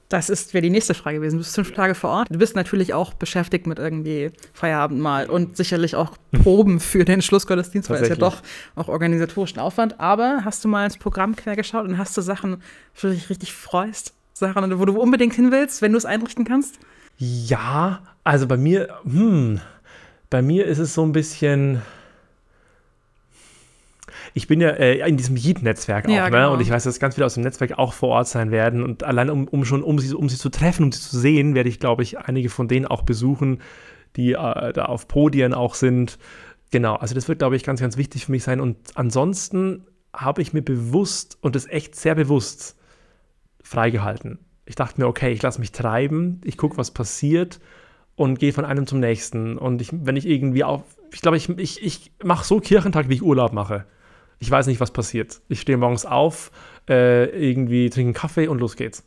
das 0.09 0.29
ist 0.29 0.53
wäre 0.53 0.61
die 0.61 0.69
nächste 0.69 0.93
Frage 0.93 1.17
gewesen. 1.17 1.37
Du 1.37 1.39
bist 1.39 1.55
fünf 1.55 1.71
Tage 1.73 1.95
vor 1.95 2.11
Ort. 2.11 2.27
Du 2.29 2.37
bist 2.37 2.55
natürlich 2.55 2.93
auch 2.93 3.13
beschäftigt 3.13 3.65
mit 3.65 3.79
irgendwie 3.79 4.31
Feierabendmahl 4.53 5.29
und 5.29 5.57
sicherlich 5.57 5.95
auch 5.95 6.17
Proben 6.43 6.79
für 6.79 7.05
den 7.05 7.21
Schlussgottesdienst, 7.21 7.89
weil 7.89 8.03
es 8.03 8.09
ja 8.09 8.15
doch 8.15 8.41
auch 8.75 8.87
organisatorischen 8.87 9.59
Aufwand. 9.59 9.99
Aber 9.99 10.41
hast 10.45 10.63
du 10.63 10.67
mal 10.67 10.85
ins 10.85 10.97
Programm 10.97 11.35
quer 11.35 11.55
geschaut 11.55 11.85
und 11.85 11.97
hast 11.97 12.15
du 12.17 12.21
Sachen, 12.21 12.57
wo 12.95 13.07
du 13.07 13.13
dich 13.13 13.29
richtig 13.29 13.53
freust? 13.53 14.13
Sachen, 14.33 14.79
wo 14.79 14.85
du 14.85 14.99
unbedingt 14.99 15.33
hin 15.33 15.51
willst, 15.51 15.81
wenn 15.81 15.93
du 15.93 15.97
es 15.97 16.05
einrichten 16.05 16.45
kannst? 16.45 16.77
Ja, 17.17 18.01
also 18.23 18.47
bei 18.47 18.57
mir, 18.57 18.89
hm, 19.03 19.61
bei 20.29 20.41
mir 20.41 20.65
ist 20.65 20.79
es 20.79 20.93
so 20.93 21.03
ein 21.03 21.13
bisschen 21.13 21.81
ich 24.35 24.47
bin 24.47 24.59
ja 24.59 24.69
äh, 24.71 25.07
in 25.07 25.15
diesem 25.15 25.37
Yeet-Netzwerk 25.37 26.09
ja, 26.09 26.25
auch, 26.25 26.29
ne? 26.29 26.31
genau. 26.31 26.53
und 26.53 26.59
ich 26.59 26.69
weiß, 26.69 26.83
dass 26.83 26.99
ganz 26.99 27.15
viele 27.15 27.25
aus 27.25 27.35
dem 27.35 27.43
Netzwerk 27.43 27.79
auch 27.79 27.93
vor 27.93 28.09
Ort 28.09 28.27
sein 28.27 28.51
werden. 28.51 28.83
Und 28.83 29.05
allein 29.05 29.29
um, 29.29 29.47
um 29.47 29.63
schon, 29.63 29.81
um 29.81 29.97
sie, 29.97 30.13
um 30.13 30.27
sie 30.27 30.35
zu 30.35 30.49
treffen, 30.49 30.83
um 30.83 30.91
sie 30.91 30.99
zu 30.99 31.17
sehen, 31.17 31.55
werde 31.55 31.69
ich, 31.69 31.79
glaube 31.79 32.03
ich, 32.03 32.19
einige 32.19 32.49
von 32.49 32.67
denen 32.67 32.85
auch 32.85 33.03
besuchen, 33.03 33.61
die 34.17 34.33
äh, 34.33 34.73
da 34.73 34.85
auf 34.85 35.07
Podien 35.07 35.53
auch 35.53 35.73
sind. 35.73 36.19
Genau, 36.69 36.95
also 36.95 37.15
das 37.15 37.29
wird, 37.29 37.39
glaube 37.39 37.55
ich, 37.55 37.63
ganz, 37.63 37.79
ganz 37.79 37.95
wichtig 37.95 38.25
für 38.25 38.33
mich 38.33 38.43
sein. 38.43 38.59
Und 38.59 38.77
ansonsten 38.95 39.87
habe 40.13 40.41
ich 40.41 40.51
mir 40.51 40.61
bewusst, 40.61 41.37
und 41.39 41.55
das 41.55 41.65
echt 41.65 41.95
sehr 41.95 42.15
bewusst, 42.15 42.75
freigehalten. 43.63 44.39
Ich 44.65 44.75
dachte 44.75 44.99
mir, 44.99 45.07
okay, 45.07 45.31
ich 45.31 45.41
lasse 45.41 45.61
mich 45.61 45.71
treiben, 45.71 46.41
ich 46.43 46.57
gucke, 46.57 46.77
was 46.77 46.91
passiert 46.91 47.61
und 48.17 48.37
gehe 48.37 48.51
von 48.51 48.65
einem 48.65 48.85
zum 48.85 48.99
nächsten. 48.99 49.57
Und 49.57 49.81
ich, 49.81 49.91
wenn 49.93 50.17
ich 50.17 50.27
irgendwie 50.27 50.65
auf, 50.65 50.83
ich 51.13 51.21
glaube, 51.21 51.37
ich, 51.37 51.47
ich, 51.49 51.81
ich 51.81 52.11
mache 52.21 52.45
so 52.45 52.59
Kirchentag, 52.59 53.07
wie 53.07 53.13
ich 53.13 53.23
Urlaub 53.23 53.53
mache. 53.53 53.85
Ich 54.39 54.49
weiß 54.51 54.67
nicht, 54.67 54.79
was 54.79 54.91
passiert. 54.91 55.41
Ich 55.47 55.61
stehe 55.61 55.77
morgens 55.77 56.05
auf, 56.05 56.51
äh, 56.89 57.25
irgendwie 57.25 57.89
trinke 57.89 58.07
einen 58.07 58.13
Kaffee 58.13 58.47
und 58.47 58.59
los 58.59 58.75
geht's. 58.75 59.03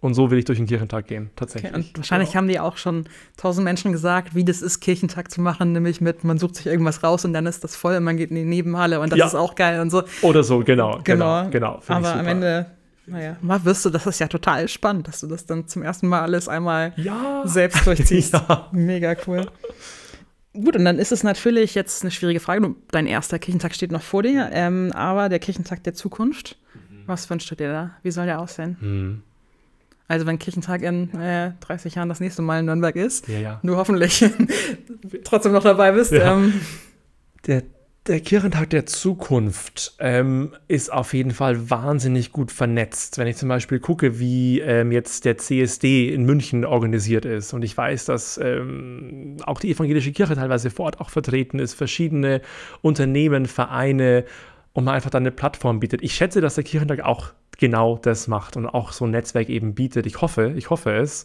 Und 0.00 0.14
so 0.14 0.30
will 0.30 0.38
ich 0.38 0.44
durch 0.44 0.58
den 0.58 0.68
Kirchentag 0.68 1.08
gehen, 1.08 1.30
tatsächlich. 1.34 1.72
Okay, 1.72 1.80
und 1.80 1.96
wahrscheinlich 1.96 2.36
haben 2.36 2.46
die 2.46 2.60
auch 2.60 2.76
schon 2.76 3.06
tausend 3.36 3.64
Menschen 3.64 3.90
gesagt, 3.90 4.36
wie 4.36 4.44
das 4.44 4.62
ist, 4.62 4.78
Kirchentag 4.78 5.28
zu 5.28 5.40
machen, 5.40 5.72
nämlich 5.72 6.00
mit, 6.00 6.22
man 6.22 6.38
sucht 6.38 6.54
sich 6.54 6.66
irgendwas 6.66 7.02
raus 7.02 7.24
und 7.24 7.32
dann 7.32 7.46
ist 7.46 7.64
das 7.64 7.74
voll 7.74 7.96
und 7.96 8.04
man 8.04 8.16
geht 8.16 8.30
in 8.30 8.36
die 8.36 8.44
Nebenhalle 8.44 9.00
und 9.00 9.10
das 9.10 9.18
ja. 9.18 9.26
ist 9.26 9.34
auch 9.34 9.56
geil 9.56 9.80
und 9.80 9.90
so. 9.90 10.04
Oder 10.22 10.44
so, 10.44 10.60
genau. 10.60 11.00
Genau, 11.02 11.48
genau. 11.50 11.50
genau 11.50 11.82
Aber 11.88 12.14
am 12.14 12.28
Ende, 12.28 12.66
naja, 13.06 13.36
mal 13.40 13.64
wirst 13.64 13.84
du, 13.84 13.90
das 13.90 14.06
ist 14.06 14.20
ja 14.20 14.28
total 14.28 14.68
spannend, 14.68 15.08
dass 15.08 15.18
du 15.18 15.26
das 15.26 15.46
dann 15.46 15.66
zum 15.66 15.82
ersten 15.82 16.06
Mal 16.06 16.20
alles 16.20 16.46
einmal 16.46 16.92
ja. 16.94 17.42
selbst 17.44 17.84
durchziehst. 17.86 18.34
ja. 18.34 18.68
Mega 18.70 19.16
cool. 19.26 19.48
Gut, 20.54 20.76
und 20.76 20.84
dann 20.84 20.98
ist 20.98 21.12
es 21.12 21.22
natürlich 21.22 21.74
jetzt 21.74 22.02
eine 22.02 22.10
schwierige 22.10 22.40
Frage. 22.40 22.74
Dein 22.90 23.06
erster 23.06 23.38
Kirchentag 23.38 23.74
steht 23.74 23.92
noch 23.92 24.02
vor 24.02 24.22
dir, 24.22 24.50
ähm, 24.52 24.92
aber 24.92 25.28
der 25.28 25.38
Kirchentag 25.38 25.84
der 25.84 25.94
Zukunft, 25.94 26.58
mhm. 26.74 27.02
was 27.06 27.28
wünschst 27.28 27.50
du 27.50 27.54
dir 27.54 27.70
da? 27.70 27.90
Wie 28.02 28.10
soll 28.10 28.26
der 28.26 28.40
aussehen? 28.40 28.76
Mhm. 28.80 29.22
Also 30.08 30.24
wenn 30.24 30.38
Kirchentag 30.38 30.82
in 30.82 31.14
äh, 31.20 31.52
30 31.60 31.94
Jahren 31.94 32.08
das 32.08 32.18
nächste 32.18 32.40
Mal 32.40 32.60
in 32.60 32.66
Nürnberg 32.66 32.96
ist, 32.96 33.28
ja, 33.28 33.38
ja. 33.38 33.60
du 33.62 33.76
hoffentlich 33.76 34.24
trotzdem 35.24 35.52
noch 35.52 35.62
dabei 35.62 35.92
bist. 35.92 36.12
Ja. 36.12 36.34
Ähm. 36.34 36.54
Der, 37.46 37.62
der 38.08 38.20
Kirchentag 38.20 38.70
der 38.70 38.86
Zukunft 38.86 39.94
ähm, 39.98 40.54
ist 40.66 40.90
auf 40.90 41.12
jeden 41.12 41.32
Fall 41.32 41.70
wahnsinnig 41.70 42.32
gut 42.32 42.50
vernetzt. 42.50 43.18
Wenn 43.18 43.26
ich 43.26 43.36
zum 43.36 43.50
Beispiel 43.50 43.80
gucke, 43.80 44.18
wie 44.18 44.60
ähm, 44.60 44.92
jetzt 44.92 45.26
der 45.26 45.36
CSD 45.36 46.08
in 46.08 46.24
München 46.24 46.64
organisiert 46.64 47.26
ist 47.26 47.52
und 47.52 47.62
ich 47.62 47.76
weiß, 47.76 48.06
dass 48.06 48.38
ähm, 48.38 49.36
auch 49.44 49.60
die 49.60 49.70
evangelische 49.70 50.12
Kirche 50.12 50.34
teilweise 50.36 50.70
vor 50.70 50.86
Ort 50.86 51.00
auch 51.00 51.10
vertreten 51.10 51.58
ist, 51.58 51.74
verschiedene 51.74 52.40
Unternehmen, 52.80 53.44
Vereine 53.44 54.24
und 54.72 54.84
man 54.84 54.94
einfach 54.94 55.10
dann 55.10 55.24
eine 55.24 55.32
Plattform 55.32 55.78
bietet. 55.78 56.02
Ich 56.02 56.14
schätze, 56.14 56.40
dass 56.40 56.54
der 56.54 56.64
Kirchentag 56.64 57.00
auch 57.00 57.32
genau 57.58 57.98
das 57.98 58.26
macht 58.26 58.56
und 58.56 58.66
auch 58.66 58.92
so 58.92 59.04
ein 59.04 59.10
Netzwerk 59.10 59.50
eben 59.50 59.74
bietet. 59.74 60.06
Ich 60.06 60.22
hoffe, 60.22 60.54
ich 60.56 60.70
hoffe 60.70 60.96
es. 60.96 61.24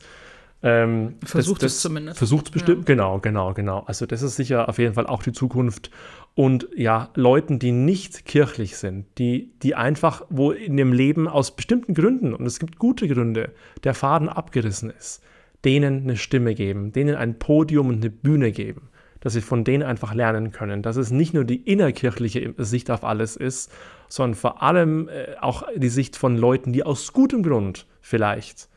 Ähm, 0.66 1.16
versucht 1.26 1.62
das, 1.62 1.74
das, 1.74 1.76
es 1.76 1.82
zumindest. 1.82 2.18
Versucht 2.18 2.46
es 2.46 2.52
bestimmt, 2.52 2.88
ja. 2.88 2.96
genau, 2.96 3.20
genau, 3.20 3.54
genau. 3.54 3.84
Also 3.86 4.06
das 4.06 4.22
ist 4.22 4.38
sicher 4.38 4.70
auf 4.70 4.80
jeden 4.80 4.94
Fall 4.94 5.08
auch 5.08 5.22
die 5.22 5.34
Zukunft. 5.34 5.92
Und 6.36 6.70
ja, 6.76 7.10
Leuten, 7.16 7.60
die 7.60 7.74
nicht 7.74 8.26
kirchlich 8.26 8.78
sind, 8.78 9.06
die, 9.18 9.52
die 9.62 9.76
einfach, 9.76 10.26
wo 10.30 10.52
in 10.52 10.78
dem 10.78 10.94
Leben 10.94 11.28
aus 11.28 11.56
bestimmten 11.56 11.94
Gründen, 11.94 12.34
und 12.34 12.46
es 12.46 12.60
gibt 12.60 12.80
gute 12.80 13.10
Gründe, 13.10 13.52
der 13.84 13.94
Faden 13.94 14.30
abgerissen 14.30 14.90
ist, 14.90 15.22
denen 15.66 16.04
eine 16.04 16.16
Stimme 16.16 16.56
geben, 16.56 16.94
denen 16.94 17.16
ein 17.16 17.38
Podium 17.38 17.90
und 17.90 17.98
eine 17.98 18.10
Bühne 18.10 18.54
geben, 18.54 18.90
dass 19.20 19.34
sie 19.34 19.42
von 19.42 19.66
denen 19.66 19.84
einfach 19.84 20.14
lernen 20.14 20.52
können, 20.52 20.82
dass 20.82 20.96
es 20.96 21.12
nicht 21.12 21.34
nur 21.34 21.44
die 21.44 21.58
innerkirchliche 21.58 22.54
Sicht 22.58 22.90
auf 22.90 23.04
alles 23.04 23.36
ist, 23.36 23.70
sondern 24.08 24.36
vor 24.36 24.64
allem 24.64 25.10
äh, 25.10 25.36
auch 25.42 25.64
die 25.76 25.90
Sicht 25.90 26.16
von 26.16 26.38
Leuten, 26.38 26.72
die 26.72 26.84
aus 26.84 27.12
gutem 27.12 27.44
Grund 27.44 27.86
vielleicht 28.02 28.70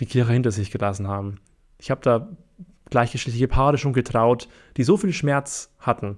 die 0.00 0.06
Kirche 0.06 0.32
hinter 0.32 0.50
sich 0.50 0.70
gelassen 0.70 1.08
haben. 1.08 1.40
Ich 1.78 1.90
habe 1.90 2.00
da 2.02 2.28
gleichgeschlechtliche 2.90 3.48
Paare 3.48 3.78
schon 3.78 3.92
getraut, 3.92 4.48
die 4.76 4.84
so 4.84 4.96
viel 4.96 5.12
Schmerz 5.12 5.72
hatten, 5.78 6.16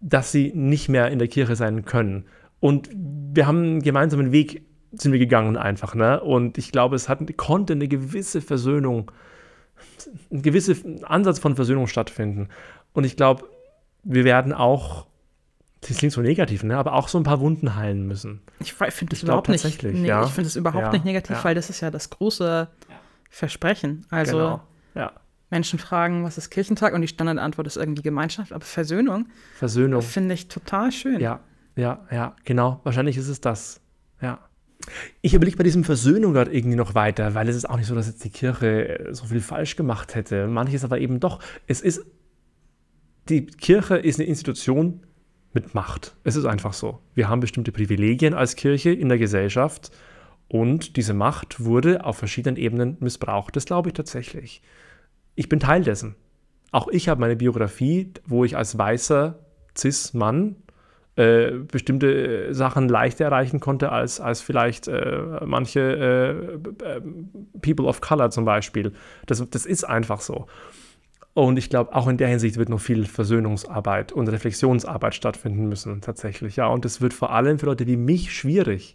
dass 0.00 0.32
sie 0.32 0.52
nicht 0.54 0.88
mehr 0.88 1.10
in 1.10 1.18
der 1.18 1.28
Kirche 1.28 1.56
sein 1.56 1.84
können. 1.84 2.26
Und 2.60 2.90
wir 2.94 3.46
haben 3.46 3.58
einen 3.58 3.82
gemeinsamen 3.82 4.32
Weg 4.32 4.62
sind 4.92 5.12
wir 5.12 5.18
gegangen 5.18 5.56
einfach, 5.56 5.94
ne? 5.94 6.20
Und 6.20 6.58
ich 6.58 6.70
glaube, 6.70 6.96
es 6.96 7.08
hat, 7.08 7.20
konnte 7.36 7.72
eine 7.72 7.88
gewisse 7.88 8.42
Versöhnung, 8.42 9.10
ein 10.30 10.42
gewisser 10.42 10.74
Ansatz 11.04 11.38
von 11.38 11.56
Versöhnung 11.56 11.86
stattfinden. 11.86 12.48
Und 12.92 13.04
ich 13.04 13.16
glaube, 13.16 13.44
wir 14.02 14.24
werden 14.24 14.52
auch 14.52 15.06
das 15.86 15.98
klingt 15.98 16.12
so 16.12 16.20
negativ, 16.20 16.62
ne? 16.62 16.76
aber 16.76 16.94
auch 16.94 17.08
so 17.08 17.18
ein 17.18 17.24
paar 17.24 17.40
Wunden 17.40 17.76
heilen 17.76 18.06
müssen. 18.06 18.40
Ich 18.60 18.72
finde 18.72 19.10
das 19.10 19.18
ich 19.18 19.24
überhaupt 19.24 19.48
nicht. 19.48 19.82
Nee, 19.82 20.06
ja. 20.06 20.24
Ich 20.24 20.30
finde 20.30 20.46
das 20.46 20.56
überhaupt 20.56 20.86
ja. 20.86 20.92
nicht 20.92 21.04
negativ, 21.04 21.36
ja. 21.36 21.44
weil 21.44 21.54
das 21.54 21.70
ist 21.70 21.80
ja 21.80 21.90
das 21.90 22.10
große 22.10 22.68
Versprechen. 23.28 24.06
Also 24.10 24.36
genau. 24.36 24.60
Menschen 25.52 25.78
fragen, 25.78 26.24
was 26.24 26.38
ist 26.38 26.50
Kirchentag? 26.50 26.94
Und 26.94 27.02
die 27.02 27.08
Standardantwort 27.08 27.66
ist 27.66 27.76
irgendwie 27.76 28.02
Gemeinschaft, 28.02 28.52
aber 28.52 28.64
Versöhnung. 28.64 29.28
Versöhnung. 29.54 30.00
Finde 30.00 30.34
ich 30.34 30.48
total 30.48 30.90
schön. 30.90 31.20
Ja, 31.20 31.40
ja, 31.76 32.00
ja, 32.10 32.34
genau. 32.44 32.80
Wahrscheinlich 32.84 33.18
ist 33.18 33.28
es 33.28 33.40
das. 33.40 33.80
Ja. 34.22 34.38
Ich 35.20 35.34
überlege 35.34 35.58
bei 35.58 35.62
diesem 35.62 35.84
Versöhnung 35.84 36.32
gerade 36.32 36.52
irgendwie 36.52 36.76
noch 36.76 36.94
weiter, 36.94 37.34
weil 37.34 37.48
es 37.48 37.54
ist 37.54 37.68
auch 37.68 37.76
nicht 37.76 37.86
so, 37.86 37.94
dass 37.94 38.06
jetzt 38.06 38.24
die 38.24 38.30
Kirche 38.30 39.10
so 39.12 39.26
viel 39.26 39.40
falsch 39.40 39.76
gemacht 39.76 40.14
hätte. 40.14 40.48
Manches 40.48 40.84
aber 40.84 40.98
eben 40.98 41.20
doch. 41.20 41.38
Es 41.66 41.82
ist, 41.82 42.04
die 43.28 43.46
Kirche 43.46 43.98
ist 43.98 44.18
eine 44.18 44.28
Institution, 44.28 45.02
mit 45.52 45.74
Macht. 45.74 46.14
Es 46.24 46.36
ist 46.36 46.46
einfach 46.46 46.72
so. 46.72 47.00
Wir 47.14 47.28
haben 47.28 47.40
bestimmte 47.40 47.72
Privilegien 47.72 48.34
als 48.34 48.56
Kirche 48.56 48.90
in 48.90 49.08
der 49.08 49.18
Gesellschaft 49.18 49.90
und 50.48 50.96
diese 50.96 51.14
Macht 51.14 51.64
wurde 51.64 52.04
auf 52.04 52.18
verschiedenen 52.18 52.56
Ebenen 52.56 52.96
missbraucht. 53.00 53.56
Das 53.56 53.64
glaube 53.64 53.90
ich 53.90 53.94
tatsächlich. 53.94 54.62
Ich 55.34 55.48
bin 55.48 55.60
Teil 55.60 55.82
dessen. 55.82 56.14
Auch 56.72 56.88
ich 56.88 57.08
habe 57.08 57.20
meine 57.20 57.36
Biografie, 57.36 58.12
wo 58.26 58.44
ich 58.44 58.56
als 58.56 58.76
weißer 58.76 59.38
Cis-Mann 59.76 60.56
äh, 61.16 61.52
bestimmte 61.70 62.48
äh, 62.48 62.54
Sachen 62.54 62.88
leichter 62.88 63.26
erreichen 63.26 63.60
konnte 63.60 63.92
als, 63.92 64.20
als 64.20 64.40
vielleicht 64.40 64.88
äh, 64.88 65.20
manche 65.44 65.80
äh, 65.80 66.96
äh 66.96 67.00
People 67.60 67.86
of 67.86 68.00
Color 68.00 68.30
zum 68.30 68.46
Beispiel. 68.46 68.92
Das, 69.26 69.46
das 69.50 69.66
ist 69.66 69.84
einfach 69.84 70.22
so. 70.22 70.46
Und 71.34 71.58
ich 71.58 71.70
glaube, 71.70 71.94
auch 71.94 72.08
in 72.08 72.18
der 72.18 72.28
Hinsicht 72.28 72.58
wird 72.58 72.68
noch 72.68 72.80
viel 72.80 73.06
Versöhnungsarbeit 73.06 74.12
und 74.12 74.28
Reflexionsarbeit 74.28 75.14
stattfinden 75.14 75.68
müssen, 75.68 76.02
tatsächlich. 76.02 76.56
Ja, 76.56 76.66
und 76.66 76.84
das 76.84 77.00
wird 77.00 77.14
vor 77.14 77.32
allem 77.32 77.58
für 77.58 77.66
Leute 77.66 77.86
wie 77.86 77.96
mich 77.96 78.34
schwierig, 78.34 78.94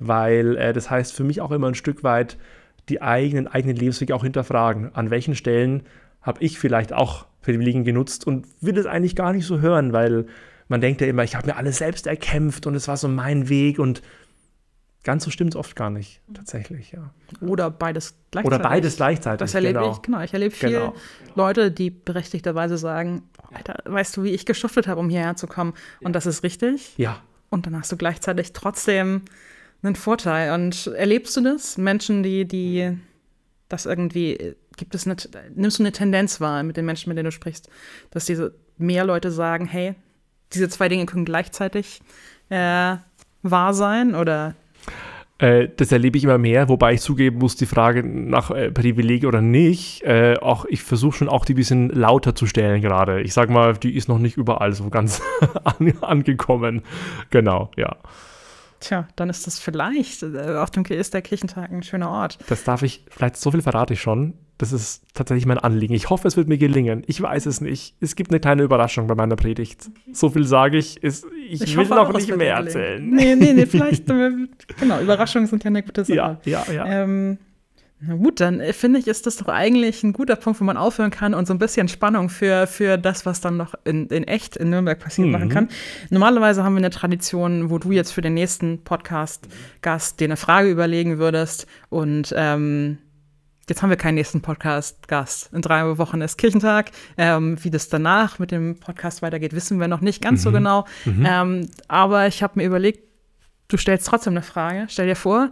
weil 0.00 0.56
äh, 0.56 0.72
das 0.72 0.90
heißt 0.90 1.14
für 1.14 1.22
mich 1.22 1.40
auch 1.40 1.52
immer 1.52 1.68
ein 1.68 1.74
Stück 1.74 2.02
weit 2.02 2.38
die 2.88 3.02
eigenen, 3.02 3.46
eigenen 3.46 3.76
Lebenswege 3.76 4.14
auch 4.14 4.24
hinterfragen. 4.24 4.94
An 4.94 5.10
welchen 5.10 5.36
Stellen 5.36 5.84
habe 6.22 6.42
ich 6.42 6.58
vielleicht 6.58 6.92
auch 6.92 7.26
Privilegien 7.42 7.84
genutzt 7.84 8.26
und 8.26 8.46
will 8.60 8.76
es 8.76 8.86
eigentlich 8.86 9.14
gar 9.14 9.32
nicht 9.32 9.46
so 9.46 9.60
hören, 9.60 9.92
weil 9.92 10.26
man 10.68 10.80
denkt 10.80 11.00
ja 11.00 11.06
immer, 11.06 11.22
ich 11.22 11.36
habe 11.36 11.46
mir 11.46 11.56
alles 11.56 11.78
selbst 11.78 12.08
erkämpft 12.08 12.66
und 12.66 12.74
es 12.74 12.88
war 12.88 12.96
so 12.96 13.06
mein 13.06 13.48
Weg 13.48 13.78
und 13.78 14.02
Ganz 15.06 15.22
so 15.22 15.30
stimmt 15.30 15.54
es 15.54 15.56
oft 15.56 15.76
gar 15.76 15.88
nicht, 15.88 16.20
tatsächlich, 16.34 16.90
ja. 16.90 17.14
Oder 17.40 17.70
beides 17.70 18.16
gleichzeitig. 18.32 18.58
Oder 18.58 18.68
beides 18.68 18.96
gleichzeitig. 18.96 19.38
Das 19.38 19.54
erlebe 19.54 19.74
genau. 19.74 19.92
ich, 19.92 20.02
genau. 20.02 20.20
Ich 20.20 20.32
erlebe 20.32 20.52
viele 20.52 20.72
genau. 20.72 20.94
Leute, 21.36 21.70
die 21.70 21.90
berechtigterweise 21.90 22.76
sagen, 22.76 23.22
Alter, 23.54 23.78
weißt 23.84 24.16
du, 24.16 24.24
wie 24.24 24.30
ich 24.30 24.46
geschuftet 24.46 24.88
habe, 24.88 24.98
um 24.98 25.08
hierher 25.08 25.36
zu 25.36 25.46
kommen? 25.46 25.74
Und 26.00 26.14
das 26.14 26.26
ist 26.26 26.42
richtig. 26.42 26.98
Ja. 26.98 27.22
Und 27.50 27.66
dann 27.66 27.78
hast 27.78 27.92
du 27.92 27.96
gleichzeitig 27.96 28.52
trotzdem 28.52 29.22
einen 29.80 29.94
Vorteil. 29.94 30.52
Und 30.52 30.88
erlebst 30.88 31.36
du 31.36 31.40
das? 31.40 31.78
Menschen, 31.78 32.24
die, 32.24 32.44
die 32.44 32.98
das 33.68 33.86
irgendwie, 33.86 34.56
gibt 34.76 34.92
es 34.96 35.06
eine, 35.06 35.14
nimmst 35.54 35.78
du 35.78 35.84
eine 35.84 35.92
Tendenz 35.92 36.40
wahr 36.40 36.64
mit 36.64 36.76
den 36.76 36.84
Menschen, 36.84 37.10
mit 37.10 37.16
denen 37.16 37.26
du 37.26 37.30
sprichst, 37.32 37.70
dass 38.10 38.24
diese 38.24 38.56
mehr 38.76 39.04
Leute 39.04 39.30
sagen, 39.30 39.66
hey, 39.66 39.94
diese 40.52 40.68
zwei 40.68 40.88
Dinge 40.88 41.06
können 41.06 41.24
gleichzeitig 41.24 42.00
äh, 42.48 42.96
wahr 43.44 43.72
sein 43.72 44.16
oder 44.16 44.56
äh, 45.38 45.68
das 45.76 45.92
erlebe 45.92 46.16
ich 46.16 46.24
immer 46.24 46.38
mehr, 46.38 46.68
wobei 46.68 46.94
ich 46.94 47.02
zugeben 47.02 47.38
muss, 47.38 47.56
die 47.56 47.66
Frage 47.66 48.02
nach 48.02 48.50
äh, 48.50 48.70
Privileg 48.70 49.24
oder 49.26 49.42
nicht, 49.42 50.02
äh, 50.02 50.36
auch 50.40 50.64
ich 50.64 50.82
versuche 50.82 51.18
schon 51.18 51.28
auch 51.28 51.44
die 51.44 51.52
ein 51.52 51.56
bisschen 51.56 51.90
lauter 51.90 52.34
zu 52.34 52.46
stellen 52.46 52.80
gerade. 52.80 53.20
Ich 53.20 53.34
sag 53.34 53.50
mal, 53.50 53.74
die 53.74 53.96
ist 53.96 54.08
noch 54.08 54.18
nicht 54.18 54.36
überall 54.36 54.72
so 54.72 54.88
ganz 54.88 55.20
an, 55.64 55.92
angekommen. 56.00 56.82
Genau, 57.30 57.70
ja. 57.76 57.96
Tja, 58.80 59.08
dann 59.16 59.28
ist 59.28 59.46
das 59.46 59.58
vielleicht, 59.58 60.22
äh, 60.22 60.56
auf 60.56 60.70
dem 60.70 60.84
ist 60.84 61.12
der 61.12 61.22
Kirchentag 61.22 61.70
ein 61.70 61.82
schöner 61.82 62.10
Ort. 62.10 62.38
Das 62.48 62.64
darf 62.64 62.82
ich, 62.82 63.04
vielleicht 63.08 63.36
so 63.36 63.50
viel 63.50 63.62
verrate 63.62 63.94
ich 63.94 64.00
schon. 64.00 64.34
Das 64.58 64.72
ist 64.72 65.02
tatsächlich 65.12 65.44
mein 65.44 65.58
Anliegen. 65.58 65.92
Ich 65.92 66.08
hoffe, 66.08 66.26
es 66.26 66.36
wird 66.36 66.48
mir 66.48 66.56
gelingen. 66.56 67.02
Ich 67.06 67.20
weiß 67.20 67.44
es 67.46 67.60
nicht. 67.60 67.94
Es 68.00 68.16
gibt 68.16 68.30
eine 68.30 68.40
kleine 68.40 68.62
Überraschung 68.62 69.06
bei 69.06 69.14
meiner 69.14 69.36
Predigt. 69.36 69.90
So 70.12 70.30
viel 70.30 70.44
sage 70.44 70.78
ich. 70.78 71.02
Ist, 71.02 71.26
ich, 71.48 71.60
ich, 71.62 71.76
will 71.76 71.86
noch 71.86 72.12
nicht 72.14 72.34
mehr 72.34 72.54
erzählen. 72.54 73.06
Nee, 73.08 73.34
nee, 73.36 73.52
nee, 73.52 73.66
vielleicht. 73.66 74.06
Äh, 74.16 74.30
genau, 74.80 75.00
Überraschungen 75.00 75.46
sind 75.46 75.62
ja 75.64 75.68
eine 75.68 75.82
gute 75.82 76.04
Sache. 76.04 76.16
Ja, 76.16 76.40
ja, 76.44 76.64
ja. 76.72 76.86
Ähm, 76.86 77.38
na 78.00 78.14
gut, 78.14 78.40
dann 78.40 78.60
äh, 78.60 78.72
finde 78.72 78.98
ich, 78.98 79.08
ist 79.08 79.26
das 79.26 79.36
doch 79.36 79.48
eigentlich 79.48 80.02
ein 80.04 80.12
guter 80.12 80.36
Punkt, 80.36 80.60
wo 80.60 80.64
man 80.64 80.76
aufhören 80.76 81.10
kann 81.10 81.34
und 81.34 81.46
so 81.46 81.54
ein 81.54 81.58
bisschen 81.58 81.88
Spannung 81.88 82.28
für, 82.28 82.66
für 82.66 82.98
das, 82.98 83.26
was 83.26 83.40
dann 83.40 83.56
noch 83.56 83.74
in, 83.84 84.06
in 84.08 84.24
echt 84.24 84.56
in 84.56 84.70
Nürnberg 84.70 84.98
passieren, 84.98 85.30
mhm. 85.30 85.32
machen 85.32 85.48
kann. 85.48 85.68
Normalerweise 86.10 86.62
haben 86.62 86.74
wir 86.74 86.78
eine 86.78 86.90
Tradition, 86.90 87.70
wo 87.70 87.78
du 87.78 87.92
jetzt 87.92 88.12
für 88.12 88.20
den 88.20 88.34
nächsten 88.34 88.84
Podcast-Gast 88.84 90.20
dir 90.20 90.26
eine 90.26 90.36
Frage 90.36 90.70
überlegen 90.70 91.18
würdest 91.18 91.66
und 91.88 92.34
ähm, 92.36 92.98
Jetzt 93.68 93.82
haben 93.82 93.90
wir 93.90 93.96
keinen 93.96 94.14
nächsten 94.14 94.42
Podcast-Gast. 94.42 95.52
In 95.52 95.60
drei 95.60 95.98
Wochen 95.98 96.20
ist 96.20 96.38
Kirchentag. 96.38 96.92
Ähm, 97.18 97.56
wie 97.64 97.70
das 97.70 97.88
danach 97.88 98.38
mit 98.38 98.52
dem 98.52 98.78
Podcast 98.78 99.22
weitergeht, 99.22 99.54
wissen 99.54 99.80
wir 99.80 99.88
noch 99.88 100.00
nicht 100.00 100.22
ganz 100.22 100.40
mhm. 100.40 100.42
so 100.44 100.52
genau. 100.52 100.84
Mhm. 101.04 101.26
Ähm, 101.28 101.68
aber 101.88 102.28
ich 102.28 102.44
habe 102.44 102.52
mir 102.60 102.64
überlegt, 102.64 103.00
du 103.66 103.76
stellst 103.76 104.06
trotzdem 104.06 104.34
eine 104.34 104.42
Frage. 104.42 104.86
Stell 104.88 105.08
dir 105.08 105.16
vor, 105.16 105.50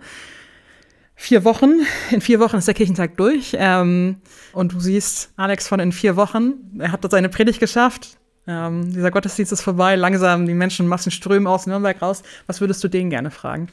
vier 1.16 1.44
Wochen. 1.44 1.80
In 2.12 2.20
vier 2.20 2.38
Wochen 2.38 2.54
ist 2.54 2.68
der 2.68 2.74
Kirchentag 2.74 3.16
durch. 3.16 3.56
Ähm, 3.58 4.18
und 4.52 4.74
du 4.74 4.78
siehst 4.78 5.32
Alex 5.36 5.66
von 5.66 5.80
in 5.80 5.90
vier 5.90 6.14
Wochen. 6.14 6.78
Er 6.78 6.92
hat 6.92 7.02
dort 7.02 7.10
seine 7.10 7.28
Predigt 7.28 7.58
geschafft. 7.58 8.16
Ähm, 8.46 8.92
dieser 8.92 9.10
Gottesdienst 9.10 9.50
ist 9.50 9.62
vorbei. 9.62 9.96
Langsam 9.96 10.46
die 10.46 10.54
Menschenmassen 10.54 11.10
strömen 11.10 11.48
aus 11.48 11.66
Nürnberg 11.66 12.00
raus. 12.00 12.22
Was 12.46 12.60
würdest 12.60 12.84
du 12.84 12.86
den 12.86 13.10
gerne 13.10 13.32
fragen? 13.32 13.70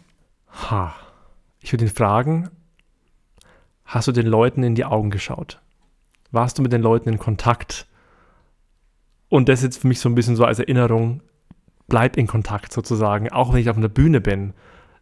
Ha. 0.71 0.95
Ich 1.59 1.71
würde 1.71 1.85
ihn 1.85 1.91
fragen, 1.91 2.49
hast 3.85 4.07
du 4.07 4.11
den 4.11 4.27
Leuten 4.27 4.63
in 4.63 4.75
die 4.75 4.85
Augen 4.85 5.09
geschaut? 5.09 5.61
Warst 6.31 6.57
du 6.57 6.61
mit 6.61 6.71
den 6.71 6.81
Leuten 6.81 7.09
in 7.09 7.19
Kontakt? 7.19 7.87
Und 9.29 9.49
das 9.49 9.59
ist 9.59 9.63
jetzt 9.63 9.81
für 9.81 9.87
mich 9.87 9.99
so 9.99 10.09
ein 10.09 10.15
bisschen 10.15 10.35
so 10.35 10.45
als 10.45 10.59
Erinnerung, 10.59 11.21
bleib 11.87 12.17
in 12.17 12.27
Kontakt 12.27 12.71
sozusagen, 12.73 13.31
auch 13.31 13.53
wenn 13.53 13.61
ich 13.61 13.69
auf 13.69 13.77
einer 13.77 13.89
Bühne 13.89 14.21
bin, 14.21 14.53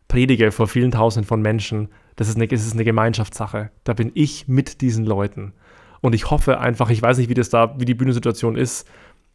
predige 0.07 0.51
vor 0.51 0.67
vielen 0.67 0.91
Tausenden 0.91 1.27
von 1.27 1.41
Menschen, 1.41 1.89
das 2.15 2.27
ist, 2.27 2.35
eine, 2.35 2.47
das 2.47 2.65
ist 2.65 2.73
eine 2.73 2.83
Gemeinschaftssache. 2.83 3.71
Da 3.85 3.93
bin 3.93 4.11
ich 4.13 4.47
mit 4.49 4.81
diesen 4.81 5.05
Leuten. 5.05 5.53
Und 6.01 6.13
ich 6.13 6.29
hoffe 6.29 6.59
einfach, 6.59 6.89
ich 6.89 7.01
weiß 7.01 7.17
nicht, 7.17 7.29
wie 7.29 7.33
das 7.33 7.49
da, 7.49 7.79
wie 7.79 7.85
die 7.85 7.93
Bühnensituation 7.93 8.57
ist, 8.57 8.89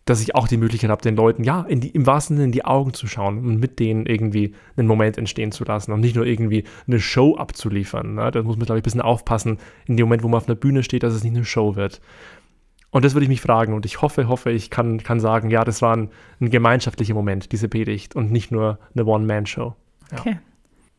dass 0.05 0.21
ich 0.21 0.35
auch 0.35 0.49
die 0.49 0.57
Möglichkeit 0.57 0.91
habe, 0.91 1.03
den 1.03 1.17
Leuten, 1.17 1.45
ja, 1.45 1.67
die, 1.69 1.89
im 1.89 2.07
wahrsten 2.07 2.37
Sinne 2.37 2.47
in 2.47 2.53
die 2.53 2.65
Augen 2.65 2.93
zu 2.93 3.07
schauen 3.07 3.39
und 3.39 3.59
mit 3.59 3.79
denen 3.79 4.07
irgendwie 4.07 4.55
einen 4.77 4.89
Moment 4.89 5.17
entstehen 5.17 5.51
zu 5.51 5.65
lassen 5.65 5.93
und 5.93 6.01
nicht 6.01 6.15
nur 6.15 6.27
irgendwie 6.27 6.65
eine 6.87 7.01
Show 7.01 7.37
abzuliefern. 7.37 8.15
Ne? 8.15 8.31
Da 8.31 8.43
muss 8.43 8.57
man, 8.57 8.67
glaube 8.67 8.79
ich, 8.79 8.83
ein 8.83 8.85
bisschen 8.85 9.01
aufpassen, 9.01 9.59
in 9.87 9.97
dem 9.97 10.07
Moment, 10.07 10.23
wo 10.23 10.29
man 10.29 10.39
auf 10.39 10.49
einer 10.49 10.57
Bühne 10.57 10.83
steht, 10.83 11.03
dass 11.03 11.15
es 11.15 11.25
nicht 11.25 11.35
eine 11.35 11.45
Show 11.45 11.77
wird. 11.77 12.01
Und 12.91 13.05
das 13.05 13.15
würde 13.15 13.25
ich 13.25 13.29
mich 13.29 13.41
fragen 13.41 13.73
und 13.73 13.87
ich 13.87 14.03
hoffe, 14.03 14.29
hoffe, 14.29 14.53
ich 14.53 14.71
kann, 14.71 15.03
kann 15.03 15.19
sagen, 15.19 15.51
ja, 15.51 15.65
das 15.65 15.83
war 15.83 15.97
ein, 15.97 16.11
ein 16.41 16.51
gemeinschaftlicher 16.51 17.15
Moment, 17.15 17.51
diese 17.51 17.69
Predigt 17.69 18.15
und 18.15 18.31
nicht 18.31 18.53
nur 18.53 18.79
eine 18.95 19.05
One-Man-Show. 19.05 19.75
Ja. 20.13 20.19
Okay. 20.19 20.39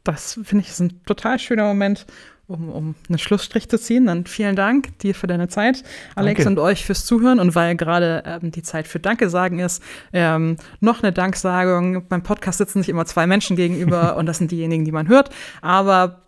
Das 0.04 0.40
finde 0.44 0.64
ich 0.64 0.70
ist 0.70 0.82
ein 0.82 1.04
total 1.06 1.40
schöner 1.40 1.64
Moment 1.64 2.06
um, 2.48 2.70
um 2.70 2.96
einen 3.10 3.18
Schlussstrich 3.18 3.70
zu 3.70 3.80
ziehen, 3.80 4.06
dann 4.06 4.26
vielen 4.26 4.56
Dank 4.56 5.00
dir 5.00 5.16
für 5.16 5.28
deine 5.28 5.48
Zeit, 5.48 5.84
Alex, 6.16 6.44
Danke. 6.44 6.50
und 6.50 6.66
euch 6.66 6.86
fürs 6.86 7.06
Zuhören. 7.06 7.40
Und 7.40 7.56
weil 7.56 7.76
gerade 7.76 8.24
ähm, 8.26 8.52
die 8.52 8.62
Zeit 8.62 8.88
für 8.88 9.00
Danke 9.00 9.30
sagen 9.30 9.60
ist, 9.60 9.82
ähm, 10.14 10.58
noch 10.80 11.02
eine 11.02 11.12
Danksagung. 11.12 12.08
Beim 12.08 12.24
Podcast 12.24 12.60
sitzen 12.60 12.80
nicht 12.80 12.90
immer 12.90 13.06
zwei 13.06 13.26
Menschen 13.28 13.56
gegenüber 13.56 14.16
und 14.18 14.26
das 14.28 14.38
sind 14.38 14.52
diejenigen, 14.52 14.86
die 14.86 14.92
man 14.92 15.08
hört. 15.08 15.30
Aber 15.62 16.22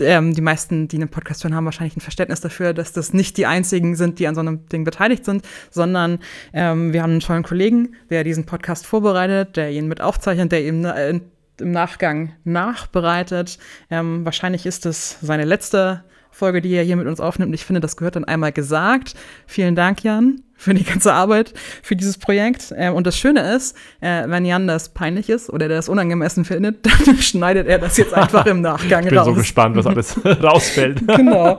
ähm, 0.00 0.34
die 0.34 0.42
meisten, 0.42 0.88
die 0.88 0.96
einen 0.96 1.08
Podcast 1.08 1.42
hören, 1.42 1.54
haben 1.54 1.64
wahrscheinlich 1.64 1.96
ein 1.96 2.00
Verständnis 2.00 2.40
dafür, 2.40 2.74
dass 2.74 2.92
das 2.92 3.14
nicht 3.14 3.38
die 3.38 3.46
einzigen 3.46 3.96
sind, 3.96 4.18
die 4.18 4.26
an 4.26 4.34
so 4.34 4.42
einem 4.42 4.68
Ding 4.68 4.84
beteiligt 4.84 5.24
sind, 5.24 5.42
sondern 5.70 6.18
ähm, 6.52 6.92
wir 6.92 7.02
haben 7.02 7.12
einen 7.12 7.20
tollen 7.20 7.42
Kollegen, 7.42 7.94
der 8.10 8.24
diesen 8.24 8.44
Podcast 8.44 8.86
vorbereitet, 8.86 9.56
der 9.56 9.70
ihn 9.70 9.88
mit 9.88 10.00
aufzeichnet, 10.00 10.52
der 10.52 10.64
ihm 10.66 10.84
äh, 10.84 11.20
im 11.60 11.70
Nachgang 11.70 12.32
nachbereitet. 12.44 13.58
Ähm, 13.90 14.24
wahrscheinlich 14.24 14.66
ist 14.66 14.86
es 14.86 15.18
seine 15.20 15.44
letzte 15.44 16.04
Folge, 16.30 16.60
die 16.60 16.74
er 16.74 16.82
hier 16.82 16.96
mit 16.96 17.06
uns 17.06 17.20
aufnimmt. 17.20 17.54
Ich 17.54 17.64
finde, 17.64 17.80
das 17.80 17.96
gehört 17.96 18.16
dann 18.16 18.24
einmal 18.24 18.52
gesagt. 18.52 19.14
Vielen 19.46 19.74
Dank, 19.74 20.02
Jan 20.02 20.42
für 20.56 20.74
die 20.74 20.84
ganze 20.84 21.12
Arbeit, 21.12 21.52
für 21.82 21.96
dieses 21.96 22.18
Projekt. 22.18 22.72
Ähm, 22.76 22.94
und 22.94 23.06
das 23.06 23.18
Schöne 23.18 23.54
ist, 23.54 23.76
äh, 24.00 24.24
wenn 24.26 24.44
Jan 24.44 24.66
das 24.66 24.88
peinlich 24.88 25.28
ist 25.28 25.50
oder 25.50 25.68
der 25.68 25.76
das 25.76 25.88
unangemessen 25.88 26.44
findet, 26.44 26.86
dann 27.06 27.18
schneidet 27.18 27.66
er 27.66 27.78
das 27.78 27.96
jetzt 27.96 28.14
einfach 28.14 28.46
im 28.46 28.60
Nachgang 28.62 29.04
ich 29.04 29.10
bin 29.10 29.18
raus. 29.18 29.26
so 29.26 29.34
gespannt, 29.34 29.76
was 29.76 29.86
alles 29.86 30.20
rausfällt. 30.42 31.06
genau. 31.06 31.58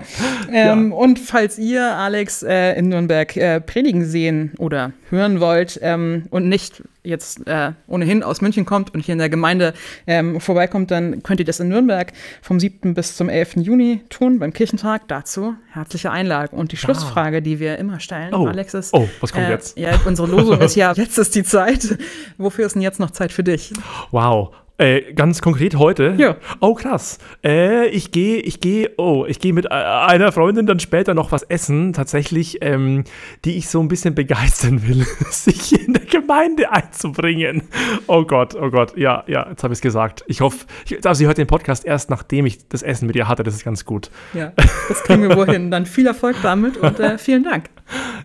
Ähm, 0.52 0.92
ja. 0.92 0.98
Und 0.98 1.20
falls 1.20 1.58
ihr 1.60 1.96
Alex 1.96 2.44
äh, 2.44 2.74
in 2.74 2.90
Nürnberg 2.90 3.36
äh, 3.38 3.62
predigen 3.62 4.06
sehen 4.06 4.54
oder 4.58 4.92
hören 5.10 5.40
wollt 5.40 5.80
ähm, 5.82 6.26
und 6.30 6.50
nicht 6.50 6.84
jetzt 7.04 7.48
äh, 7.48 7.72
ohnehin 7.88 8.22
aus 8.22 8.42
München 8.42 8.66
kommt 8.66 8.94
und 8.94 9.06
hier 9.06 9.14
in 9.14 9.20
der 9.20 9.30
Gemeinde 9.30 9.74
ähm, 10.06 10.42
vorbeikommt, 10.42 10.92
dann 10.92 11.24
könnt 11.24 11.40
ihr 11.40 11.46
das 11.46 11.60
in 11.60 11.70
Nürnberg 11.70 12.12
vom 12.42 12.60
7. 12.60 12.94
bis 12.94 13.16
zum 13.16 13.30
11. 13.30 13.58
Juni 13.58 14.02
tun, 14.10 14.40
beim 14.40 14.52
Kirchentag. 14.54 15.08
Dazu 15.08 15.56
herzliche 15.72 16.12
Einladung. 16.12 16.60
Und 16.60 16.72
die 16.72 16.78
Schlussfrage, 16.78 17.42
die 17.42 17.60
wir 17.60 17.78
immer 17.78 18.00
stellen, 18.00 18.34
oh. 18.34 18.48
Alex, 18.48 18.74
ist, 18.74 18.87
ist. 18.88 18.94
Oh, 18.94 19.08
was 19.22 19.32
kommt 19.32 19.48
äh, 19.48 19.52
jetzt? 19.52 19.78
Ja, 19.78 20.00
unsere 20.06 20.28
Losung 20.28 20.60
ist 20.62 20.76
ja, 20.76 20.92
jetzt 20.96 21.18
ist 21.18 21.36
die 21.36 21.44
Zeit. 21.44 21.98
Wofür 22.38 22.66
ist 22.66 22.74
denn 22.74 22.82
jetzt 22.82 23.00
noch 23.00 23.12
Zeit 23.12 23.32
für 23.32 23.44
dich? 23.44 23.74
Wow. 24.12 24.54
Äh, 24.80 25.14
ganz 25.14 25.42
konkret 25.42 25.76
heute. 25.76 26.14
Ja. 26.18 26.36
Oh, 26.60 26.76
krass. 26.76 27.18
Äh, 27.44 27.88
ich 27.88 28.12
gehe, 28.12 28.38
ich 28.38 28.60
gehe, 28.60 28.92
oh, 28.98 29.26
ich 29.28 29.40
gehe 29.40 29.52
mit 29.52 29.66
äh, 29.66 29.70
einer 29.70 30.32
Freundin 30.32 30.68
dann 30.68 30.80
später 30.80 31.16
noch 31.16 31.32
was 31.32 31.42
essen, 31.42 31.94
tatsächlich, 31.94 32.60
ähm, 32.62 33.04
die 33.44 33.58
ich 33.58 33.70
so 33.70 33.80
ein 33.80 33.88
bisschen 33.88 34.14
begeistern 34.14 34.88
will, 34.88 35.04
sich 35.32 35.88
in 35.88 35.94
der 35.94 36.06
Gemeinde 36.06 36.72
einzubringen. 36.72 37.64
Oh 38.06 38.24
Gott, 38.24 38.54
oh 38.54 38.70
Gott. 38.70 38.96
Ja, 38.96 39.24
ja, 39.26 39.48
jetzt 39.50 39.64
habe 39.64 39.74
ich 39.74 39.80
es 39.80 39.82
gesagt. 39.82 40.24
Ich 40.28 40.42
hoffe, 40.42 40.68
also 41.04 41.18
sie 41.18 41.26
hört 41.26 41.40
den 41.40 41.48
Podcast 41.48 41.84
erst, 41.84 42.12
nachdem 42.12 42.46
ich 42.46 42.68
das 42.68 42.84
Essen 42.84 43.08
mit 43.08 43.16
ihr 43.16 43.28
hatte. 43.28 43.42
Das 43.42 43.56
ist 43.56 43.64
ganz 43.64 43.84
gut. 43.84 44.12
Ja, 44.36 44.54
das 44.90 45.02
kriegen 45.04 45.24
wir 45.24 45.36
wohin. 45.36 45.72
Dann 45.72 45.88
viel 45.88 46.06
Erfolg 46.06 46.36
damit 46.44 46.78
und 46.78 47.00
äh, 47.00 47.18
vielen 47.18 47.44
Dank. 47.44 47.72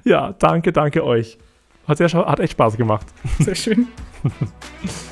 Ja, 0.05 0.35
danke, 0.39 0.73
danke 0.73 1.05
euch. 1.05 1.39
Hat, 1.87 1.99
sehr, 1.99 2.13
hat 2.13 2.41
echt 2.41 2.53
Spaß 2.53 2.77
gemacht. 2.77 3.07
Sehr 3.39 3.55
schön. 3.55 3.89